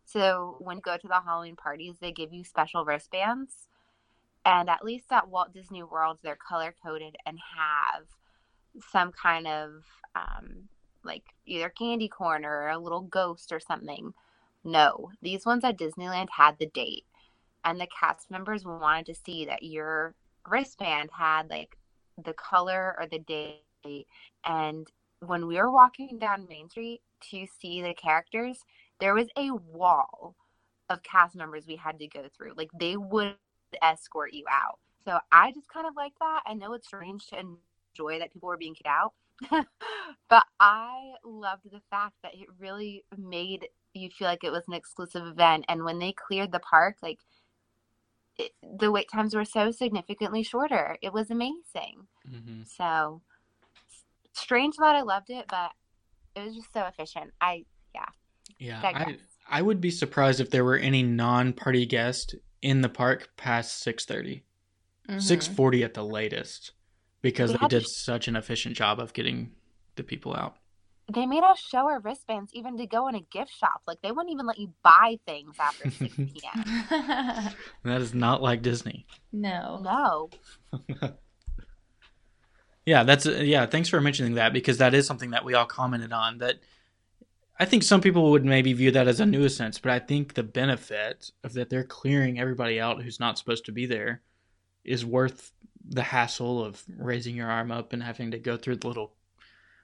So, 0.05 0.57
when 0.59 0.77
you 0.77 0.81
go 0.81 0.97
to 0.97 1.07
the 1.07 1.21
Halloween 1.21 1.55
parties, 1.55 1.95
they 1.99 2.11
give 2.11 2.33
you 2.33 2.43
special 2.43 2.85
wristbands. 2.85 3.67
And 4.45 4.69
at 4.69 4.83
least 4.83 5.11
at 5.11 5.29
Walt 5.29 5.53
Disney 5.53 5.83
World, 5.83 6.19
they're 6.21 6.35
color 6.35 6.75
coded 6.83 7.15
and 7.25 7.39
have 7.57 8.03
some 8.91 9.11
kind 9.11 9.47
of 9.47 9.83
um, 10.15 10.67
like 11.03 11.23
either 11.45 11.69
candy 11.69 12.07
corn 12.07 12.45
or 12.45 12.69
a 12.69 12.77
little 12.77 13.01
ghost 13.01 13.51
or 13.51 13.59
something. 13.59 14.13
No, 14.63 15.11
these 15.21 15.45
ones 15.45 15.63
at 15.63 15.77
Disneyland 15.77 16.29
had 16.29 16.57
the 16.57 16.67
date, 16.67 17.05
and 17.65 17.79
the 17.79 17.87
cast 17.99 18.31
members 18.31 18.65
wanted 18.65 19.05
to 19.07 19.15
see 19.15 19.45
that 19.45 19.63
your 19.63 20.15
wristband 20.47 21.09
had 21.17 21.49
like 21.49 21.77
the 22.23 22.33
color 22.33 22.95
or 22.99 23.07
the 23.07 23.19
date. 23.19 24.07
And 24.45 24.87
when 25.19 25.47
we 25.47 25.57
were 25.57 25.71
walking 25.71 26.17
down 26.19 26.47
Main 26.49 26.69
Street 26.69 27.01
to 27.31 27.45
see 27.59 27.81
the 27.81 27.93
characters, 27.93 28.59
there 29.03 29.13
was 29.13 29.27
a 29.37 29.51
wall 29.51 30.33
of 30.89 31.03
cast 31.03 31.35
members 31.35 31.67
we 31.67 31.75
had 31.75 31.99
to 31.99 32.07
go 32.07 32.23
through. 32.37 32.53
Like 32.55 32.69
they 32.79 32.95
would 32.95 33.35
escort 33.81 34.31
you 34.31 34.45
out. 34.49 34.79
So 35.03 35.19
I 35.29 35.51
just 35.51 35.67
kind 35.67 35.85
of 35.85 35.93
like 35.97 36.13
that. 36.21 36.43
I 36.45 36.53
know 36.53 36.71
it's 36.71 36.87
strange 36.87 37.27
to 37.27 37.39
enjoy 37.39 38.19
that 38.19 38.31
people 38.31 38.47
were 38.47 38.55
being 38.55 38.73
kicked 38.73 38.87
out, 38.87 39.11
but 40.29 40.45
I 40.57 41.15
loved 41.25 41.69
the 41.69 41.81
fact 41.89 42.13
that 42.23 42.33
it 42.33 42.47
really 42.57 43.03
made 43.17 43.67
you 43.93 44.09
feel 44.09 44.29
like 44.29 44.45
it 44.45 44.53
was 44.53 44.63
an 44.69 44.73
exclusive 44.73 45.27
event. 45.27 45.65
And 45.67 45.83
when 45.83 45.99
they 45.99 46.13
cleared 46.13 46.53
the 46.53 46.59
park, 46.59 46.95
like 47.01 47.19
it, 48.37 48.53
the 48.79 48.89
wait 48.89 49.11
times 49.11 49.35
were 49.35 49.43
so 49.43 49.71
significantly 49.71 50.43
shorter. 50.43 50.97
It 51.01 51.11
was 51.11 51.29
amazing. 51.29 52.07
Mm-hmm. 52.25 52.63
So 52.63 53.21
strange 54.31 54.75
that 54.77 54.95
I 54.95 55.01
loved 55.01 55.29
it, 55.29 55.43
but 55.49 55.71
it 56.37 56.45
was 56.45 56.55
just 56.55 56.71
so 56.71 56.85
efficient. 56.85 57.31
I 57.41 57.65
yeah. 57.93 58.05
Yeah. 58.63 58.79
I 58.81 59.17
I 59.49 59.61
would 59.61 59.81
be 59.81 59.91
surprised 59.91 60.39
if 60.39 60.49
there 60.49 60.63
were 60.63 60.77
any 60.77 61.03
non-party 61.03 61.85
guests 61.85 62.33
in 62.61 62.79
the 62.81 62.89
park 62.89 63.29
past 63.35 63.83
6:30. 63.83 64.43
Mhm. 65.09 65.21
6:40 65.21 65.83
at 65.83 65.93
the 65.93 66.03
latest 66.03 66.71
because 67.21 67.51
They 67.51 67.57
they 67.57 67.63
had 67.63 67.69
to 67.71 67.79
did 67.81 67.87
sh- 67.87 67.91
such 67.91 68.27
an 68.29 68.37
efficient 68.37 68.77
job 68.77 68.99
of 69.01 69.11
getting 69.13 69.51
the 69.95 70.03
people 70.03 70.33
out. 70.33 70.55
They 71.13 71.25
made 71.25 71.43
us 71.43 71.59
show 71.59 71.89
our 71.89 71.99
wristbands 71.99 72.53
even 72.53 72.77
to 72.77 72.87
go 72.87 73.09
in 73.09 73.15
a 73.15 73.19
gift 73.19 73.51
shop. 73.51 73.81
Like 73.85 74.01
they 74.01 74.13
wouldn't 74.13 74.31
even 74.31 74.45
let 74.45 74.57
you 74.57 74.73
buy 74.81 75.19
things 75.25 75.57
after 75.59 75.91
6 75.91 76.15
p.m. 76.15 76.63
That 77.83 77.99
is 78.01 78.13
not 78.13 78.41
like 78.41 78.61
Disney. 78.61 79.05
no. 79.33 79.81
No. 79.83 80.29
Yeah, 82.85 83.03
that's 83.03 83.25
yeah, 83.25 83.65
thanks 83.65 83.87
for 83.87 84.01
mentioning 84.01 84.33
that 84.35 84.51
because 84.51 84.77
that 84.79 84.93
is 84.93 85.07
something 85.07 85.29
that 85.31 85.45
we 85.45 85.53
all 85.53 85.65
commented 85.65 86.11
on 86.11 86.39
that 86.39 86.59
I 87.59 87.65
think 87.65 87.83
some 87.83 88.01
people 88.01 88.31
would 88.31 88.45
maybe 88.45 88.73
view 88.73 88.91
that 88.91 89.07
as 89.07 89.19
a 89.19 89.25
nuisance, 89.25 89.77
but 89.77 89.91
I 89.91 89.99
think 89.99 90.33
the 90.33 90.43
benefit 90.43 91.31
of 91.43 91.53
that 91.53 91.69
they're 91.69 91.83
clearing 91.83 92.39
everybody 92.39 92.79
out 92.79 93.03
who's 93.03 93.19
not 93.19 93.37
supposed 93.37 93.65
to 93.65 93.71
be 93.71 93.85
there 93.85 94.21
is 94.83 95.05
worth 95.05 95.51
the 95.87 96.01
hassle 96.01 96.63
of 96.63 96.83
raising 96.97 97.35
your 97.35 97.49
arm 97.49 97.71
up 97.71 97.93
and 97.93 98.01
having 98.01 98.31
to 98.31 98.39
go 98.39 98.57
through 98.57 98.77
the 98.77 98.87
little 98.87 99.13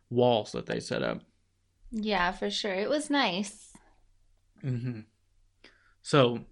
walls 0.09 0.51
that 0.53 0.65
they 0.65 0.79
set 0.79 1.03
up. 1.03 1.21
Yeah, 1.91 2.31
for 2.31 2.49
sure. 2.49 2.73
It 2.73 2.89
was 2.89 3.09
nice. 3.09 3.73
Mm-hmm. 4.63 5.01
So, 6.01 6.45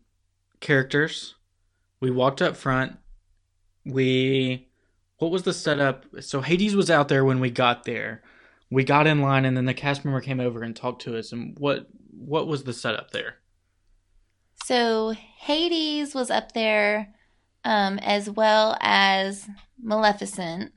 characters. 0.60 1.36
We 2.00 2.12
walked 2.12 2.42
up 2.44 2.56
front. 2.56 2.98
We, 3.86 4.68
what 5.18 5.32
was 5.32 5.44
the 5.44 5.54
setup? 5.54 6.06
So 6.20 6.42
Hades 6.42 6.76
was 6.76 6.92
out 6.92 7.08
there 7.08 7.26
when 7.26 7.40
we 7.40 7.50
got 7.50 7.86
there. 7.86 8.22
We 8.70 8.84
got 8.84 9.08
in 9.08 9.22
line, 9.22 9.46
and 9.46 9.56
then 9.56 9.66
the 9.66 9.74
cast 9.74 10.04
member 10.04 10.22
came 10.22 10.40
over 10.40 10.62
and 10.62 10.76
talked 10.76 11.02
to 11.04 11.18
us. 11.18 11.32
And 11.32 11.58
what 11.58 11.88
what 12.12 12.48
was 12.48 12.64
the 12.64 12.74
setup 12.74 13.12
there? 13.12 13.36
So 14.66 15.12
Hades 15.12 16.14
was 16.14 16.30
up 16.30 16.52
there, 16.52 17.14
um, 17.64 18.00
as 18.00 18.30
well 18.30 18.78
as 18.82 19.48
Maleficent, 19.82 20.74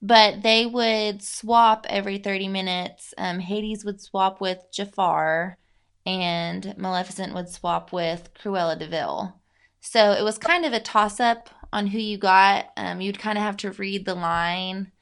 but 0.00 0.42
they 0.42 0.64
would 0.64 1.22
swap 1.22 1.86
every 1.88 2.18
30 2.18 2.48
minutes. 2.48 3.12
Um, 3.18 3.40
Hades 3.40 3.84
would 3.84 4.00
swap 4.00 4.40
with 4.40 4.58
Jafar, 4.72 5.58
and 6.06 6.74
Maleficent 6.78 7.34
would 7.34 7.48
swap 7.48 7.92
with 7.92 8.30
Cruella 8.34 8.78
de 8.78 8.86
Vil. 8.86 9.34
So 9.80 10.12
it 10.12 10.22
was 10.22 10.38
kind 10.38 10.64
of 10.64 10.72
a 10.72 10.80
toss 10.80 11.20
up 11.20 11.50
on 11.72 11.88
who 11.88 11.98
you 11.98 12.16
got. 12.16 12.66
Um, 12.76 13.00
you'd 13.00 13.18
kind 13.18 13.36
of 13.36 13.44
have 13.44 13.56
to 13.58 13.72
read 13.72 14.04
the 14.04 14.14
line 14.14 14.92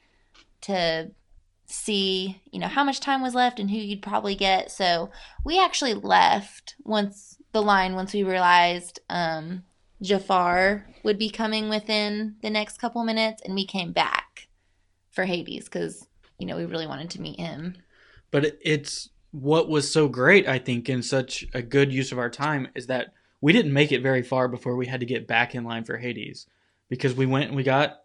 to 0.63 1.11
see, 1.71 2.41
you 2.51 2.59
know, 2.59 2.69
how 2.69 2.85
much 2.85 3.01
time 3.01 3.23
was 3.23 3.35
left 3.35 3.61
and 3.61 3.71
who 3.71 3.77
you'd 3.77 4.03
probably 4.03 4.35
get. 4.35 4.71
So 4.71 5.11
we 5.45 5.59
actually 5.59 5.95
left 5.95 6.75
once 6.85 7.37
the 7.53 7.63
line 7.63 7.95
once 7.95 8.13
we 8.13 8.23
realized 8.23 9.01
um, 9.09 9.65
Jafar 10.03 10.87
would 11.03 11.19
be 11.19 11.31
coming 11.31 11.69
within 11.69 12.37
the 12.43 12.51
next 12.51 12.79
couple 12.79 13.05
minutes, 13.05 13.43
and 13.45 13.55
we 13.55 13.67
came 13.67 13.93
back 13.93 14.49
for 15.11 15.25
Hades 15.25 15.65
because 15.65 16.07
you 16.39 16.47
know 16.47 16.57
we 16.57 16.65
really 16.65 16.87
wanted 16.87 17.11
to 17.11 17.21
meet 17.21 17.39
him. 17.39 17.77
But 18.31 18.59
it's 18.63 19.11
what 19.33 19.69
was 19.69 19.91
so 19.91 20.09
great, 20.09 20.49
I 20.49 20.59
think, 20.59 20.89
and 20.89 21.05
such 21.05 21.45
a 21.55 21.63
good 21.63 21.93
use 21.93 22.13
of 22.13 22.19
our 22.19 22.31
time 22.31 22.69
is 22.75 22.87
that 22.87 23.13
we 23.41 23.53
didn't 23.53 23.73
make 23.73 23.93
it 23.93 24.03
very 24.03 24.23
far 24.23 24.49
before 24.49 24.77
we 24.77 24.87
had 24.87 25.01
to 25.01 25.07
get 25.07 25.27
back 25.27 25.55
in 25.55 25.65
line 25.65 25.85
for 25.85 25.97
Hades 25.97 26.47
because 26.89 27.15
we 27.15 27.27
went 27.27 27.47
and 27.47 27.57
we 27.57 27.63
got 27.63 28.01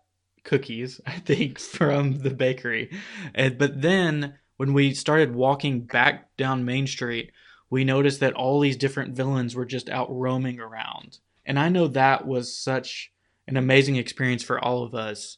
cookies, 0.46 1.02
I 1.06 1.20
think, 1.20 1.60
from 1.60 2.20
the 2.20 2.30
bakery. 2.30 2.98
And, 3.34 3.58
but 3.58 3.82
then 3.82 4.36
when 4.58 4.74
we 4.74 4.94
started 4.94 5.36
walking 5.36 5.82
back 5.82 6.36
down 6.38 6.64
Main 6.64 6.88
Street, 6.88 7.32
we 7.70 7.84
noticed 7.84 8.22
that 8.22 8.34
all 8.34 8.62
these 8.62 8.78
different 8.78 9.16
villains 9.16 9.56
were 9.56 9.66
just 9.66 9.90
out 9.90 10.08
roaming 10.10 10.60
around. 10.60 11.18
And 11.46 11.60
I 11.60 11.70
know 11.70 11.88
that 11.90 12.26
was 12.26 12.56
such 12.56 13.12
an 13.48 13.58
amazing 13.58 13.98
experience 13.98 14.44
for 14.44 14.64
all 14.64 14.84
of 14.84 14.96
us. 14.96 15.38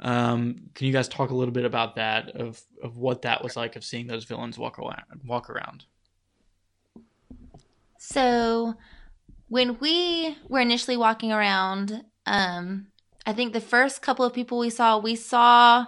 Um, 0.00 0.70
can 0.74 0.86
you 0.86 0.92
guys 0.92 1.08
talk 1.08 1.30
a 1.30 1.34
little 1.34 1.52
bit 1.52 1.64
about 1.64 1.96
that 1.96 2.30
of 2.36 2.60
of 2.82 2.96
what 2.96 3.22
that 3.22 3.42
was 3.42 3.56
like 3.56 3.76
of 3.76 3.84
seeing 3.84 4.06
those 4.06 4.24
villains 4.24 4.58
walk 4.58 4.78
around, 4.78 5.20
walk 5.26 5.50
around? 5.50 5.84
So, 7.98 8.74
when 9.48 9.78
we 9.78 10.36
were 10.48 10.60
initially 10.60 10.96
walking 10.96 11.32
around, 11.32 12.02
um, 12.24 12.86
I 13.30 13.32
think 13.32 13.52
the 13.52 13.60
first 13.60 14.02
couple 14.02 14.24
of 14.24 14.34
people 14.34 14.58
we 14.58 14.70
saw, 14.70 14.98
we 14.98 15.14
saw, 15.14 15.86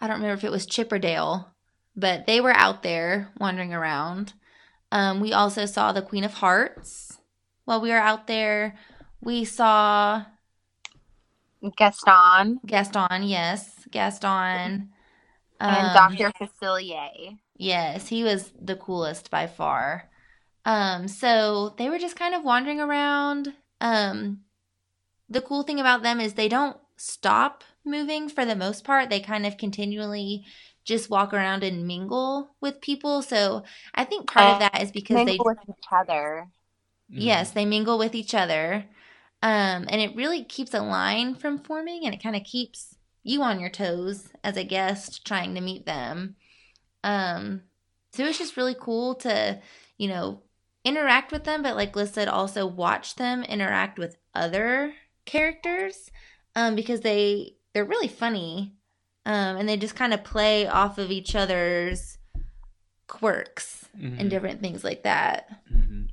I 0.00 0.06
don't 0.06 0.20
remember 0.20 0.34
if 0.34 0.44
it 0.44 0.52
was 0.52 0.64
Chip 0.64 0.92
or 0.92 0.98
Dale, 1.00 1.52
but 1.96 2.26
they 2.28 2.40
were 2.40 2.52
out 2.52 2.84
there 2.84 3.32
wandering 3.40 3.74
around. 3.74 4.34
Um, 4.92 5.18
we 5.18 5.32
also 5.32 5.66
saw 5.66 5.90
the 5.90 6.02
Queen 6.02 6.22
of 6.22 6.34
Hearts 6.34 7.18
while 7.64 7.80
we 7.80 7.90
were 7.90 7.96
out 7.96 8.28
there. 8.28 8.76
We 9.20 9.44
saw 9.44 10.24
Gaston 11.76 12.60
Gaston, 12.64 13.24
yes, 13.24 13.88
Gaston, 13.90 14.90
and 15.58 15.96
Um, 15.98 16.14
Dr. 16.16 16.30
Facilier. 16.38 17.38
Yes, 17.56 18.06
he 18.06 18.22
was 18.22 18.52
the 18.56 18.76
coolest 18.76 19.32
by 19.32 19.48
far. 19.48 20.08
Um, 20.64 21.08
so 21.08 21.74
they 21.76 21.90
were 21.90 21.98
just 21.98 22.14
kind 22.14 22.36
of 22.36 22.44
wandering 22.44 22.80
around. 22.80 23.52
Um, 23.80 24.44
the 25.30 25.40
cool 25.42 25.62
thing 25.62 25.80
about 25.80 26.02
them 26.02 26.20
is 26.20 26.34
they 26.34 26.48
don't 26.48 26.78
stop 26.96 27.64
moving 27.84 28.28
for 28.28 28.44
the 28.44 28.56
most 28.56 28.84
part. 28.84 29.10
They 29.10 29.20
kind 29.20 29.46
of 29.46 29.56
continually 29.58 30.44
just 30.84 31.10
walk 31.10 31.32
around 31.34 31.62
and 31.64 31.86
mingle 31.86 32.56
with 32.60 32.80
people. 32.80 33.22
So 33.22 33.64
I 33.94 34.04
think 34.04 34.28
part 34.28 34.48
of 34.48 34.58
Uh, 34.58 34.60
that 34.60 34.82
is 34.82 34.90
because 34.92 35.24
they 35.24 35.38
Mingle 35.38 35.44
with 35.44 35.58
each 35.68 35.86
other. 35.92 36.50
Yes, 37.14 37.50
they 37.52 37.64
mingle 37.64 37.98
with 37.98 38.14
each 38.14 38.34
other. 38.34 38.86
Um, 39.42 39.86
and 39.88 40.00
it 40.00 40.14
really 40.16 40.44
keeps 40.44 40.74
a 40.74 40.80
line 40.80 41.34
from 41.34 41.58
forming 41.58 42.04
and 42.04 42.14
it 42.14 42.22
kind 42.22 42.36
of 42.36 42.44
keeps 42.44 42.96
you 43.22 43.42
on 43.42 43.60
your 43.60 43.70
toes 43.70 44.28
as 44.44 44.56
a 44.56 44.64
guest 44.64 45.26
trying 45.26 45.54
to 45.54 45.60
meet 45.60 45.86
them. 45.86 46.36
Um, 47.04 47.62
so 48.12 48.24
it's 48.26 48.38
just 48.38 48.56
really 48.56 48.76
cool 48.78 49.16
to, 49.16 49.60
you 49.98 50.08
know, 50.08 50.42
interact 50.84 51.32
with 51.32 51.44
them, 51.44 51.62
but 51.62 51.76
like 51.76 51.96
Liz 51.96 52.12
said, 52.12 52.28
also 52.28 52.66
watch 52.66 53.16
them 53.16 53.44
interact 53.44 53.98
with 53.98 54.16
other 54.34 54.94
characters 55.30 56.10
um, 56.56 56.74
because 56.74 57.00
they 57.02 57.54
they're 57.72 57.84
really 57.84 58.08
funny 58.08 58.74
um, 59.26 59.56
and 59.56 59.68
they 59.68 59.76
just 59.76 59.94
kind 59.94 60.12
of 60.12 60.24
play 60.24 60.66
off 60.66 60.98
of 60.98 61.10
each 61.10 61.36
other's 61.36 62.18
quirks 63.06 63.88
Mhm. 63.96 64.20
and 64.20 64.30
different 64.30 64.60
things 64.60 64.82
like 64.82 65.02
that. 65.04 65.48
Mhm. 65.72 66.08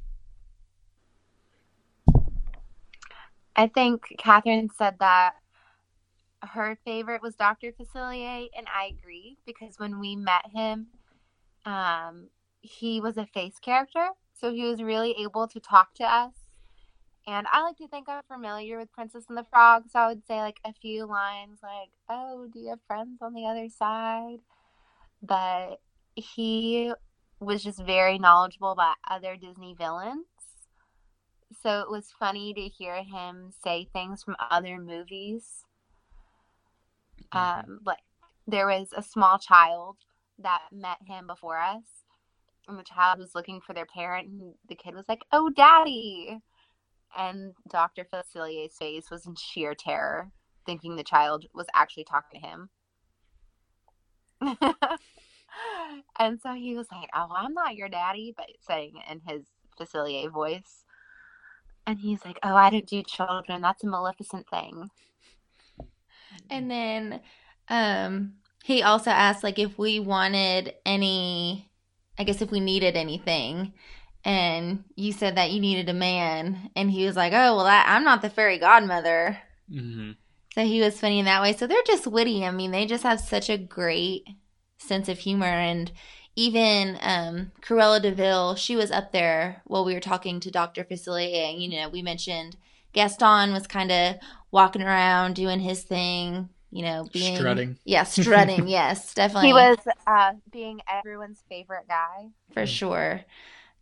I 3.56 3.68
think 3.68 4.14
Catherine 4.20 4.70
said 4.70 5.00
that 5.00 5.34
her 6.44 6.78
favorite 6.86 7.24
was 7.24 7.36
Dr. 7.36 7.72
Facilier, 7.72 8.48
and 8.56 8.68
I 8.68 8.86
agree 8.86 9.38
because 9.48 9.80
when 9.80 10.00
we 10.00 10.16
met 10.16 10.46
him, 10.54 10.88
um, 11.66 12.30
he 12.62 13.02
was 13.02 13.18
a 13.18 13.26
face 13.26 13.58
character, 13.60 14.10
so 14.34 14.54
he 14.54 14.64
was 14.64 14.84
really 14.84 15.16
able 15.18 15.48
to 15.48 15.60
talk 15.60 15.96
to 15.96 16.04
us. 16.04 16.34
And 17.28 17.46
I 17.52 17.62
like 17.62 17.78
to 17.78 17.88
think 17.90 18.08
I'm 18.08 18.22
familiar 18.28 18.80
with 18.80 18.92
Princess 18.94 19.26
and 19.28 19.38
the 19.38 19.46
Frog, 19.50 19.84
so 19.92 20.00
I 20.00 20.08
would 20.08 20.26
say 20.26 20.40
like 20.40 20.58
a 20.66 20.74
few 20.74 21.06
lines 21.06 21.60
like, 21.62 21.90
"Oh, 22.10 22.48
do 22.52 22.60
you 22.60 22.70
have 22.70 22.80
friends 22.88 23.22
on 23.22 23.34
the 23.34 23.46
other 23.46 23.68
side?" 23.70 24.40
But 25.22 25.82
he 26.16 26.94
was 27.40 27.64
just 27.64 27.84
very 27.84 28.18
knowledgeable 28.18 28.72
about 28.72 28.96
other 29.10 29.36
Disney 29.36 29.76
villains 29.78 30.26
so 31.62 31.80
it 31.80 31.90
was 31.90 32.14
funny 32.20 32.54
to 32.54 32.62
hear 32.62 33.04
him 33.04 33.52
say 33.64 33.88
things 33.94 34.24
from 34.24 34.36
other 34.52 34.80
movies. 34.80 35.64
Um, 37.32 37.80
like 37.86 38.00
there 38.48 38.68
was 38.68 38.90
a 38.96 39.04
small 39.04 39.38
child 39.38 39.98
that 40.40 40.62
met 40.72 40.98
him 41.06 41.28
before 41.28 41.60
us, 41.60 42.04
and 42.68 42.78
the 42.78 42.84
child 42.84 43.20
was 43.20 43.36
looking 43.36 43.62
for 43.62 43.74
their 43.74 43.86
parent, 43.86 44.28
and 44.28 44.54
the 44.68 44.76
kid 44.76 44.94
was 44.94 45.06
like, 45.08 45.24
"Oh, 45.32 45.50
daddy!" 45.50 46.40
And 47.16 47.54
Dr. 47.70 48.06
Facilier's 48.06 48.78
face 48.78 49.10
was 49.10 49.26
in 49.26 49.36
sheer 49.36 49.74
terror, 49.74 50.32
thinking 50.66 50.96
the 50.96 51.04
child 51.04 51.46
was 51.54 51.68
actually 51.74 52.06
talking 52.06 52.42
to 52.42 52.48
him. 52.48 52.70
and 56.20 56.40
so 56.42 56.54
he 56.54 56.76
was 56.76 56.88
like, 56.92 57.10
"Oh, 57.14 57.28
I'm 57.36 57.54
not 57.54 57.76
your 57.76 57.90
daddy," 57.90 58.34
but 58.36 58.48
saying 58.60 58.94
it 58.98 59.12
in 59.12 59.22
his 59.28 59.46
Facilier 59.80 60.32
voice. 60.32 60.84
And 61.86 62.00
he's 62.00 62.24
like, 62.26 62.38
"Oh, 62.44 62.56
I 62.56 62.70
don't 62.70 62.86
do 62.86 63.02
children. 63.04 63.62
That's 63.62 63.84
a 63.84 63.88
Maleficent 63.88 64.48
thing." 64.50 64.90
And 66.50 66.70
then 66.70 67.22
um 67.70 68.34
he 68.64 68.84
also 68.84 69.12
asked 69.12 69.44
like 69.44 69.60
if 69.60 69.78
we 69.78 70.00
wanted 70.00 70.76
any 70.86 71.70
I 72.20 72.24
guess 72.24 72.42
if 72.42 72.52
we 72.52 72.60
needed 72.60 72.96
anything. 72.96 73.74
And 74.26 74.84
you 74.96 75.14
said 75.14 75.38
that 75.38 75.52
you 75.52 75.60
needed 75.60 75.88
a 75.90 75.94
man 75.94 76.70
and 76.76 76.92
he 76.92 77.06
was 77.06 77.16
like, 77.16 77.34
"Oh, 77.34 77.56
well 77.56 77.66
I, 77.66 77.84
I'm 77.88 78.04
not 78.04 78.22
the 78.22 78.30
fairy 78.30 78.58
godmother." 78.58 79.38
Mhm. 79.72 80.16
So 80.54 80.66
he 80.66 80.82
was 80.82 81.00
funny 81.00 81.20
in 81.20 81.26
that 81.26 81.42
way. 81.42 81.54
So 81.54 81.68
they're 81.68 81.78
just 81.86 82.08
witty. 82.08 82.44
I 82.44 82.52
mean, 82.52 82.72
they 82.72 82.86
just 82.86 83.04
have 83.04 83.20
such 83.20 83.50
a 83.50 83.58
great 83.58 84.28
sense 84.80 85.08
of 85.08 85.20
humor 85.20 85.46
and 85.46 85.92
even 86.36 87.00
um, 87.02 87.52
Cruella 87.62 88.00
de 88.00 88.12
Vil, 88.12 88.56
she 88.56 88.76
was 88.76 88.92
up 88.92 89.12
there 89.12 89.62
while 89.66 89.84
we 89.84 89.96
were 89.96 90.00
talking 90.00 90.40
to 90.40 90.52
Dr. 90.52 90.84
Facilier. 90.84 91.52
And, 91.52 91.62
you 91.62 91.70
know, 91.70 91.90
we 91.90 92.04
mentioned 92.04 92.56
Gaston 92.94 93.54
was 93.54 93.66
kind 93.66 93.92
of 93.92 94.16
walking 94.52 94.84
around 94.84 95.36
doing 95.36 95.60
his 95.60 95.82
thing, 95.84 96.50
you 96.70 96.84
know, 96.84 97.08
being 97.12 97.36
Strutting. 97.36 97.78
Yeah, 97.86 98.04
strutting. 98.04 98.68
yes, 98.68 99.16
definitely. 99.16 99.48
He 99.48 99.54
was 99.54 99.78
uh, 100.06 100.34
being 100.52 100.80
everyone's 100.88 101.44
favorite 101.50 101.88
guy. 101.88 102.30
for 102.54 102.68
sure. 102.68 103.22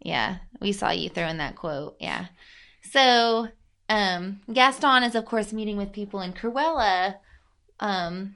Yeah, 0.05 0.37
we 0.61 0.71
saw 0.71 0.91
you 0.91 1.09
throwing 1.09 1.37
that 1.37 1.55
quote. 1.55 1.97
Yeah. 1.99 2.27
So, 2.91 3.47
um, 3.89 4.41
Gaston 4.53 5.01
is 5.01 5.15
of 5.15 5.25
course 5.25 5.51
meeting 5.51 5.77
with 5.77 5.91
people, 5.91 6.19
and 6.19 6.35
Cruella, 6.35 7.15
um, 7.79 8.35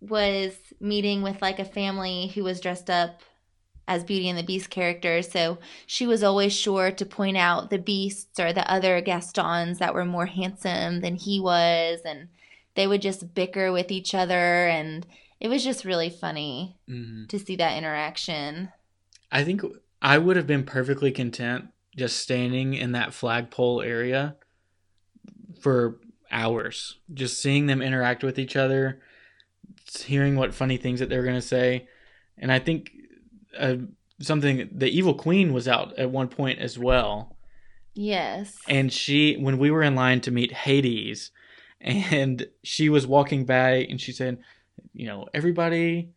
was 0.00 0.56
meeting 0.80 1.20
with 1.20 1.42
like 1.42 1.58
a 1.58 1.64
family 1.66 2.28
who 2.28 2.42
was 2.42 2.58
dressed 2.58 2.88
up 2.88 3.20
as 3.86 4.02
Beauty 4.02 4.30
and 4.30 4.38
the 4.38 4.42
Beast 4.42 4.70
characters. 4.70 5.30
So 5.30 5.58
she 5.86 6.06
was 6.06 6.22
always 6.22 6.54
sure 6.54 6.90
to 6.90 7.04
point 7.04 7.36
out 7.36 7.68
the 7.68 7.78
beasts 7.78 8.40
or 8.40 8.54
the 8.54 8.68
other 8.70 9.02
Gastons 9.02 9.78
that 9.78 9.92
were 9.92 10.06
more 10.06 10.26
handsome 10.26 11.02
than 11.02 11.16
he 11.16 11.38
was, 11.38 12.00
and 12.06 12.28
they 12.76 12.86
would 12.86 13.02
just 13.02 13.34
bicker 13.34 13.72
with 13.72 13.90
each 13.90 14.14
other, 14.14 14.68
and 14.68 15.06
it 15.38 15.48
was 15.48 15.62
just 15.62 15.84
really 15.84 16.08
funny 16.08 16.78
Mhm. 16.88 17.28
to 17.28 17.38
see 17.38 17.56
that 17.56 17.76
interaction. 17.76 18.72
I 19.30 19.44
think 19.44 19.62
I 20.02 20.18
would 20.18 20.36
have 20.36 20.46
been 20.46 20.64
perfectly 20.64 21.12
content 21.12 21.66
just 21.96 22.18
standing 22.18 22.74
in 22.74 22.92
that 22.92 23.12
flagpole 23.12 23.82
area 23.82 24.36
for 25.60 25.98
hours, 26.30 26.98
just 27.12 27.40
seeing 27.40 27.66
them 27.66 27.82
interact 27.82 28.22
with 28.22 28.38
each 28.38 28.56
other, 28.56 29.00
hearing 30.04 30.36
what 30.36 30.54
funny 30.54 30.76
things 30.76 31.00
that 31.00 31.08
they're 31.08 31.24
going 31.24 31.34
to 31.34 31.42
say. 31.42 31.88
And 32.38 32.50
I 32.52 32.58
think 32.58 32.92
uh, 33.58 33.76
something, 34.20 34.70
the 34.72 34.88
Evil 34.88 35.14
Queen 35.14 35.52
was 35.52 35.68
out 35.68 35.98
at 35.98 36.10
one 36.10 36.28
point 36.28 36.60
as 36.60 36.78
well. 36.78 37.36
Yes. 37.94 38.56
And 38.68 38.92
she, 38.92 39.36
when 39.36 39.58
we 39.58 39.70
were 39.70 39.82
in 39.82 39.94
line 39.94 40.20
to 40.22 40.30
meet 40.30 40.52
Hades, 40.52 41.30
and 41.80 42.46
she 42.62 42.88
was 42.88 43.06
walking 43.06 43.44
by 43.44 43.86
and 43.90 44.00
she 44.00 44.12
said, 44.12 44.38
you 44.92 45.06
know, 45.06 45.28
everybody 45.34 46.10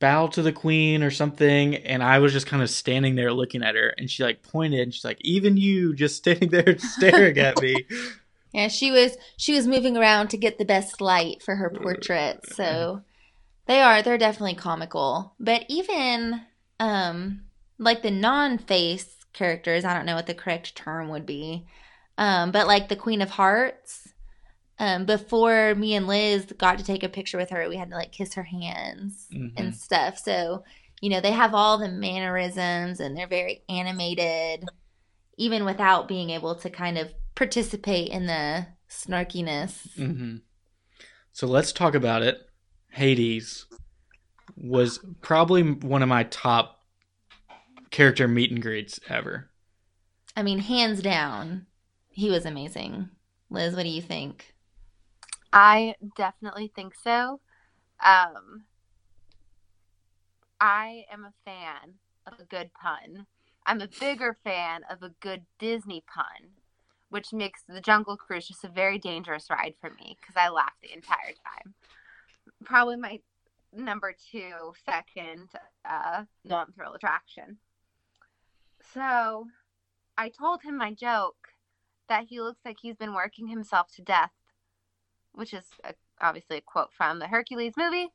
bow 0.00 0.26
to 0.28 0.42
the 0.42 0.52
queen 0.52 1.02
or 1.02 1.10
something 1.10 1.74
and 1.74 2.02
i 2.02 2.18
was 2.18 2.32
just 2.32 2.46
kind 2.46 2.62
of 2.62 2.70
standing 2.70 3.16
there 3.16 3.32
looking 3.32 3.62
at 3.62 3.74
her 3.74 3.94
and 3.98 4.10
she 4.10 4.22
like 4.22 4.42
pointed 4.42 4.80
and 4.80 4.94
she's 4.94 5.04
like 5.04 5.18
even 5.22 5.56
you 5.56 5.94
just 5.94 6.16
standing 6.16 6.48
there 6.50 6.78
staring 6.78 7.36
at 7.38 7.60
me 7.60 7.84
Yeah, 8.52 8.68
she 8.68 8.90
was 8.90 9.16
she 9.36 9.54
was 9.54 9.66
moving 9.66 9.96
around 9.96 10.28
to 10.28 10.36
get 10.36 10.58
the 10.58 10.64
best 10.64 11.00
light 11.00 11.42
for 11.42 11.56
her 11.56 11.70
portrait. 11.70 12.40
So 12.54 13.02
they 13.66 13.80
are 13.80 14.02
they're 14.02 14.18
definitely 14.18 14.54
comical. 14.54 15.34
But 15.38 15.64
even 15.68 16.42
um 16.80 17.42
like 17.78 18.02
the 18.02 18.10
non-face 18.10 19.16
characters, 19.32 19.84
I 19.84 19.94
don't 19.94 20.06
know 20.06 20.14
what 20.14 20.26
the 20.26 20.34
correct 20.34 20.74
term 20.74 21.08
would 21.10 21.26
be. 21.26 21.66
Um 22.16 22.50
but 22.50 22.66
like 22.66 22.88
the 22.88 22.96
Queen 22.96 23.20
of 23.20 23.30
Hearts, 23.30 24.08
um 24.78 25.04
before 25.06 25.74
me 25.74 25.94
and 25.94 26.06
Liz 26.06 26.52
got 26.56 26.78
to 26.78 26.84
take 26.84 27.02
a 27.02 27.08
picture 27.08 27.36
with 27.38 27.50
her, 27.50 27.68
we 27.68 27.76
had 27.76 27.90
to 27.90 27.96
like 27.96 28.12
kiss 28.12 28.34
her 28.34 28.42
hands 28.44 29.28
Mhm. 29.32 29.52
and 29.56 29.74
stuff. 29.74 30.18
So, 30.18 30.64
you 31.00 31.10
know, 31.10 31.20
they 31.20 31.32
have 31.32 31.54
all 31.54 31.78
the 31.78 31.88
mannerisms 31.88 33.00
and 33.00 33.16
they're 33.16 33.26
very 33.28 33.62
animated 33.68 34.64
even 35.36 35.64
without 35.64 36.08
being 36.08 36.30
able 36.30 36.54
to 36.56 36.68
kind 36.70 36.98
of 36.98 37.12
participate 37.34 38.08
in 38.08 38.26
the 38.26 38.66
snarkiness. 38.90 39.94
hmm 39.96 40.36
so 41.32 41.46
let's 41.46 41.72
talk 41.72 41.94
about 41.94 42.22
it 42.22 42.38
hades 42.90 43.66
was 44.56 44.98
probably 45.20 45.62
one 45.62 46.02
of 46.02 46.08
my 46.08 46.24
top 46.24 46.80
character 47.90 48.26
meet 48.26 48.50
and 48.50 48.60
greets 48.62 48.98
ever 49.08 49.50
I 50.36 50.42
mean, 50.42 50.58
hands 50.60 51.02
down, 51.02 51.66
he 52.10 52.30
was 52.30 52.46
amazing. 52.46 53.08
Liz, 53.50 53.74
what 53.74 53.82
do 53.82 53.88
you 53.88 54.02
think? 54.02 54.54
I 55.52 55.94
definitely 56.16 56.70
think 56.74 56.94
so. 56.94 57.40
Um, 58.04 58.64
I 60.60 61.04
am 61.12 61.24
a 61.24 61.32
fan 61.44 61.94
of 62.26 62.38
a 62.38 62.44
good 62.44 62.70
pun. 62.74 63.26
I'm 63.66 63.80
a 63.80 63.88
bigger 64.00 64.36
fan 64.44 64.82
of 64.90 65.02
a 65.02 65.14
good 65.20 65.42
Disney 65.58 66.02
pun, 66.12 66.50
which 67.10 67.32
makes 67.32 67.62
the 67.68 67.80
Jungle 67.80 68.16
Cruise 68.16 68.48
just 68.48 68.64
a 68.64 68.68
very 68.68 68.98
dangerous 68.98 69.50
ride 69.50 69.74
for 69.80 69.90
me 69.90 70.16
because 70.20 70.36
I 70.36 70.48
laughed 70.48 70.82
the 70.82 70.92
entire 70.92 71.32
time. 71.44 71.74
Probably 72.64 72.96
my 72.96 73.20
number 73.72 74.14
two, 74.30 74.72
second, 74.84 75.48
uh, 75.88 76.24
non 76.44 76.72
thrill 76.72 76.94
attraction. 76.94 77.58
So 78.94 79.46
I 80.16 80.28
told 80.30 80.62
him 80.62 80.76
my 80.76 80.92
joke 80.92 81.48
that 82.08 82.24
he 82.28 82.40
looks 82.40 82.60
like 82.64 82.78
he's 82.80 82.96
been 82.96 83.14
working 83.14 83.48
himself 83.48 83.92
to 83.96 84.02
death 84.02 84.32
which 85.38 85.54
is 85.54 85.64
a, 85.84 85.94
obviously 86.20 86.56
a 86.56 86.60
quote 86.60 86.92
from 86.96 87.20
the 87.20 87.28
Hercules 87.28 87.74
movie, 87.76 88.08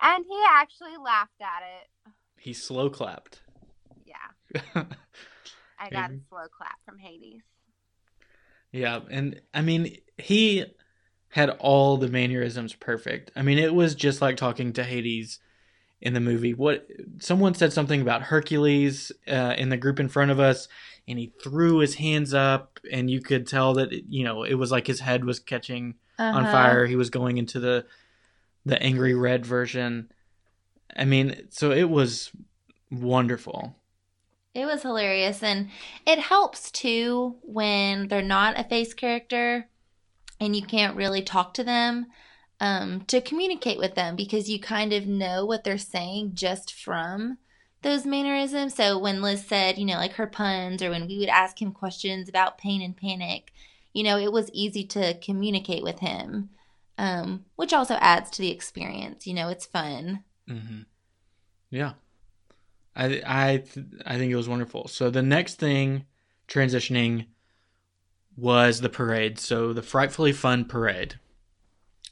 and 0.00 0.24
he 0.24 0.42
actually 0.48 0.96
laughed 1.04 1.40
at 1.40 1.62
it. 1.62 2.12
he 2.38 2.52
slow 2.52 2.88
clapped. 2.88 3.42
Yeah, 4.06 4.62
I 5.78 5.90
got 5.90 6.10
a 6.12 6.20
slow 6.28 6.46
clap 6.56 6.78
from 6.84 6.98
Hades. 6.98 7.42
yeah 8.72 9.00
and 9.10 9.40
i 9.52 9.60
mean 9.60 9.96
he 10.16 10.64
had 11.30 11.50
all 11.58 11.96
the 11.96 12.08
mannerisms 12.08 12.74
perfect. 12.74 13.30
I 13.36 13.42
mean 13.42 13.58
it 13.58 13.74
was 13.74 13.94
just 13.94 14.20
like 14.20 14.36
talking 14.36 14.72
to 14.74 14.82
hades 14.84 15.38
in 16.00 16.12
the 16.12 16.20
movie. 16.20 16.54
What 16.54 16.88
someone 17.20 17.54
said 17.54 17.72
something 17.72 18.00
about 18.00 18.22
hercules 18.22 19.12
uh, 19.28 19.54
in 19.56 19.68
the 19.68 19.76
group 19.76 20.00
in 20.00 20.08
front 20.08 20.30
of 20.30 20.40
us 20.40 20.66
and 21.06 21.18
he 21.18 21.32
threw 21.42 21.78
his 21.78 21.96
hands 21.96 22.34
up 22.34 22.78
and 22.90 23.10
you 23.10 23.20
could 23.20 23.46
tell 23.46 23.74
that 23.74 23.92
you 24.08 24.24
know 24.24 24.42
it 24.44 24.54
was 24.54 24.70
like 24.72 24.86
his 24.86 25.00
head 25.00 25.24
was 25.24 25.38
catching 25.40 25.94
on 26.20 26.42
Uh-huh. 26.44 26.52
fire. 26.52 26.86
He 26.86 26.96
was 26.96 27.10
going 27.10 27.38
into 27.38 27.60
the 27.60 27.86
the 28.66 28.80
angry 28.82 29.14
red 29.14 29.46
version. 29.46 30.12
I 30.94 31.04
mean, 31.06 31.46
so 31.50 31.70
it 31.72 31.88
was 31.88 32.30
wonderful. 32.90 33.74
It 34.54 34.66
was 34.66 34.82
hilarious. 34.82 35.42
And 35.42 35.70
it 36.06 36.18
helps 36.18 36.70
too 36.70 37.36
when 37.42 38.08
they're 38.08 38.20
not 38.22 38.58
a 38.58 38.64
face 38.64 38.92
character 38.92 39.68
and 40.38 40.54
you 40.54 40.62
can't 40.62 40.96
really 40.96 41.22
talk 41.22 41.54
to 41.54 41.64
them 41.64 42.06
um, 42.60 43.02
to 43.06 43.20
communicate 43.20 43.78
with 43.78 43.94
them 43.94 44.16
because 44.16 44.50
you 44.50 44.58
kind 44.60 44.92
of 44.92 45.06
know 45.06 45.46
what 45.46 45.64
they're 45.64 45.78
saying 45.78 46.32
just 46.34 46.74
from 46.74 47.38
those 47.82 48.04
mannerisms. 48.04 48.74
So 48.74 48.98
when 48.98 49.22
Liz 49.22 49.46
said, 49.46 49.78
you 49.78 49.86
know, 49.86 49.94
like 49.94 50.12
her 50.14 50.26
puns 50.26 50.82
or 50.82 50.90
when 50.90 51.06
we 51.06 51.18
would 51.18 51.28
ask 51.30 51.62
him 51.62 51.72
questions 51.72 52.28
about 52.28 52.58
pain 52.58 52.82
and 52.82 52.96
panic, 52.96 53.52
you 53.92 54.02
know, 54.02 54.18
it 54.18 54.32
was 54.32 54.50
easy 54.52 54.84
to 54.86 55.18
communicate 55.20 55.82
with 55.82 55.98
him, 56.00 56.50
um, 56.98 57.44
which 57.56 57.72
also 57.72 57.94
adds 57.94 58.30
to 58.30 58.42
the 58.42 58.50
experience. 58.50 59.26
You 59.26 59.34
know, 59.34 59.48
it's 59.48 59.66
fun. 59.66 60.24
hmm 60.48 60.82
Yeah, 61.70 61.94
I 62.94 63.22
I 63.26 63.56
th- 63.58 63.86
I 64.06 64.18
think 64.18 64.32
it 64.32 64.36
was 64.36 64.48
wonderful. 64.48 64.88
So 64.88 65.10
the 65.10 65.22
next 65.22 65.56
thing 65.56 66.04
transitioning 66.48 67.26
was 68.36 68.80
the 68.80 68.88
parade. 68.88 69.38
So 69.38 69.72
the 69.72 69.82
frightfully 69.82 70.32
fun 70.32 70.64
parade. 70.64 71.16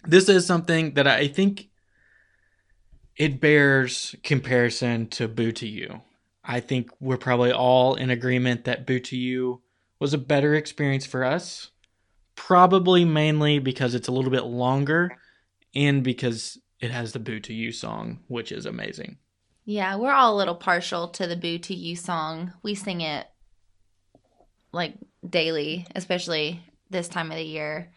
This 0.07 0.29
is 0.29 0.47
something 0.47 0.95
that 0.95 1.07
I 1.07 1.27
think 1.29 1.69
it 3.17 3.41
bears 3.41 4.15
comparison 4.23 5.09
to 5.09 5.27
Boo 5.27 5.53
to 5.53 5.67
You. 5.67 6.03
I 6.45 6.61
think 6.61 6.91
we're 7.01 7.17
probably 7.19 7.53
all 7.53 7.95
in 7.95 8.11
agreement 8.11 8.65
that 8.65 8.87
Boo 8.87 9.01
to 9.01 9.17
You 9.17 9.63
was 10.01 10.15
a 10.15 10.19
better 10.19 10.55
experience 10.55 11.07
for 11.07 11.25
us. 11.25 11.71
Probably 12.37 13.05
mainly 13.05 13.59
because 13.59 13.95
it's 13.95 14.09
a 14.09 14.13
little 14.13 14.31
bit 14.31 14.45
longer 14.45 15.17
and 15.75 16.05
because 16.05 16.59
it 16.81 16.91
has 16.91 17.13
the 17.13 17.19
Boo 17.19 17.41
to 17.41 17.53
You 17.53 17.73
song, 17.73 18.21
which 18.29 18.53
is 18.53 18.65
amazing. 18.65 19.19
Yeah, 19.65 19.97
we're 19.97 20.13
all 20.13 20.35
a 20.35 20.39
little 20.39 20.55
partial 20.55 21.09
to 21.09 21.27
the 21.27 21.37
Boo 21.37 21.59
to 21.59 21.75
You 21.75 21.97
song. 21.97 22.53
We 22.63 22.75
sing 22.75 23.01
it 23.01 23.27
like 24.73 24.95
daily, 25.29 25.87
especially 25.95 26.63
this 26.91 27.09
time 27.09 27.31
of 27.31 27.37
the 27.37 27.45
year. 27.45 27.91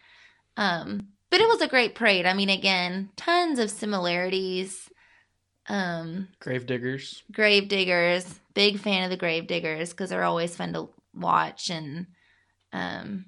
Um, 0.56 1.08
but 1.30 1.40
it 1.40 1.48
was 1.48 1.62
a 1.62 1.68
great 1.68 1.94
parade. 1.94 2.26
I 2.26 2.34
mean, 2.34 2.50
again, 2.50 3.10
tons 3.16 3.58
of 3.58 3.70
similarities. 3.70 4.90
Um, 5.68 6.28
Gravediggers. 6.40 7.22
grave 7.30 7.68
diggers, 7.68 8.40
big 8.52 8.78
fan 8.80 9.04
of 9.04 9.10
the 9.10 9.16
grave 9.16 9.46
diggers 9.46 9.90
because 9.90 10.10
they're 10.10 10.24
always 10.24 10.56
fun 10.56 10.72
to 10.72 10.88
watch 11.14 11.70
and, 11.70 12.06
um, 12.72 13.26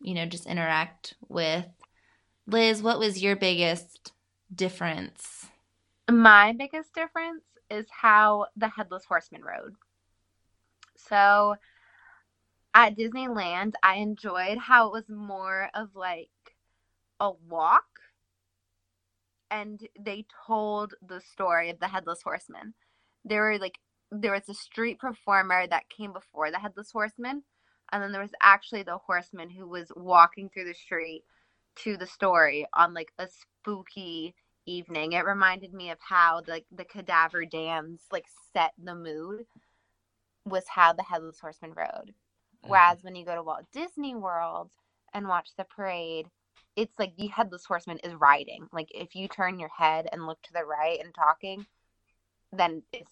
you 0.00 0.14
know, 0.14 0.26
just 0.26 0.46
interact 0.46 1.14
with. 1.28 1.66
Liz, 2.46 2.82
what 2.82 2.98
was 2.98 3.22
your 3.22 3.36
biggest 3.36 4.12
difference? 4.54 5.46
My 6.10 6.52
biggest 6.52 6.94
difference 6.94 7.44
is 7.70 7.86
how 7.90 8.46
the 8.56 8.68
Headless 8.68 9.04
Horseman 9.04 9.42
rode. 9.42 9.74
So 10.96 11.56
at 12.74 12.96
Disneyland, 12.96 13.74
I 13.82 13.96
enjoyed 13.96 14.58
how 14.58 14.88
it 14.88 14.92
was 14.92 15.08
more 15.08 15.70
of 15.74 15.94
like 15.94 16.28
a 17.20 17.30
walk 17.48 17.84
and 19.50 19.86
they 20.00 20.24
told 20.46 20.94
the 21.06 21.20
story 21.20 21.68
of 21.68 21.78
the 21.78 21.88
Headless 21.88 22.22
Horseman. 22.22 22.72
There 23.24 23.42
were 23.42 23.58
like 23.58 23.78
there 24.12 24.32
was 24.32 24.48
a 24.48 24.54
street 24.54 24.98
performer 24.98 25.66
that 25.66 25.88
came 25.88 26.12
before 26.12 26.50
the 26.50 26.58
Headless 26.58 26.90
Horseman, 26.92 27.42
and 27.90 28.02
then 28.02 28.12
there 28.12 28.20
was 28.20 28.34
actually 28.42 28.82
the 28.82 28.98
horseman 28.98 29.48
who 29.48 29.66
was 29.66 29.90
walking 29.96 30.50
through 30.50 30.66
the 30.66 30.74
street 30.74 31.24
to 31.76 31.96
the 31.96 32.06
story 32.06 32.66
on 32.74 32.92
like 32.92 33.12
a 33.18 33.26
spooky 33.26 34.34
evening. 34.66 35.12
It 35.12 35.24
reminded 35.24 35.72
me 35.72 35.90
of 35.90 35.98
how 36.00 36.42
like 36.46 36.66
the 36.70 36.84
Cadaver 36.84 37.46
Dans 37.46 38.02
like 38.12 38.26
set 38.52 38.72
the 38.82 38.94
mood 38.94 39.46
was 40.44 40.64
how 40.68 40.92
the 40.92 41.02
headless 41.02 41.40
horseman 41.40 41.72
rode. 41.72 41.88
Mm-hmm. 42.10 42.70
Whereas 42.70 43.02
when 43.02 43.16
you 43.16 43.24
go 43.24 43.34
to 43.34 43.42
Walt 43.42 43.64
Disney 43.72 44.14
World 44.14 44.70
and 45.14 45.26
watch 45.26 45.50
the 45.56 45.64
parade, 45.64 46.26
it's 46.76 46.98
like 46.98 47.16
the 47.16 47.28
headless 47.28 47.64
horseman 47.64 47.98
is 48.04 48.14
riding. 48.14 48.68
Like 48.72 48.88
if 48.94 49.14
you 49.14 49.26
turn 49.26 49.58
your 49.58 49.70
head 49.70 50.06
and 50.12 50.26
look 50.26 50.42
to 50.42 50.52
the 50.52 50.64
right 50.64 51.00
and 51.02 51.14
talking, 51.14 51.66
then 52.52 52.82
it's 52.92 53.10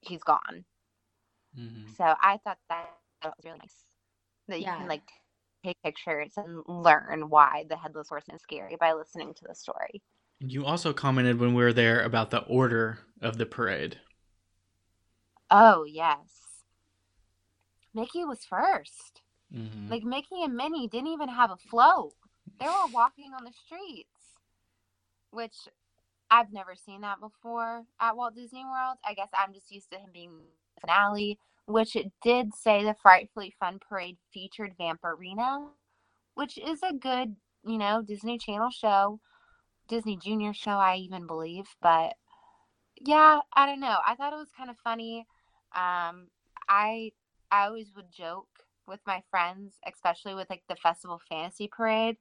he's 0.00 0.22
gone. 0.22 0.64
Mhm. 1.56 1.96
So 1.96 2.04
I 2.20 2.38
thought 2.38 2.58
that, 2.68 2.90
that 3.22 3.36
was 3.36 3.44
really 3.44 3.58
nice. 3.58 3.84
That 4.48 4.58
you 4.58 4.64
Yeah. 4.66 4.76
can 4.76 4.88
like 4.88 5.02
take 5.64 5.80
pictures 5.82 6.32
and 6.36 6.62
learn 6.66 7.28
why 7.28 7.64
the 7.68 7.76
headless 7.76 8.08
horseman 8.08 8.36
is 8.36 8.42
scary 8.42 8.76
by 8.76 8.92
listening 8.92 9.34
to 9.34 9.44
the 9.46 9.54
story. 9.54 10.02
You 10.40 10.64
also 10.64 10.92
commented 10.92 11.40
when 11.40 11.54
we 11.54 11.62
were 11.62 11.72
there 11.72 12.02
about 12.02 12.30
the 12.30 12.44
order 12.44 13.00
of 13.20 13.38
the 13.38 13.46
parade. 13.46 14.00
Oh, 15.50 15.84
yes. 15.84 16.62
Mickey 17.94 18.24
was 18.24 18.44
first. 18.44 19.22
Mhm. 19.52 19.90
Like 19.90 20.04
Mickey 20.04 20.42
and 20.42 20.54
Minnie 20.54 20.88
didn't 20.88 21.08
even 21.08 21.28
have 21.28 21.50
a 21.50 21.56
float. 21.56 22.14
They 22.60 22.66
were 22.66 22.86
walking 22.92 23.32
on 23.34 23.44
the 23.44 23.52
streets, 23.52 24.38
which 25.30 25.68
I've 26.30 26.52
never 26.52 26.74
seen 26.74 27.00
that 27.02 27.20
before 27.20 27.84
at 28.00 28.16
Walt 28.16 28.34
Disney 28.34 28.64
World. 28.64 28.98
I 29.04 29.14
guess 29.14 29.30
I'm 29.32 29.52
just 29.52 29.70
used 29.70 29.90
to 29.92 29.98
him 29.98 30.10
being 30.12 30.32
the 30.74 30.80
finale, 30.80 31.38
which 31.66 31.96
it 31.96 32.12
did 32.22 32.54
say 32.54 32.84
the 32.84 32.94
Frightfully 33.02 33.54
Fun 33.58 33.78
Parade 33.78 34.18
featured 34.32 34.76
Vampirina, 34.78 35.68
which 36.34 36.58
is 36.58 36.80
a 36.82 36.92
good, 36.92 37.36
you 37.64 37.78
know, 37.78 38.02
Disney 38.02 38.38
Channel 38.38 38.70
show, 38.70 39.20
Disney 39.88 40.16
Junior 40.16 40.52
show, 40.52 40.72
I 40.72 40.96
even 40.96 41.26
believe. 41.26 41.66
But 41.80 42.14
yeah, 43.00 43.40
I 43.54 43.66
don't 43.66 43.80
know. 43.80 43.96
I 44.06 44.14
thought 44.14 44.32
it 44.32 44.36
was 44.36 44.52
kind 44.56 44.70
of 44.70 44.76
funny. 44.84 45.26
Um, 45.74 46.28
I 46.68 47.12
I 47.50 47.66
always 47.66 47.92
would 47.96 48.12
joke 48.12 48.48
with 48.86 49.00
my 49.06 49.22
friends, 49.30 49.74
especially 49.86 50.34
with 50.34 50.50
like 50.50 50.62
the 50.68 50.76
Festival 50.76 51.20
Fantasy 51.28 51.68
Parade 51.68 52.16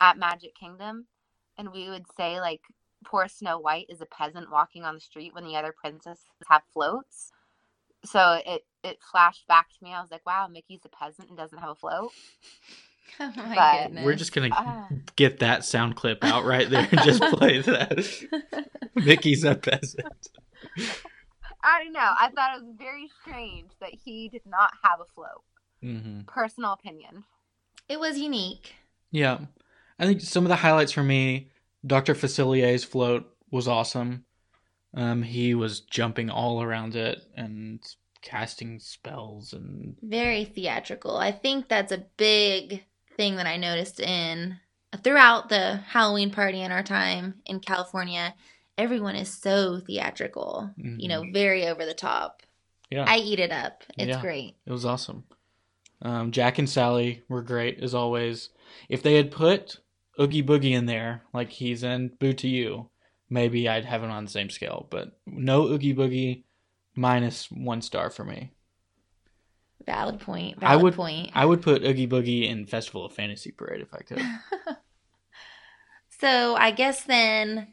at 0.00 0.18
Magic 0.18 0.54
Kingdom, 0.54 1.06
and 1.58 1.72
we 1.72 1.88
would 1.90 2.04
say 2.16 2.40
like 2.40 2.62
poor 3.04 3.28
Snow 3.28 3.58
White 3.58 3.86
is 3.88 4.00
a 4.00 4.06
peasant 4.06 4.50
walking 4.50 4.84
on 4.84 4.94
the 4.94 5.00
street 5.00 5.34
when 5.34 5.44
the 5.44 5.56
other 5.56 5.72
princesses 5.78 6.24
have 6.48 6.62
floats. 6.72 7.32
So 8.04 8.40
it 8.44 8.64
it 8.82 8.98
flashed 9.10 9.46
back 9.46 9.68
to 9.70 9.84
me. 9.84 9.92
I 9.92 10.00
was 10.00 10.10
like, 10.10 10.26
wow, 10.26 10.48
Mickey's 10.48 10.80
a 10.84 10.88
peasant 10.88 11.28
and 11.28 11.36
doesn't 11.38 11.58
have 11.58 11.70
a 11.70 11.74
float. 11.74 12.10
Oh 13.20 13.30
my 13.36 13.54
But- 13.54 13.82
goodness. 13.88 14.04
We're 14.06 14.14
just 14.14 14.32
gonna 14.32 14.48
Ah. 14.52 14.88
get 15.16 15.40
that 15.40 15.66
sound 15.66 15.96
clip 15.96 16.24
out 16.24 16.44
right 16.46 16.68
there 16.70 16.88
and 16.90 17.00
just 17.02 17.20
play 17.34 17.60
that. 17.60 18.70
Mickey's 18.94 19.44
a 19.44 19.54
peasant. 19.54 20.28
I 21.62 21.82
don't 21.84 21.92
know. 21.92 22.00
I 22.18 22.30
thought 22.34 22.56
it 22.56 22.62
was 22.64 22.74
very 22.78 23.10
strange 23.20 23.70
that 23.80 23.90
he 23.92 24.28
did 24.30 24.46
not 24.46 24.72
have 24.82 25.00
a 25.00 25.04
float. 25.14 25.42
hmm 25.82 26.20
Personal 26.26 26.72
opinion. 26.72 27.24
it 27.88 28.00
was 28.00 28.18
unique. 28.18 28.72
Yeah, 29.10 29.40
I 29.98 30.06
think 30.06 30.22
some 30.22 30.44
of 30.44 30.48
the 30.48 30.56
highlights 30.56 30.92
for 30.92 31.02
me, 31.02 31.50
Doctor 31.86 32.14
Facilier's 32.14 32.84
float 32.84 33.28
was 33.50 33.68
awesome. 33.68 34.24
Um, 34.94 35.22
he 35.22 35.54
was 35.54 35.80
jumping 35.80 36.30
all 36.30 36.62
around 36.62 36.94
it 36.96 37.18
and 37.36 37.80
casting 38.20 38.78
spells 38.78 39.52
and 39.52 39.96
Very 40.02 40.44
theatrical. 40.44 41.16
I 41.16 41.32
think 41.32 41.68
that's 41.68 41.92
a 41.92 42.04
big 42.16 42.84
thing 43.16 43.36
that 43.36 43.46
I 43.46 43.56
noticed 43.56 44.00
in 44.00 44.58
throughout 45.02 45.48
the 45.48 45.76
Halloween 45.76 46.30
party 46.30 46.60
in 46.60 46.70
our 46.72 46.82
time 46.82 47.34
in 47.46 47.60
California. 47.60 48.34
Everyone 48.78 49.16
is 49.16 49.28
so 49.32 49.80
theatrical, 49.80 50.70
you 50.76 51.08
know, 51.08 51.24
very 51.32 51.66
over 51.66 51.84
the 51.84 51.94
top. 51.94 52.42
yeah, 52.90 53.04
I 53.08 53.16
eat 53.18 53.38
it 53.40 53.50
up. 53.52 53.84
It's 53.96 54.08
Yeah. 54.08 54.20
great. 54.20 54.56
It 54.66 54.72
was 54.72 54.84
awesome. 54.84 55.24
Um, 56.02 56.30
Jack 56.30 56.58
and 56.58 56.68
Sally 56.68 57.22
were 57.28 57.42
great 57.42 57.80
as 57.80 57.94
always. 57.94 58.50
If 58.88 59.02
they 59.02 59.14
had 59.14 59.30
put 59.30 59.78
Oogie 60.20 60.42
Boogie 60.42 60.72
in 60.72 60.86
there, 60.86 61.22
like 61.32 61.50
he's 61.50 61.82
in 61.82 62.08
Boo 62.18 62.32
to 62.34 62.48
You, 62.48 62.88
maybe 63.30 63.68
I'd 63.68 63.84
have 63.84 64.02
him 64.02 64.10
on 64.10 64.24
the 64.24 64.30
same 64.30 64.50
scale. 64.50 64.86
But 64.90 65.18
no 65.26 65.66
Oogie 65.66 65.94
Boogie, 65.94 66.44
minus 66.94 67.50
one 67.50 67.80
star 67.82 68.10
for 68.10 68.24
me. 68.24 68.52
Valid 69.86 70.20
point. 70.20 70.58
I 70.62 70.76
would- 70.76 70.94
point. 70.94 71.30
I 71.34 71.44
would 71.44 71.62
put 71.62 71.82
Oogie 71.82 72.06
Boogie 72.06 72.48
in 72.48 72.66
Festival 72.66 73.04
of 73.06 73.12
Fantasy 73.12 73.50
Parade 73.50 73.80
if 73.80 73.92
I 73.94 73.98
could. 74.02 74.22
So 76.20 76.54
I 76.54 76.70
guess 76.70 77.02
then 77.02 77.66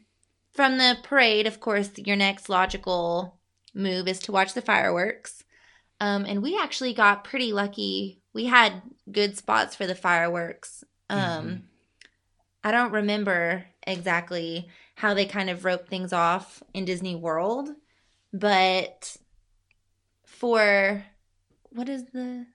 from 0.54 0.78
the 0.78 0.96
parade, 1.04 1.46
of 1.46 1.60
course, 1.60 1.90
your 1.98 2.16
next 2.16 2.48
logical 2.48 3.38
move 3.74 4.08
is 4.08 4.18
to 4.20 4.32
watch 4.32 4.54
the 4.54 4.60
fireworks. 4.62 5.44
Um, 6.00 6.24
and 6.24 6.42
we 6.42 6.58
actually 6.58 6.92
got 6.92 7.22
pretty 7.22 7.52
lucky. 7.52 8.22
We 8.34 8.46
had 8.46 8.82
good 9.10 9.36
spots 9.36 9.76
for 9.76 9.86
the 9.86 9.94
fireworks. 9.94 10.82
Um, 11.08 11.18
Mhm. 11.20 11.62
I 12.62 12.70
don't 12.70 12.92
remember 12.92 13.66
exactly 13.86 14.68
how 14.96 15.14
they 15.14 15.24
kind 15.24 15.48
of 15.48 15.64
roped 15.64 15.88
things 15.88 16.12
off 16.12 16.62
in 16.74 16.84
Disney 16.84 17.16
World, 17.16 17.70
but 18.32 19.16
for 20.24 21.04
what 21.70 21.88
is 21.88 22.04
the 22.12 22.46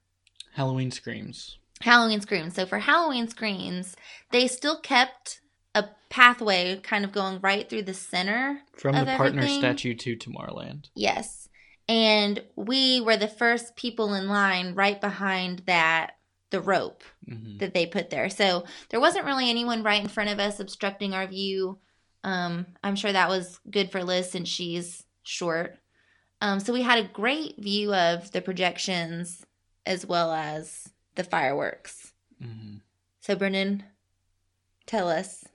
Halloween 0.54 0.92
Screams. 0.92 1.58
Halloween 1.82 2.22
screams. 2.22 2.56
So 2.56 2.66
for 2.66 2.80
Halloween 2.80 3.28
screams, 3.28 3.96
they 4.32 4.48
still 4.48 4.80
kept 4.80 5.42
a 5.74 5.86
pathway 6.10 6.80
kind 6.82 7.04
of 7.04 7.12
going 7.12 7.40
right 7.42 7.70
through 7.70 7.84
the 7.84 7.94
center. 7.94 8.62
From 8.74 8.96
Of 8.96 9.06
the 9.06 9.16
partner 9.16 9.48
statue 9.48 9.94
to 9.96 10.16
Tomorrowland. 10.16 10.90
Yes. 10.96 11.50
And 11.88 12.42
we 12.56 13.02
were 13.02 13.18
the 13.18 13.28
first 13.28 13.76
people 13.76 14.14
in 14.14 14.28
line 14.28 14.74
right 14.74 15.00
behind 15.00 15.64
that 15.68 16.15
the 16.52 16.62
rope 16.62 17.04
hmm 17.28 17.58
that 17.58 17.74
they 17.74 17.86
put 17.86 18.10
there. 18.10 18.30
So 18.30 18.66
there 18.90 19.00
wasn't 19.00 19.24
really 19.24 19.50
anyone 19.50 19.82
right 19.82 20.02
in 20.02 20.10
front 20.10 20.30
of 20.30 20.40
us 20.40 20.60
obstructing 20.60 21.14
our 21.14 21.26
view. 21.26 21.80
Um, 22.26 22.66
I'm 22.84 22.98
sure 22.98 23.14
that 23.14 23.30
was 23.30 23.62
good 23.72 23.92
for 23.92 24.04
Liz 24.04 24.30
since 24.30 24.50
she's 24.50 25.04
short. 25.24 25.78
Um, 26.42 26.60
so 26.60 26.74
we 26.74 26.82
had 26.82 27.00
a 27.00 27.08
great 27.08 27.56
view 27.58 27.94
of 27.94 28.30
the 28.32 28.42
projections 28.42 29.46
as 29.86 30.06
well 30.06 30.34
as 30.34 30.90
the 31.16 31.24
fireworks. 31.24 32.12
hmm 32.42 32.78
So 33.22 33.36
Brendan, 33.36 33.84
tell 34.86 35.08
us. 35.08 35.46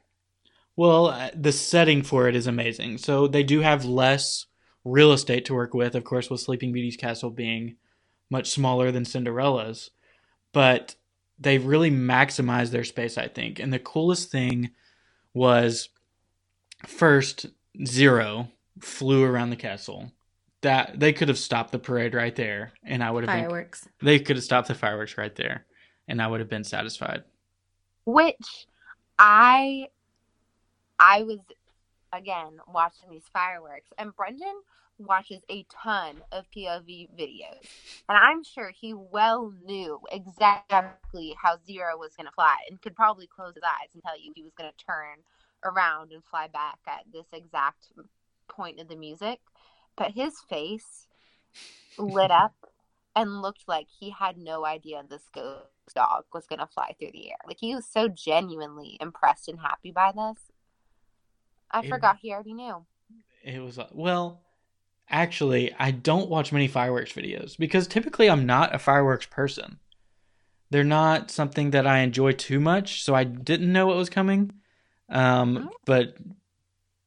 Well, 0.74 1.08
uh, 1.08 1.30
the 1.34 1.52
setting 1.52 2.02
for 2.02 2.28
it 2.28 2.34
is 2.34 2.46
amazing. 2.46 2.98
So 2.98 3.26
they 3.26 3.42
do 3.42 3.60
have 3.60 3.84
less 3.84 4.46
real 4.84 5.12
estate 5.12 5.44
to 5.46 5.54
work 5.54 5.74
with, 5.74 5.94
of 5.94 6.04
course, 6.04 6.30
with 6.30 6.40
Sleeping 6.40 6.72
Beauty's 6.72 6.96
castle 6.96 7.30
being 7.30 7.76
much 8.30 8.48
smaller 8.48 8.90
than 8.90 9.04
Cinderella's. 9.04 9.90
But 10.52 10.94
they 11.38 11.58
really 11.58 11.90
maximized 11.90 12.70
their 12.70 12.84
space, 12.84 13.16
I 13.16 13.28
think. 13.28 13.58
And 13.58 13.72
the 13.72 13.78
coolest 13.78 14.30
thing 14.30 14.70
was 15.34 15.88
first, 16.86 17.46
Zero 17.86 18.48
flew 18.80 19.24
around 19.24 19.50
the 19.50 19.56
castle. 19.56 20.12
That 20.62 21.00
they 21.00 21.12
could 21.14 21.28
have 21.28 21.38
stopped 21.38 21.72
the 21.72 21.78
parade 21.78 22.14
right 22.14 22.36
there, 22.36 22.72
and 22.84 23.02
I 23.02 23.10
would 23.10 23.24
have 23.24 23.34
been 23.34 23.44
Fireworks. 23.48 23.88
they 24.02 24.18
could 24.18 24.36
have 24.36 24.44
stopped 24.44 24.68
the 24.68 24.74
fireworks 24.74 25.16
right 25.16 25.34
there, 25.34 25.64
and 26.06 26.20
I 26.20 26.26
would 26.26 26.40
have 26.40 26.50
been 26.50 26.64
satisfied. 26.64 27.24
which 28.04 28.66
I 29.18 29.88
I 30.98 31.22
was 31.22 31.38
again 32.12 32.58
watching 32.68 33.08
these 33.10 33.24
fireworks 33.32 33.88
and 33.96 34.14
Brendan 34.14 34.60
watches 35.04 35.42
a 35.50 35.64
ton 35.70 36.16
of 36.32 36.44
POV 36.56 37.08
videos 37.18 37.66
and 38.08 38.18
I'm 38.18 38.42
sure 38.44 38.70
he 38.70 38.94
well 38.94 39.52
knew 39.64 40.00
exactly 40.12 41.34
how 41.40 41.58
Zero 41.66 41.96
was 41.98 42.14
going 42.16 42.26
to 42.26 42.32
fly 42.32 42.56
and 42.68 42.80
could 42.80 42.94
probably 42.96 43.26
close 43.26 43.54
his 43.54 43.64
eyes 43.64 43.88
and 43.94 44.02
tell 44.02 44.18
you 44.18 44.32
he 44.34 44.42
was 44.42 44.52
going 44.56 44.70
to 44.70 44.84
turn 44.84 45.18
around 45.64 46.12
and 46.12 46.24
fly 46.24 46.48
back 46.48 46.78
at 46.86 47.04
this 47.12 47.26
exact 47.32 47.88
point 48.48 48.80
of 48.80 48.88
the 48.88 48.96
music 48.96 49.40
but 49.96 50.12
his 50.12 50.38
face 50.48 51.06
lit 51.98 52.30
up 52.30 52.54
and 53.16 53.42
looked 53.42 53.64
like 53.66 53.86
he 53.98 54.10
had 54.10 54.38
no 54.38 54.64
idea 54.64 55.02
this 55.08 55.28
ghost 55.34 55.64
dog 55.94 56.24
was 56.32 56.46
going 56.46 56.58
to 56.60 56.66
fly 56.66 56.94
through 56.98 57.10
the 57.12 57.30
air. 57.30 57.36
Like 57.46 57.58
he 57.60 57.74
was 57.74 57.84
so 57.86 58.08
genuinely 58.08 58.96
impressed 59.00 59.48
and 59.48 59.58
happy 59.60 59.90
by 59.90 60.12
this. 60.12 60.52
I 61.70 61.80
It- 61.82 61.88
forgot 61.88 62.18
he 62.22 62.32
already 62.32 62.54
knew. 62.54 62.86
It 63.42 63.60
was 63.60 63.78
uh, 63.78 63.88
well, 63.92 64.40
actually, 65.10 65.72
I 65.78 65.90
don't 65.90 66.30
watch 66.30 66.52
many 66.52 66.68
fireworks 66.68 67.12
videos 67.12 67.56
because 67.58 67.86
typically 67.86 68.28
I'm 68.30 68.46
not 68.46 68.74
a 68.74 68.78
fireworks 68.78 69.26
person. 69.26 69.78
They're 70.70 70.84
not 70.84 71.30
something 71.30 71.70
that 71.70 71.86
I 71.86 71.98
enjoy 72.00 72.32
too 72.32 72.60
much, 72.60 73.02
so 73.02 73.14
I 73.14 73.24
didn't 73.24 73.72
know 73.72 73.86
what 73.86 73.96
was 73.96 74.10
coming. 74.10 74.52
Um, 75.08 75.68
Oh. 75.70 75.76
but 75.84 76.14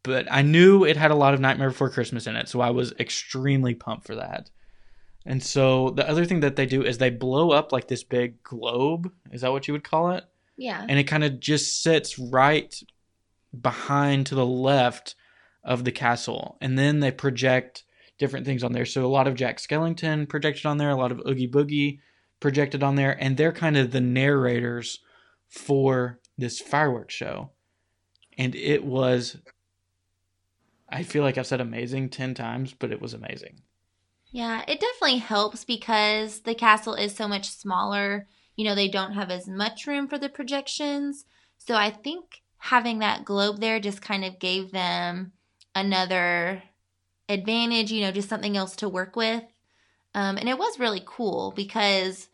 but 0.04 0.28
I 0.30 0.42
knew 0.42 0.84
it 0.84 0.98
had 0.98 1.12
a 1.12 1.16
lot 1.16 1.34
of 1.34 1.40
Nightmare 1.40 1.70
Before 1.70 1.90
Christmas 1.90 2.28
in 2.28 2.36
it, 2.36 2.50
so 2.50 2.60
I 2.60 2.72
was 2.72 2.92
extremely 3.00 3.74
pumped 3.74 4.06
for 4.06 4.16
that. 4.16 4.50
And 5.26 5.42
so 5.42 5.92
the 5.92 6.06
other 6.10 6.26
thing 6.26 6.42
that 6.42 6.58
they 6.58 6.66
do 6.66 6.84
is 6.84 6.98
they 6.98 7.10
blow 7.10 7.52
up 7.52 7.72
like 7.72 7.88
this 7.88 8.04
big 8.04 8.44
globe. 8.44 9.10
Is 9.32 9.40
that 9.42 9.54
what 9.54 9.66
you 9.70 9.74
would 9.74 9.86
call 9.86 10.12
it? 10.12 10.26
Yeah. 10.58 10.86
and 10.88 11.00
it 11.00 11.06
kind 11.06 11.24
of 11.24 11.40
just 11.40 11.82
sits 11.82 12.20
right 12.20 12.76
behind 13.60 14.28
to 14.28 14.36
the 14.36 14.46
left 14.46 15.16
of 15.64 15.84
the 15.84 15.92
castle 15.92 16.58
and 16.62 16.78
then 16.78 17.00
they 17.00 17.10
project 17.12 17.83
different 18.20 18.46
things 18.46 18.64
on 18.64 18.72
there 18.72 18.86
so 18.86 19.06
a 19.06 19.08
lot 19.08 19.28
of 19.28 19.36
jack 19.36 19.58
skellington 19.58 20.28
projected 20.28 20.66
on 20.66 20.78
there 20.78 20.90
a 20.90 20.96
lot 20.96 21.12
of 21.12 21.22
oogie 21.28 21.48
boogie 21.50 22.00
projected 22.40 22.84
on 22.84 22.96
there 22.96 23.18
and 23.22 23.38
they're 23.38 23.52
kind 23.52 23.78
of 23.78 23.92
the 23.92 24.02
narrators 24.02 25.00
for 25.48 26.20
this 26.38 26.60
fireworks 26.60 27.14
show 27.14 27.50
and 28.38 28.56
it 28.56 28.84
was 28.84 29.38
i 30.90 31.04
feel 31.04 31.24
like 31.24 31.38
i've 31.38 31.48
said 31.48 31.62
amazing 31.62 32.10
10 32.10 32.34
times 32.34 32.74
but 32.74 32.92
it 32.92 33.02
was 33.02 33.14
amazing 33.14 33.62
Yeah, 34.32 34.64
it 34.68 34.80
definitely 34.80 35.20
helps 35.20 35.64
because 35.64 36.42
the 36.42 36.56
castle 36.56 36.96
is 36.96 37.16
so 37.16 37.28
much 37.28 37.50
smaller. 37.50 38.28
You 38.56 38.66
know, 38.66 38.76
they 38.76 38.88
don't 38.88 39.14
have 39.14 39.30
as 39.30 39.48
much 39.48 39.86
room 39.86 40.08
for 40.08 40.18
the 40.18 40.30
projections. 40.30 41.26
So 41.58 41.76
I 41.76 41.92
think 41.92 42.42
having 42.58 43.00
that 43.00 43.26
globe 43.26 43.60
there 43.60 43.80
just 43.80 44.02
kind 44.02 44.26
of 44.26 44.40
gave 44.40 44.72
them 44.72 45.34
another 45.76 46.64
advantage, 47.30 47.92
you 47.92 48.02
know, 48.02 48.12
just 48.12 48.30
something 48.30 48.58
else 48.58 48.76
to 48.78 48.90
work 48.90 49.16
with. 49.16 49.44
Um, 50.16 50.38
and 50.38 50.48
it 50.48 50.58
was 50.58 50.80
really 50.80 51.02
cool 51.06 51.52
because, 51.56 52.30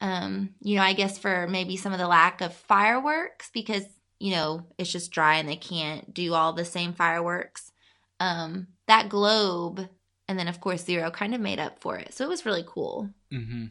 um, 0.00 0.54
you 0.60 0.76
know, 0.76 0.82
I 0.82 0.92
guess 0.92 1.18
for 1.18 1.46
maybe 1.46 1.76
some 1.76 1.92
of 1.92 1.98
the 1.98 2.08
lack 2.08 2.40
of 2.40 2.54
fireworks, 2.54 3.50
because, 3.52 3.84
you 4.18 4.32
know, 4.32 4.64
it's 4.78 4.90
just 4.90 5.12
dry 5.12 5.36
and 5.36 5.48
they 5.48 5.56
can't 5.56 6.12
do 6.12 6.34
all 6.34 6.52
the 6.52 6.64
same 6.64 6.92
fireworks. 6.92 7.72
Um, 8.20 8.68
that 8.86 9.08
globe, 9.08 9.88
and 10.28 10.38
then 10.38 10.48
of 10.48 10.60
course 10.60 10.84
Zero 10.84 11.10
kind 11.10 11.34
of 11.34 11.40
made 11.40 11.58
up 11.58 11.80
for 11.80 11.96
it. 11.98 12.14
So 12.14 12.24
it 12.24 12.28
was 12.28 12.46
really 12.46 12.64
cool. 12.66 13.10
Mm-hmm. 13.32 13.66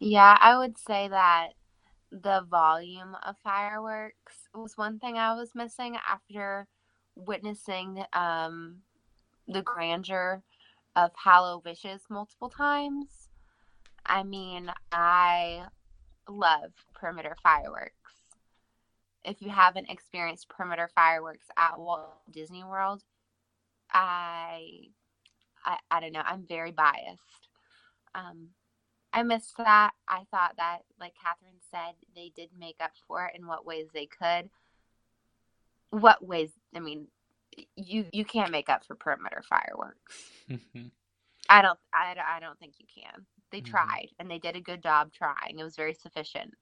Yeah, 0.00 0.36
I 0.40 0.56
would 0.56 0.78
say 0.78 1.08
that 1.08 1.50
the 2.10 2.42
volume 2.50 3.16
of 3.26 3.36
fireworks 3.44 4.48
was 4.54 4.76
one 4.76 4.98
thing 4.98 5.16
I 5.18 5.34
was 5.34 5.50
missing 5.54 5.96
after 6.08 6.66
witnessing 7.14 8.02
um, 8.12 8.78
the 9.50 9.62
grandeur 9.62 10.42
of 10.96 11.10
HalloWishes 11.14 12.00
multiple 12.08 12.48
times. 12.48 13.28
I 14.06 14.22
mean, 14.22 14.70
I 14.92 15.64
love 16.28 16.72
perimeter 16.94 17.36
fireworks. 17.42 17.94
If 19.24 19.42
you 19.42 19.50
haven't 19.50 19.90
experienced 19.90 20.48
perimeter 20.48 20.88
fireworks 20.94 21.46
at 21.56 21.78
Walt 21.78 22.12
Disney 22.30 22.64
World, 22.64 23.02
I, 23.92 24.88
I, 25.64 25.78
I 25.90 26.00
don't 26.00 26.12
know. 26.12 26.22
I'm 26.24 26.46
very 26.48 26.70
biased. 26.70 27.48
Um, 28.14 28.48
I 29.12 29.22
missed 29.22 29.56
that. 29.58 29.90
I 30.08 30.24
thought 30.30 30.54
that, 30.56 30.78
like 30.98 31.14
Catherine 31.22 31.60
said, 31.70 31.94
they 32.14 32.32
did 32.34 32.50
make 32.58 32.76
up 32.80 32.92
for 33.06 33.26
it 33.26 33.38
in 33.38 33.46
what 33.46 33.66
ways 33.66 33.88
they 33.92 34.06
could. 34.06 34.48
What 35.90 36.24
ways? 36.24 36.50
I 36.74 36.78
mean, 36.78 37.08
you 37.76 38.06
you 38.12 38.24
can't 38.24 38.50
make 38.52 38.68
up 38.68 38.84
for 38.84 38.94
perimeter 38.94 39.42
fireworks. 39.48 40.30
Mm-hmm. 40.48 40.88
I 41.48 41.62
don't. 41.62 41.78
I, 41.92 42.14
I 42.36 42.40
don't 42.40 42.58
think 42.58 42.74
you 42.78 42.86
can. 42.92 43.26
They 43.50 43.60
Mhm. 43.60 43.64
tried, 43.66 44.08
and 44.18 44.30
they 44.30 44.38
did 44.38 44.56
a 44.56 44.60
good 44.60 44.82
job 44.82 45.12
trying. 45.12 45.58
It 45.58 45.64
was 45.64 45.76
very 45.76 45.94
sufficient, 45.94 46.54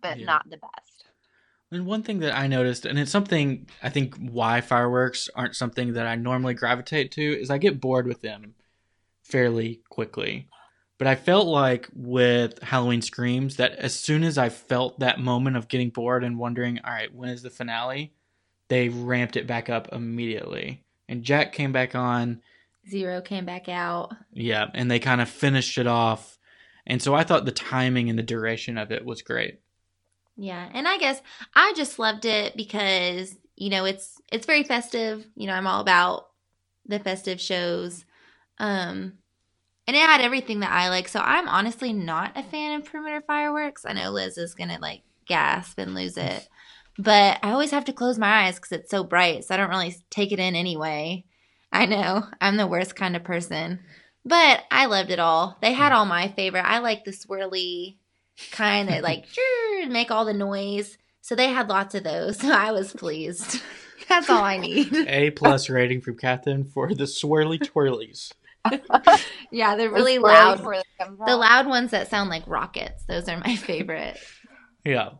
but 0.00 0.18
Yeah. 0.20 0.26
not 0.26 0.48
the 0.48 0.58
best. 0.58 1.06
And 1.72 1.86
one 1.86 2.02
thing 2.04 2.20
that 2.20 2.36
I 2.36 2.46
noticed, 2.46 2.86
and 2.86 2.98
it's 2.98 3.10
something 3.10 3.68
I 3.82 3.90
think 3.90 4.16
why 4.16 4.60
fireworks 4.60 5.28
aren't 5.34 5.56
something 5.56 5.94
that 5.94 6.06
I 6.06 6.14
normally 6.14 6.54
gravitate 6.54 7.10
to, 7.12 7.22
is 7.22 7.50
I 7.50 7.58
get 7.58 7.80
bored 7.80 8.06
with 8.06 8.20
them 8.20 8.54
fairly 9.24 9.80
quickly. 9.88 10.48
But 10.98 11.08
I 11.08 11.16
felt 11.16 11.48
like 11.48 11.88
with 11.92 12.62
Halloween 12.62 13.02
Screams 13.02 13.56
that 13.56 13.72
as 13.72 13.98
soon 13.98 14.22
as 14.22 14.38
I 14.38 14.48
felt 14.50 15.00
that 15.00 15.18
moment 15.18 15.56
of 15.56 15.66
getting 15.66 15.90
bored 15.90 16.22
and 16.22 16.38
wondering, 16.38 16.78
all 16.84 16.92
right, 16.92 17.12
when 17.12 17.30
is 17.30 17.42
the 17.42 17.50
finale? 17.50 18.12
They 18.68 18.88
ramped 18.88 19.36
it 19.36 19.46
back 19.46 19.68
up 19.68 19.88
immediately. 19.92 20.84
And 21.08 21.22
Jack 21.22 21.52
came 21.52 21.72
back 21.72 21.94
on, 21.94 22.40
Zero 22.88 23.20
came 23.22 23.44
back 23.46 23.68
out. 23.68 24.12
yeah, 24.32 24.66
and 24.74 24.90
they 24.90 24.98
kind 24.98 25.20
of 25.20 25.28
finished 25.28 25.78
it 25.78 25.86
off. 25.86 26.38
And 26.86 27.00
so 27.00 27.14
I 27.14 27.24
thought 27.24 27.46
the 27.46 27.52
timing 27.52 28.10
and 28.10 28.18
the 28.18 28.22
duration 28.22 28.76
of 28.76 28.90
it 28.92 29.04
was 29.04 29.22
great. 29.22 29.60
Yeah, 30.36 30.68
and 30.72 30.86
I 30.86 30.98
guess 30.98 31.22
I 31.54 31.72
just 31.76 31.98
loved 31.98 32.24
it 32.24 32.56
because 32.56 33.36
you 33.56 33.70
know 33.70 33.84
it's 33.84 34.20
it's 34.32 34.46
very 34.46 34.64
festive. 34.64 35.26
You 35.36 35.46
know, 35.46 35.54
I'm 35.54 35.66
all 35.66 35.80
about 35.80 36.26
the 36.86 36.98
festive 36.98 37.40
shows, 37.40 38.04
um, 38.58 39.14
and 39.86 39.96
it 39.96 40.00
had 40.02 40.20
everything 40.20 40.60
that 40.60 40.72
I 40.72 40.88
like. 40.90 41.08
So 41.08 41.20
I'm 41.20 41.48
honestly 41.48 41.92
not 41.92 42.32
a 42.36 42.42
fan 42.42 42.78
of 42.80 42.84
perimeter 42.86 43.22
fireworks. 43.26 43.86
I 43.86 43.92
know 43.92 44.10
Liz 44.10 44.36
is 44.36 44.54
gonna 44.54 44.78
like 44.80 45.02
gasp 45.26 45.78
and 45.78 45.94
lose 45.94 46.18
it, 46.18 46.48
but 46.98 47.38
I 47.42 47.52
always 47.52 47.70
have 47.70 47.84
to 47.86 47.92
close 47.92 48.18
my 48.18 48.46
eyes 48.46 48.56
because 48.56 48.72
it's 48.72 48.90
so 48.90 49.04
bright, 49.04 49.44
so 49.44 49.54
I 49.54 49.56
don't 49.56 49.70
really 49.70 49.94
take 50.10 50.32
it 50.32 50.38
in 50.38 50.54
anyway. 50.54 51.24
I 51.72 51.86
know 51.86 52.24
I'm 52.40 52.56
the 52.56 52.66
worst 52.66 52.94
kind 52.94 53.16
of 53.16 53.24
person, 53.24 53.80
but 54.24 54.62
I 54.70 54.86
loved 54.86 55.10
it 55.10 55.18
all. 55.18 55.56
They 55.60 55.72
had 55.72 55.92
all 55.92 56.06
my 56.06 56.28
favorite. 56.28 56.64
I 56.64 56.78
like 56.78 57.04
the 57.04 57.10
swirly 57.10 57.96
kind 58.52 58.88
that 58.88 59.02
like 59.02 59.26
make 59.88 60.10
all 60.10 60.24
the 60.24 60.32
noise. 60.34 60.96
So 61.20 61.34
they 61.34 61.48
had 61.48 61.68
lots 61.68 61.94
of 61.94 62.04
those. 62.04 62.38
So 62.40 62.52
I 62.52 62.72
was 62.72 62.92
pleased. 62.92 63.60
That's 64.08 64.28
all 64.28 64.44
I 64.44 64.58
need. 64.58 64.94
A 65.08 65.30
plus 65.30 65.70
rating 65.70 66.02
from 66.02 66.18
Catherine 66.18 66.64
for 66.64 66.94
the 66.94 67.04
swirly 67.04 67.58
twirlies. 67.58 68.32
Yeah, 69.50 69.76
they're 69.76 69.90
really 69.90 70.18
That's 70.18 70.60
loud. 70.60 70.64
where 70.64 70.82
The 71.26 71.36
loud 71.36 71.66
ones 71.66 71.90
that 71.92 72.08
sound 72.10 72.28
like 72.28 72.46
rockets. 72.46 73.04
Those 73.04 73.28
are 73.28 73.38
my 73.38 73.56
favorite. 73.56 74.18
Yeah. 74.84 75.10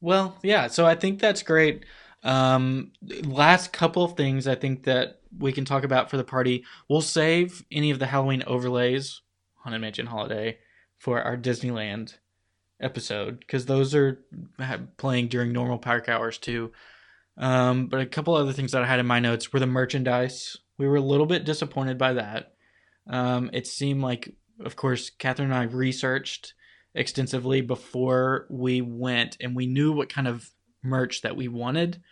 Well, 0.00 0.36
yeah. 0.42 0.68
So 0.68 0.86
I 0.86 0.94
think 0.94 1.20
that's 1.20 1.42
great. 1.42 1.84
Um, 2.22 2.92
last 3.24 3.72
couple 3.72 4.04
of 4.04 4.16
things 4.16 4.46
I 4.46 4.54
think 4.54 4.84
that 4.84 5.20
we 5.38 5.52
can 5.52 5.64
talk 5.64 5.84
about 5.84 6.10
for 6.10 6.16
the 6.16 6.24
party. 6.24 6.64
We'll 6.88 7.00
save 7.00 7.64
any 7.70 7.90
of 7.90 7.98
the 7.98 8.06
Halloween 8.06 8.42
overlays, 8.46 9.22
Haunted 9.56 9.80
Mansion 9.80 10.06
Holiday, 10.06 10.58
for 10.98 11.22
our 11.22 11.36
Disneyland 11.36 12.14
episode 12.80 13.40
because 13.40 13.66
those 13.66 13.94
are 13.94 14.24
playing 14.96 15.28
during 15.28 15.52
normal 15.52 15.78
park 15.78 16.08
hours 16.08 16.38
too. 16.38 16.72
Um, 17.36 17.86
but 17.86 18.00
a 18.00 18.06
couple 18.06 18.34
other 18.34 18.52
things 18.52 18.72
that 18.72 18.82
I 18.82 18.86
had 18.86 19.00
in 19.00 19.06
my 19.06 19.20
notes 19.20 19.52
were 19.52 19.60
the 19.60 19.66
merchandise. 19.66 20.56
We 20.78 20.88
were 20.88 20.96
a 20.96 21.02
little 21.02 21.26
bit 21.26 21.44
disappointed 21.44 21.98
by 21.98 22.14
that. 22.14 22.54
Um, 23.06 23.50
it 23.52 23.66
seemed 23.66 24.02
like, 24.02 24.34
of 24.64 24.76
course, 24.76 25.10
Catherine 25.10 25.50
and 25.50 25.58
I 25.58 25.64
researched 25.64 26.54
extensively 26.94 27.60
before 27.60 28.46
we 28.50 28.80
went 28.80 29.36
and 29.40 29.54
we 29.54 29.66
knew 29.66 29.92
what 29.92 30.12
kind 30.12 30.26
of 30.26 30.50
merch 30.82 31.22
that 31.22 31.36
we 31.36 31.48
wanted 31.48 32.02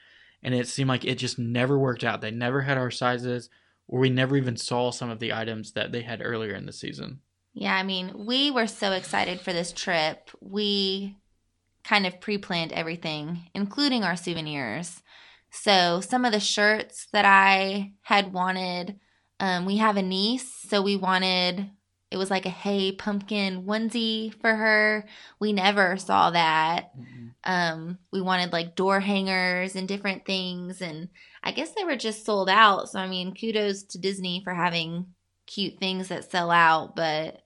and 0.42 0.54
it 0.54 0.68
seemed 0.68 0.88
like 0.88 1.04
it 1.04 1.16
just 1.16 1.38
never 1.38 1.78
worked 1.78 2.04
out 2.04 2.20
they 2.20 2.30
never 2.30 2.62
had 2.62 2.78
our 2.78 2.90
sizes 2.90 3.48
or 3.88 3.98
we 3.98 4.10
never 4.10 4.36
even 4.36 4.56
saw 4.56 4.90
some 4.90 5.10
of 5.10 5.18
the 5.18 5.32
items 5.32 5.72
that 5.72 5.90
they 5.90 6.02
had 6.02 6.20
earlier 6.22 6.54
in 6.54 6.66
the 6.66 6.72
season 6.72 7.20
Yeah, 7.54 7.74
I 7.74 7.82
mean, 7.82 8.12
we 8.14 8.52
were 8.52 8.68
so 8.68 8.92
excited 8.92 9.40
for 9.40 9.52
this 9.52 9.72
trip. 9.72 10.30
We 10.40 11.16
kind 11.82 12.06
of 12.06 12.20
pre 12.20 12.38
planned 12.38 12.72
everything, 12.72 13.50
including 13.52 14.04
our 14.04 14.14
souvenirs. 14.14 15.02
So, 15.50 16.00
some 16.00 16.24
of 16.24 16.32
the 16.32 16.38
shirts 16.38 17.08
that 17.12 17.24
I 17.24 17.94
had 18.02 18.32
wanted, 18.32 19.00
um, 19.40 19.64
we 19.64 19.78
have 19.78 19.96
a 19.96 20.02
niece, 20.02 20.54
so 20.68 20.82
we 20.82 20.96
wanted 20.96 21.68
it 22.10 22.16
was 22.16 22.30
like 22.30 22.46
a 22.46 22.50
hey 22.50 22.92
pumpkin 22.92 23.64
onesie 23.64 24.34
for 24.40 24.54
her. 24.54 25.04
We 25.38 25.52
never 25.52 25.96
saw 25.96 26.30
that. 26.30 26.92
Um, 27.44 27.98
we 28.12 28.20
wanted 28.20 28.52
like 28.52 28.76
door 28.76 29.00
hangers 29.00 29.76
and 29.76 29.86
different 29.86 30.24
things, 30.24 30.80
and 30.80 31.08
I 31.42 31.52
guess 31.52 31.72
they 31.72 31.84
were 31.84 31.96
just 31.96 32.24
sold 32.24 32.48
out. 32.48 32.88
So, 32.88 32.98
I 32.98 33.08
mean, 33.08 33.34
kudos 33.34 33.84
to 33.84 33.98
Disney 33.98 34.40
for 34.42 34.54
having 34.54 35.06
cute 35.46 35.78
things 35.78 36.08
that 36.08 36.30
sell 36.30 36.50
out, 36.50 36.96
but 36.96 37.42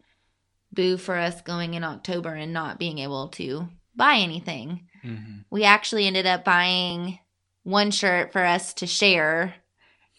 boo 0.73 0.97
for 0.97 1.17
us 1.17 1.41
going 1.43 1.75
in 1.75 1.85
October 1.85 2.35
and 2.35 2.53
not 2.53 2.79
being 2.79 2.99
able 2.99 3.29
to 3.29 3.69
buy 3.95 4.17
anything. 4.17 4.89
mm-hmm. 5.05 5.41
We 5.51 5.65
actually 5.65 6.07
ended 6.07 6.27
up 6.27 6.45
buying 6.45 7.19
one 7.63 7.91
shirt 7.91 8.33
for 8.33 8.45
us 8.45 8.75
to 8.75 8.87
share. 8.87 9.55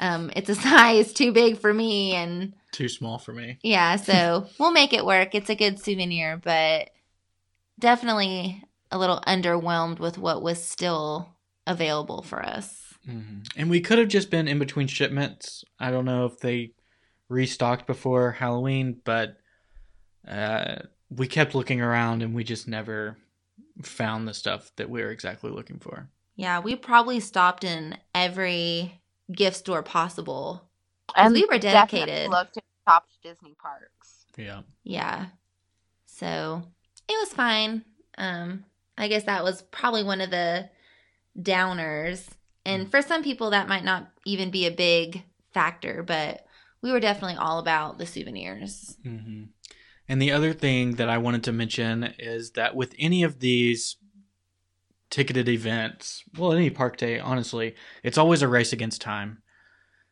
Um, 0.03 0.31
it's 0.35 0.49
a 0.49 0.55
size 0.67 1.13
too 1.13 1.31
big 1.31 1.57
for 1.57 1.73
me, 1.73 2.13
and 2.13 2.53
too 2.71 2.89
small 2.89 3.17
for 3.19 3.33
me 3.33 3.57
yeah, 3.63 3.95
so 4.09 4.47
we'll 4.59 4.71
make 4.71 4.93
it 4.93 5.05
work. 5.05 5.33
It's 5.35 5.49
a 5.49 5.55
good 5.55 5.79
souvenir, 5.79 6.37
but 6.43 6.89
definitely 7.79 8.63
a 8.91 8.97
little 8.97 9.21
underwhelmed 9.27 9.99
with 9.99 10.17
what 10.17 10.41
was 10.43 10.63
still 10.63 11.29
available 11.65 12.21
for 12.21 12.43
us. 12.45 12.93
hmm 13.05 13.39
and 13.55 13.69
we 13.69 13.81
could 13.81 13.97
have 13.97 14.07
just 14.09 14.29
been 14.29 14.47
in 14.47 14.59
between 14.59 14.87
shipments 14.87 15.63
i 15.79 15.89
don't 15.89 16.05
know 16.05 16.25
if 16.25 16.39
they 16.39 16.71
restocked 17.29 17.87
before 17.87 18.31
halloween 18.31 18.99
but 19.03 19.37
uh, 20.27 20.75
we 21.09 21.25
kept 21.27 21.55
looking 21.55 21.81
around 21.81 22.21
and 22.21 22.33
we 22.35 22.43
just 22.43 22.67
never 22.67 23.17
found 23.81 24.27
the 24.27 24.33
stuff 24.33 24.71
that 24.75 24.89
we 24.89 25.01
were 25.01 25.09
exactly 25.09 25.49
looking 25.51 25.79
for 25.79 26.09
Yeah, 26.35 26.59
we 26.59 26.75
probably 26.75 27.19
stopped 27.19 27.63
in 27.63 27.97
every 28.13 29.01
gift 29.31 29.57
store 29.57 29.83
possible. 29.83 30.69
and 31.15 31.33
we 31.33 31.45
were 31.45 31.57
dedicated. 31.57 32.29
Looked 32.29 32.57
at 32.57 32.63
top 32.87 33.05
Disney 33.23 33.55
parks. 33.61 34.25
yeah 34.37 34.61
Yeah. 34.83 35.27
So 36.05 36.63
it 37.07 37.13
was 37.13 37.33
fine. 37.33 37.83
Um, 38.17 38.65
I 38.97 39.07
guess 39.07 39.23
that 39.23 39.43
was 39.43 39.61
probably 39.63 40.03
one 40.03 40.21
of 40.21 40.29
the 40.29 40.69
downers. 41.39 42.27
And 42.65 42.89
for 42.89 43.01
some 43.01 43.23
people, 43.23 43.49
that 43.49 43.67
might 43.67 43.83
not 43.83 44.09
even 44.25 44.51
be 44.51 44.65
a 44.65 44.71
big 44.71 45.23
factor, 45.53 46.03
but 46.03 46.45
we 46.81 46.91
were 46.91 46.99
definitely 46.99 47.37
all 47.37 47.59
about 47.59 47.97
the 47.97 48.05
souvenirs. 48.05 48.97
hmm 49.03 49.43
And 50.07 50.21
the 50.21 50.31
other 50.31 50.53
thing 50.53 50.95
that 50.95 51.09
I 51.09 51.17
wanted 51.17 51.43
to 51.45 51.51
mention 51.51 52.13
is 52.19 52.51
that 52.51 52.75
with 52.75 52.93
any 52.97 53.23
of 53.23 53.39
these 53.39 53.97
ticketed 55.13 55.47
events, 55.47 56.23
well, 56.39 56.53
any 56.53 56.71
park 56.71 56.97
day, 56.97 57.19
honestly, 57.19 57.75
it's 58.01 58.17
always 58.17 58.41
a 58.41 58.47
race 58.47 58.73
against 58.73 58.99
time. 58.99 59.43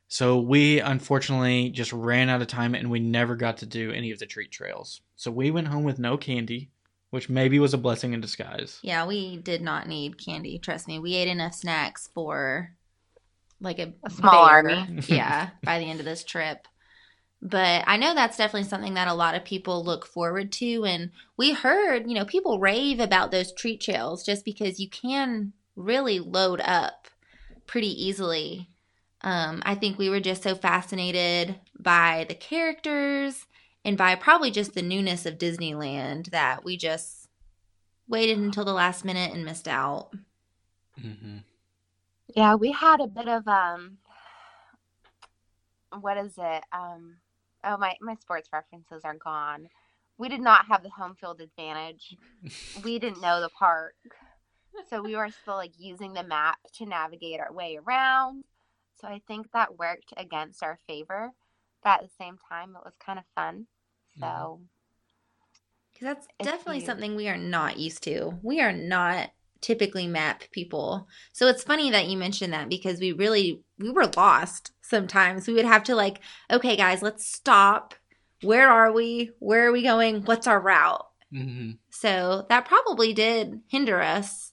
So 0.08 0.40
we 0.40 0.80
unfortunately 0.80 1.72
just 1.72 1.92
ran 1.92 2.30
out 2.30 2.40
of 2.42 2.48
time 2.48 2.76
and 2.76 2.92
we 2.92 3.00
never 3.00 3.36
got 3.36 3.58
to 3.58 3.66
do 3.66 3.92
any 3.92 4.12
of 4.12 4.20
the 4.20 4.28
treat 4.28 4.52
trails. 4.52 5.02
So 5.16 5.32
we 5.32 5.50
went 5.50 5.70
home 5.70 5.86
with 5.86 5.98
no 5.98 6.18
candy, 6.18 6.70
which 7.10 7.30
maybe 7.30 7.58
was 7.58 7.74
a 7.74 7.80
blessing 7.80 8.14
in 8.14 8.22
disguise. 8.22 8.78
Yeah, 8.84 9.08
we 9.08 9.38
did 9.38 9.64
not 9.64 9.88
need 9.88 10.24
candy. 10.24 10.60
Trust 10.60 10.88
me, 10.88 11.00
we 11.00 11.16
ate 11.16 11.28
enough 11.30 11.56
snacks 11.56 12.08
for 12.14 12.76
like 13.60 13.80
a, 13.80 13.94
A 14.06 14.12
small 14.12 14.46
bear. 14.46 14.54
army. 14.54 15.00
yeah, 15.08 15.50
by 15.64 15.80
the 15.80 15.86
end 15.86 16.00
of 16.00 16.06
this 16.06 16.24
trip. 16.24 16.68
But 17.42 17.84
I 17.88 17.98
know 17.98 18.14
that's 18.14 18.38
definitely 18.38 18.70
something 18.70 18.94
that 18.94 19.08
a 19.08 19.14
lot 19.14 19.34
of 19.34 19.44
people 19.44 19.84
look 19.84 20.06
forward 20.06 20.52
to. 20.54 20.86
And 20.86 21.12
we 21.38 21.54
heard, 21.54 22.08
you 22.08 22.14
know, 22.14 22.26
people 22.26 22.60
rave 22.60 23.00
about 23.00 23.32
those 23.32 23.52
treat 23.52 23.82
trails 23.82 24.24
just 24.24 24.46
because 24.46 24.80
you 24.80 24.88
can 24.90 25.54
really 25.76 26.20
load 26.20 26.62
up 26.62 27.08
pretty 27.66 27.88
easily. 27.88 28.70
Um, 29.22 29.62
I 29.66 29.76
think 29.76 29.98
we 29.98 30.10
were 30.10 30.20
just 30.20 30.44
so 30.44 30.56
fascinated 30.56 31.60
by 31.80 32.26
the 32.28 32.36
characters 32.36 33.48
and 33.84 33.98
by 33.98 34.16
probably 34.16 34.52
just 34.52 34.74
the 34.74 34.82
newness 34.82 35.26
of 35.26 35.38
Disneyland 35.38 36.30
that 36.30 36.64
we 36.64 36.78
just 36.78 37.28
waited 38.08 38.38
until 38.38 38.66
the 38.66 38.74
last 38.74 39.04
minute 39.04 39.34
and 39.34 39.46
missed 39.46 39.68
out. 39.68 40.10
Mm-hmm. 41.00 41.38
Yeah, 42.36 42.56
we 42.56 42.72
had 42.72 43.00
a 43.00 43.08
bit 43.08 43.28
of 43.28 43.48
um 43.48 43.98
what 46.00 46.18
is 46.18 46.34
it? 46.38 46.64
Um 46.72 47.18
oh 47.64 47.78
my 47.78 47.96
my 48.02 48.16
sports 48.16 48.50
references 48.52 49.02
are 49.04 49.16
gone. 49.16 49.68
We 50.18 50.30
did 50.30 50.42
not 50.42 50.66
have 50.68 50.84
the 50.84 50.90
home 50.90 51.16
field 51.20 51.42
advantage. 51.42 52.16
we 52.84 53.00
didn't 53.00 53.22
know 53.22 53.42
the 53.42 53.50
park. 53.50 53.96
So 54.90 55.02
we 55.02 55.16
were 55.16 55.30
still 55.30 55.56
like 55.56 55.74
using 55.78 56.14
the 56.14 56.24
map 56.24 56.58
to 56.76 56.86
navigate 56.86 57.40
our 57.40 57.52
way 57.52 57.78
around. 57.78 58.44
So 59.00 59.08
I 59.08 59.22
think 59.28 59.52
that 59.52 59.78
worked 59.78 60.14
against 60.18 60.64
our 60.64 60.78
favor. 60.88 61.32
But 61.84 62.02
at 62.02 62.02
the 62.04 62.16
same 62.18 62.38
time 62.48 62.76
it 62.76 62.86
was 62.86 62.94
kind 63.04 63.20
of 63.20 63.26
fun. 63.36 63.68
So 64.20 64.26
mm-hmm. 64.26 64.64
Because 65.94 66.16
that's 66.40 66.52
definitely 66.52 66.80
you- 66.80 66.86
something 66.86 67.16
we 67.16 67.28
are 67.28 67.38
not 67.38 67.78
used 67.78 68.04
to. 68.04 68.40
We 68.42 68.62
are 68.62 68.74
not 68.74 69.32
typically 69.62 70.08
map 70.08 70.44
people. 70.52 71.08
So 71.34 71.48
it's 71.48 71.64
funny 71.64 71.92
that 71.92 72.08
you 72.08 72.18
mentioned 72.18 72.54
that 72.54 72.70
because 72.70 73.00
we 73.00 73.12
really 73.12 73.62
we 73.82 73.90
were 73.90 74.10
lost 74.16 74.72
sometimes. 74.82 75.48
We 75.48 75.54
would 75.54 75.66
have 75.66 75.84
to 75.86 75.96
like, 75.96 76.20
okay 76.52 76.76
guys, 76.76 77.02
let's 77.02 77.26
stop. 77.26 77.96
Where 78.44 78.70
are 78.70 78.92
we? 78.92 79.32
Where 79.40 79.68
are 79.68 79.72
we 79.72 79.84
going? 79.84 80.24
What's 80.24 80.48
our 80.48 80.60
route? 80.60 81.08
Mm-hmm. 81.34 81.72
So 81.90 82.46
that 82.50 82.66
probably 82.66 83.14
did 83.14 83.62
hinder 83.68 84.02
us. 84.02 84.52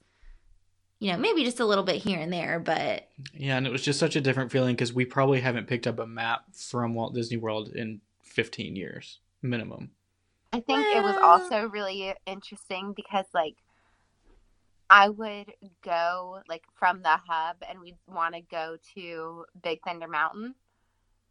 You 1.00 1.12
know, 1.12 1.18
maybe 1.18 1.44
just 1.44 1.60
a 1.60 1.64
little 1.64 1.84
bit 1.84 2.02
here 2.02 2.18
and 2.18 2.32
there, 2.32 2.58
but 2.58 3.08
Yeah, 3.32 3.56
and 3.56 3.66
it 3.66 3.70
was 3.70 3.84
just 3.84 4.00
such 4.00 4.16
a 4.16 4.20
different 4.20 4.50
feeling 4.50 4.74
because 4.74 4.92
we 4.92 5.04
probably 5.04 5.40
haven't 5.40 5.68
picked 5.68 5.86
up 5.86 6.00
a 6.00 6.06
map 6.06 6.42
from 6.54 6.94
Walt 6.94 7.14
Disney 7.14 7.36
World 7.36 7.68
in 7.74 8.00
15 8.24 8.74
years 8.74 9.20
minimum. 9.40 9.90
I 10.52 10.60
think 10.60 10.86
it 10.96 11.02
was 11.02 11.16
also 11.16 11.68
really 11.68 12.14
interesting 12.26 12.94
because 12.96 13.26
like 13.32 13.54
I 14.90 15.08
would 15.08 15.52
go 15.82 16.40
like 16.48 16.64
from 16.74 17.02
the 17.02 17.18
hub 17.26 17.56
and 17.68 17.80
we'd 17.80 17.98
want 18.06 18.34
to 18.34 18.40
go 18.40 18.76
to 18.94 19.44
Big 19.62 19.80
Thunder 19.84 20.08
Mountain 20.08 20.54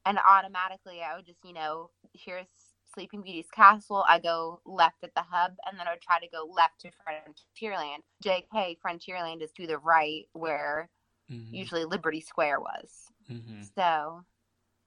and 0.05 0.19
automatically 0.27 1.01
I 1.01 1.15
would 1.15 1.25
just, 1.25 1.39
you 1.43 1.53
know, 1.53 1.89
here's 2.13 2.45
Sleeping 2.93 3.21
Beauty's 3.21 3.49
castle. 3.51 4.05
I 4.07 4.19
go 4.19 4.61
left 4.65 5.03
at 5.03 5.13
the 5.15 5.23
hub 5.29 5.53
and 5.65 5.79
then 5.79 5.87
I 5.87 5.91
would 5.91 6.01
try 6.01 6.19
to 6.19 6.27
go 6.29 6.49
left 6.55 6.79
to 6.81 6.89
Frontierland. 6.89 8.03
JK 8.23 8.77
Frontierland 8.85 9.41
is 9.41 9.51
to 9.53 9.67
the 9.67 9.77
right 9.79 10.25
where 10.33 10.89
Mm-hmm. 11.31 11.55
usually 11.55 11.83
Liberty 11.83 12.21
Square 12.21 12.61
was. 12.61 13.11
Mm-hmm. 13.29 13.63
So 13.75 14.23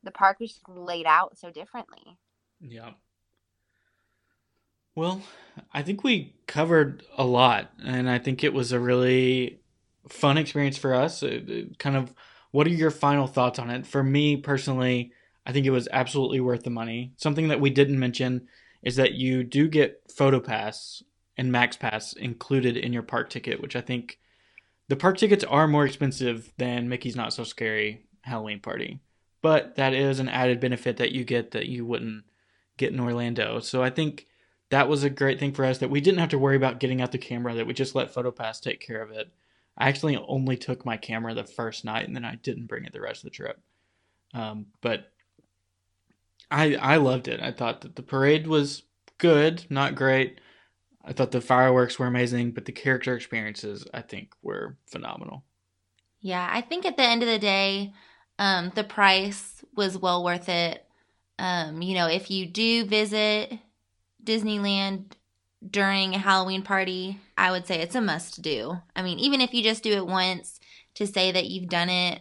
the 0.02 0.10
park 0.10 0.40
was 0.40 0.52
just 0.52 0.66
laid 0.68 1.04
out 1.04 1.36
so 1.36 1.50
differently. 1.50 2.16
Yeah. 2.60 2.92
Well, 4.94 5.22
I 5.72 5.82
think 5.82 6.04
we 6.04 6.34
covered 6.46 7.04
a 7.16 7.24
lot, 7.24 7.72
and 7.84 8.10
I 8.10 8.18
think 8.18 8.42
it 8.42 8.52
was 8.52 8.72
a 8.72 8.80
really 8.80 9.60
fun 10.08 10.38
experience 10.38 10.76
for 10.78 10.94
us. 10.94 11.22
It- 11.22 11.48
it 11.48 11.78
kind 11.78 11.96
of, 11.96 12.14
what 12.50 12.66
are 12.66 12.70
your 12.70 12.90
final 12.90 13.26
thoughts 13.26 13.58
on 13.58 13.70
it? 13.70 13.86
For 13.86 14.02
me 14.02 14.36
personally, 14.36 15.12
I 15.46 15.52
think 15.52 15.66
it 15.66 15.70
was 15.70 15.88
absolutely 15.92 16.40
worth 16.40 16.64
the 16.64 16.70
money. 16.70 17.12
Something 17.16 17.48
that 17.48 17.60
we 17.60 17.70
didn't 17.70 17.98
mention 17.98 18.48
is 18.82 18.96
that 18.96 19.14
you 19.14 19.44
do 19.44 19.68
get 19.68 20.06
PhotoPass 20.08 21.02
and 21.36 21.52
MaxPass 21.52 22.16
included 22.16 22.76
in 22.76 22.92
your 22.92 23.02
park 23.02 23.30
ticket, 23.30 23.60
which 23.60 23.76
I 23.76 23.80
think 23.80 24.18
the 24.88 24.96
park 24.96 25.16
tickets 25.16 25.44
are 25.44 25.68
more 25.68 25.86
expensive 25.86 26.52
than 26.58 26.88
Mickey's 26.88 27.16
Not 27.16 27.32
So 27.32 27.44
Scary 27.44 28.06
Halloween 28.22 28.60
Party, 28.60 29.00
but 29.40 29.76
that 29.76 29.94
is 29.94 30.18
an 30.18 30.28
added 30.28 30.60
benefit 30.60 30.96
that 30.96 31.12
you 31.12 31.24
get 31.24 31.52
that 31.52 31.66
you 31.66 31.86
wouldn't 31.86 32.24
get 32.76 32.92
in 32.92 33.00
Orlando. 33.00 33.60
So 33.60 33.82
I 33.82 33.90
think 33.90 34.26
that 34.70 34.88
was 34.88 35.04
a 35.04 35.10
great 35.10 35.38
thing 35.38 35.52
for 35.52 35.64
us 35.64 35.78
that 35.78 35.90
we 35.90 36.00
didn't 36.00 36.20
have 36.20 36.28
to 36.30 36.38
worry 36.38 36.56
about 36.56 36.80
getting 36.80 37.00
out 37.00 37.12
the 37.12 37.18
camera, 37.18 37.54
that 37.54 37.66
we 37.66 37.74
just 37.74 37.94
let 37.94 38.14
PhotoPass 38.14 38.60
take 38.60 38.80
care 38.80 39.02
of 39.02 39.10
it. 39.10 39.28
I 39.76 39.88
actually 39.88 40.16
only 40.16 40.56
took 40.56 40.84
my 40.84 40.96
camera 40.96 41.34
the 41.34 41.44
first 41.44 41.84
night 41.84 42.06
and 42.06 42.14
then 42.14 42.24
I 42.24 42.36
didn't 42.36 42.66
bring 42.66 42.84
it 42.84 42.92
the 42.92 43.00
rest 43.00 43.20
of 43.20 43.24
the 43.24 43.36
trip. 43.36 43.60
Um, 44.32 44.66
but 44.80 45.12
I 46.50 46.76
I 46.76 46.96
loved 46.96 47.28
it. 47.28 47.40
I 47.40 47.52
thought 47.52 47.80
that 47.82 47.96
the 47.96 48.02
parade 48.02 48.46
was 48.46 48.82
good, 49.18 49.64
not 49.70 49.94
great. 49.94 50.40
I 51.04 51.12
thought 51.12 51.30
the 51.30 51.40
fireworks 51.40 51.98
were 51.98 52.06
amazing, 52.06 52.52
but 52.52 52.64
the 52.64 52.72
character 52.72 53.14
experiences 53.14 53.86
I 53.92 54.02
think 54.02 54.34
were 54.42 54.76
phenomenal. 54.86 55.44
Yeah, 56.20 56.48
I 56.52 56.60
think 56.60 56.84
at 56.84 56.96
the 56.96 57.02
end 57.02 57.22
of 57.22 57.28
the 57.28 57.38
day, 57.38 57.94
um, 58.38 58.70
the 58.74 58.84
price 58.84 59.64
was 59.74 59.96
well 59.96 60.22
worth 60.22 60.48
it. 60.48 60.84
Um, 61.38 61.80
you 61.80 61.94
know, 61.94 62.06
if 62.06 62.30
you 62.30 62.46
do 62.46 62.84
visit 62.84 63.58
Disneyland 64.24 65.12
during 65.68 66.14
a 66.14 66.18
Halloween 66.18 66.62
party, 66.62 67.20
I 67.36 67.50
would 67.50 67.66
say 67.66 67.80
it's 67.80 67.94
a 67.94 68.00
must 68.00 68.42
do. 68.42 68.78
I 68.96 69.02
mean, 69.02 69.18
even 69.18 69.40
if 69.40 69.52
you 69.52 69.62
just 69.62 69.82
do 69.82 69.92
it 69.92 70.06
once 70.06 70.58
to 70.94 71.06
say 71.06 71.32
that 71.32 71.48
you've 71.48 71.68
done 71.68 71.90
it, 71.90 72.20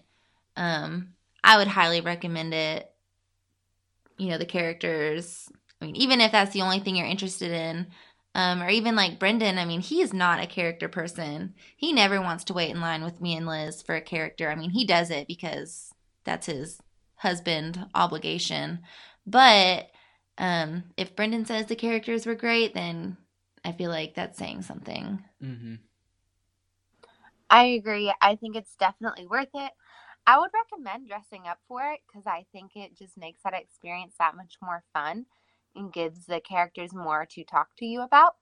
um, 0.56 1.14
I 1.44 1.58
would 1.58 1.68
highly 1.68 2.02
recommend 2.02 2.54
it. 2.54 2.92
You 4.18 4.30
know, 4.30 4.38
the 4.38 4.46
characters. 4.46 5.50
I 5.82 5.86
mean, 5.86 5.96
even 5.96 6.20
if 6.20 6.32
that's 6.32 6.52
the 6.52 6.62
only 6.62 6.80
thing 6.80 6.98
you're 6.98 7.08
interested 7.08 7.52
in, 7.52 7.88
um, 8.36 8.62
or 8.62 8.70
even 8.70 8.96
like 8.96 9.20
Brendan, 9.20 9.58
I 9.58 9.66
mean, 9.66 9.80
he 9.80 10.02
is 10.02 10.14
not 10.14 10.44
a 10.44 10.48
character 10.48 10.90
person. 10.90 11.54
He 11.78 11.94
never 11.94 12.22
wants 12.22 12.44
to 12.46 12.54
wait 12.54 12.70
in 12.70 12.82
line 12.82 13.04
with 13.04 13.22
me 13.22 13.36
and 13.36 13.48
Liz 13.48 13.82
for 13.82 13.96
a 13.96 14.02
character. 14.02 14.52
I 14.52 14.56
mean, 14.56 14.72
he 14.72 14.86
does 14.86 15.10
it 15.10 15.28
because 15.28 15.94
that's 16.26 16.48
his 16.48 16.82
husband 17.16 17.86
obligation. 17.96 18.80
But 19.26 19.90
um, 20.40 20.86
if 20.98 21.16
Brendan 21.16 21.46
says 21.46 21.68
the 21.68 21.76
characters 21.76 22.26
were 22.26 22.36
great, 22.36 22.74
then 22.74 23.18
I 23.64 23.74
feel 23.74 23.92
like 23.92 24.16
that's 24.16 24.40
saying 24.40 24.64
something. 24.64 25.24
Mm-hmm. 25.44 25.76
I 27.50 27.66
agree. 27.66 28.14
I 28.22 28.36
think 28.36 28.56
it's 28.56 28.76
definitely 28.76 29.28
worth 29.28 29.50
it. 29.54 29.72
I 30.26 30.40
would 30.40 30.52
recommend 30.54 31.08
dressing 31.08 31.48
up 31.48 31.60
for 31.68 31.82
it 31.92 32.02
because 32.08 32.26
I 32.28 32.46
think 32.52 32.72
it 32.76 32.96
just 32.98 33.18
makes 33.18 33.42
that 33.44 33.54
experience 33.54 34.16
that 34.20 34.36
much 34.36 34.58
more 34.62 34.84
fun 34.94 35.26
and 35.76 35.92
gives 35.92 36.26
the 36.26 36.40
characters 36.40 36.94
more 36.94 37.26
to 37.32 37.44
talk 37.44 37.70
to 37.78 37.86
you 37.86 38.02
about. 38.02 38.36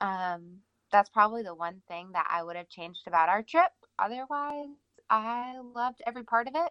Um, 0.00 0.58
that's 0.92 1.10
probably 1.10 1.42
the 1.42 1.54
one 1.54 1.82
thing 1.88 2.10
that 2.12 2.26
I 2.30 2.42
would 2.42 2.56
have 2.56 2.68
changed 2.68 3.02
about 3.06 3.28
our 3.28 3.42
trip. 3.42 3.72
Otherwise, 3.98 4.68
I 5.10 5.58
loved 5.74 6.02
every 6.06 6.24
part 6.24 6.46
of 6.48 6.54
it. 6.54 6.70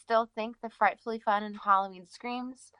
Still 0.00 0.30
think 0.34 0.56
the 0.60 0.70
Frightfully 0.70 1.18
Fun 1.18 1.42
and 1.42 1.56
Halloween 1.64 2.06
Screams, 2.06 2.72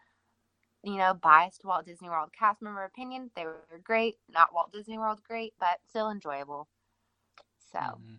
you 0.83 0.97
know, 0.97 1.14
biased 1.14 1.64
Walt 1.64 1.87
Disney 1.87 2.09
World 2.09 2.30
cast 2.33 2.62
member 2.62 2.85
opinion, 2.85 3.30
they 3.37 3.45
were 3.45 3.64
great. 3.85 4.18
Not 4.28 4.53
Walt 4.55 4.72
Disney 4.72 4.99
World 4.99 5.22
great, 5.24 5.55
but 5.61 5.80
still 5.89 6.11
enjoyable. 6.11 6.68
So 7.72 7.78
Mm-hmm. 7.80 8.14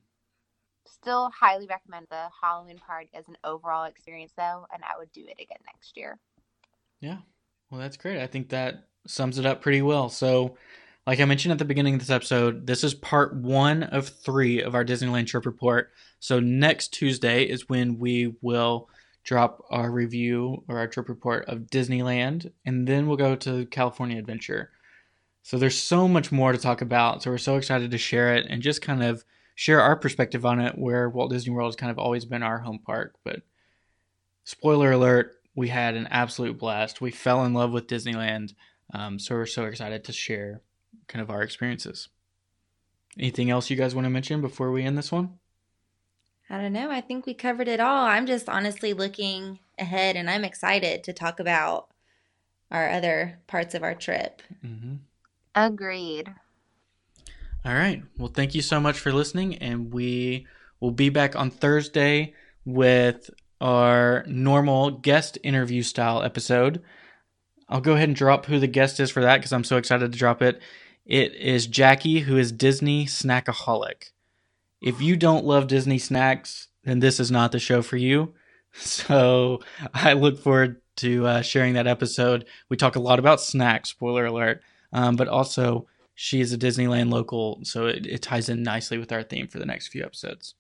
still 0.85 1.29
highly 1.31 1.67
recommend 1.67 2.07
the 2.09 2.29
Halloween 2.41 2.79
party 2.79 3.09
as 3.13 3.27
an 3.27 3.37
overall 3.43 3.85
experience 3.85 4.33
though, 4.37 4.65
and 4.73 4.83
I 4.83 4.97
would 4.97 5.11
do 5.11 5.25
it 5.27 5.41
again 5.41 5.59
next 5.65 5.97
year. 5.97 6.19
Yeah. 7.01 7.17
Well, 7.69 7.79
that's 7.81 7.97
great. 7.97 8.19
I 8.21 8.27
think 8.27 8.49
that 8.49 8.87
sums 9.07 9.37
it 9.39 9.45
up 9.45 9.61
pretty 9.61 9.81
well. 9.81 10.09
So, 10.09 10.57
like 11.05 11.19
I 11.19 11.25
mentioned 11.25 11.51
at 11.51 11.57
the 11.59 11.65
beginning 11.65 11.95
of 11.95 11.99
this 11.99 12.09
episode, 12.09 12.65
this 12.65 12.83
is 12.83 12.93
part 12.93 13.35
one 13.35 13.83
of 13.83 14.07
three 14.07 14.61
of 14.61 14.73
our 14.75 14.85
Disneyland 14.85 15.27
trip 15.27 15.45
report. 15.45 15.91
So, 16.19 16.39
next 16.39 16.89
Tuesday 16.93 17.43
is 17.43 17.67
when 17.67 17.99
we 17.99 18.35
will 18.41 18.89
drop 19.23 19.63
our 19.69 19.91
review 19.91 20.63
or 20.67 20.77
our 20.77 20.87
trip 20.87 21.09
report 21.09 21.45
of 21.47 21.67
Disneyland, 21.71 22.51
and 22.65 22.87
then 22.87 23.07
we'll 23.07 23.17
go 23.17 23.35
to 23.37 23.65
California 23.67 24.17
Adventure. 24.17 24.71
So, 25.43 25.57
there's 25.57 25.79
so 25.79 26.07
much 26.07 26.31
more 26.31 26.51
to 26.51 26.57
talk 26.57 26.81
about. 26.81 27.23
So, 27.23 27.31
we're 27.31 27.37
so 27.37 27.57
excited 27.57 27.91
to 27.91 27.97
share 27.97 28.35
it 28.35 28.47
and 28.49 28.61
just 28.61 28.81
kind 28.81 29.03
of 29.03 29.23
share 29.55 29.81
our 29.81 29.95
perspective 29.95 30.45
on 30.45 30.59
it, 30.59 30.77
where 30.77 31.09
Walt 31.09 31.31
Disney 31.31 31.53
World 31.53 31.69
has 31.69 31.75
kind 31.75 31.91
of 31.91 31.99
always 31.99 32.25
been 32.25 32.43
our 32.43 32.59
home 32.59 32.79
park. 32.79 33.15
But, 33.23 33.41
spoiler 34.43 34.91
alert, 34.91 35.35
we 35.55 35.67
had 35.67 35.95
an 35.95 36.07
absolute 36.07 36.57
blast. 36.57 37.01
We 37.01 37.11
fell 37.11 37.45
in 37.45 37.53
love 37.53 37.71
with 37.71 37.87
Disneyland. 37.87 38.53
Um, 38.93 39.19
so 39.19 39.35
we're 39.35 39.45
so 39.45 39.65
excited 39.65 40.03
to 40.05 40.13
share 40.13 40.61
kind 41.07 41.21
of 41.21 41.29
our 41.29 41.41
experiences. 41.41 42.09
Anything 43.19 43.49
else 43.49 43.69
you 43.69 43.75
guys 43.75 43.93
want 43.93 44.05
to 44.05 44.09
mention 44.09 44.41
before 44.41 44.71
we 44.71 44.83
end 44.83 44.97
this 44.97 45.11
one? 45.11 45.37
I 46.49 46.61
don't 46.61 46.73
know. 46.73 46.91
I 46.91 47.01
think 47.01 47.25
we 47.25 47.33
covered 47.33 47.67
it 47.67 47.79
all. 47.79 48.05
I'm 48.05 48.25
just 48.25 48.49
honestly 48.49 48.93
looking 48.93 49.59
ahead 49.79 50.15
and 50.15 50.29
I'm 50.29 50.43
excited 50.43 51.03
to 51.03 51.13
talk 51.13 51.39
about 51.39 51.87
our 52.69 52.89
other 52.89 53.39
parts 53.47 53.75
of 53.75 53.83
our 53.83 53.95
trip. 53.95 54.41
Mm-hmm. 54.63 54.95
Agreed. 55.55 56.33
All 57.65 57.73
right. 57.73 58.03
Well, 58.17 58.31
thank 58.33 58.55
you 58.55 58.61
so 58.61 58.81
much 58.81 58.99
for 58.99 59.13
listening, 59.13 59.55
and 59.59 59.93
we 59.93 60.47
will 60.81 60.91
be 60.91 61.09
back 61.09 61.35
on 61.35 61.49
Thursday 61.49 62.33
with 62.65 63.29
our 63.61 64.25
normal 64.27 64.91
guest 64.91 65.37
interview 65.43 65.81
style 65.81 66.23
episode. 66.23 66.81
I'll 67.69 67.79
go 67.79 67.93
ahead 67.93 68.09
and 68.09 68.15
drop 68.15 68.47
who 68.47 68.59
the 68.59 68.67
guest 68.67 68.99
is 68.99 69.09
for 69.09 69.21
that 69.21 69.37
because 69.37 69.53
I'm 69.53 69.63
so 69.63 69.77
excited 69.77 70.11
to 70.11 70.17
drop 70.17 70.41
it. 70.41 70.61
It 71.05 71.35
is 71.35 71.67
Jackie, 71.67 72.21
who 72.21 72.37
is 72.37 72.51
Disney 72.51 73.05
snackaholic. 73.05 74.11
If 74.83 75.01
you 75.01 75.15
don't 75.15 75.45
love 75.45 75.67
Disney 75.67 75.97
snacks, 75.97 76.67
then 76.83 76.99
this 76.99 77.21
is 77.21 77.31
not 77.31 77.53
the 77.53 77.59
show 77.59 77.81
for 77.81 77.97
you. 77.97 78.33
So 78.75 79.59
I 79.93 80.13
look 80.13 80.39
forward 80.39 80.81
to 80.95 81.27
uh, 81.27 81.41
sharing 81.43 81.75
that 81.75 81.85
episode. 81.85 82.45
We 82.69 82.75
talk 82.75 82.95
a 82.95 82.99
lot 82.99 83.19
about 83.19 83.39
snacks, 83.39 83.89
spoiler 83.89 84.25
alert, 84.25 84.63
um, 84.91 85.15
but 85.15 85.27
also 85.27 85.85
she 86.15 86.41
is 86.41 86.53
a 86.53 86.57
Disneyland 86.57 87.11
local, 87.11 87.59
so 87.61 87.85
it, 87.85 88.07
it 88.07 88.23
ties 88.23 88.49
in 88.49 88.63
nicely 88.63 88.97
with 88.97 89.11
our 89.11 89.21
theme 89.21 89.47
for 89.47 89.59
the 89.59 89.67
next 89.67 89.89
few 89.89 90.03
episodes. 90.03 90.55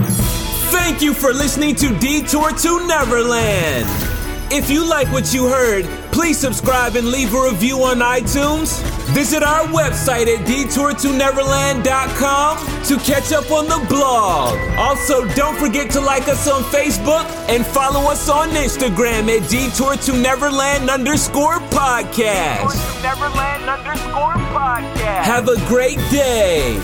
Thank 0.00 1.02
you 1.02 1.12
for 1.12 1.32
listening 1.32 1.74
to 1.74 1.98
Detour 1.98 2.52
to 2.52 2.86
Neverland. 2.86 4.19
If 4.52 4.68
you 4.68 4.84
like 4.88 5.06
what 5.12 5.32
you 5.32 5.46
heard, 5.46 5.84
please 6.10 6.36
subscribe 6.36 6.96
and 6.96 7.06
leave 7.08 7.32
a 7.34 7.40
review 7.40 7.84
on 7.84 7.98
iTunes. 7.98 8.82
Visit 9.14 9.44
our 9.44 9.64
website 9.66 10.26
at 10.26 10.44
detourtoneverland.com 10.44 12.56
to 12.84 12.96
catch 13.04 13.30
up 13.32 13.48
on 13.52 13.68
the 13.68 13.78
blog. 13.88 14.58
Also, 14.76 15.24
don't 15.36 15.56
forget 15.56 15.88
to 15.92 16.00
like 16.00 16.26
us 16.28 16.48
on 16.48 16.64
Facebook 16.64 17.24
and 17.48 17.64
follow 17.64 18.10
us 18.10 18.28
on 18.28 18.48
Instagram 18.50 19.28
at 19.28 19.48
Detour 19.48 19.94
to 19.96 20.12
Neverland 20.20 20.90
underscore 20.90 21.60
podcast. 21.70 22.74
Neverland 23.04 23.70
underscore 23.70 24.34
podcast. 24.50 25.22
Have 25.22 25.46
a 25.48 25.54
great 25.68 25.98
day. 26.10 26.76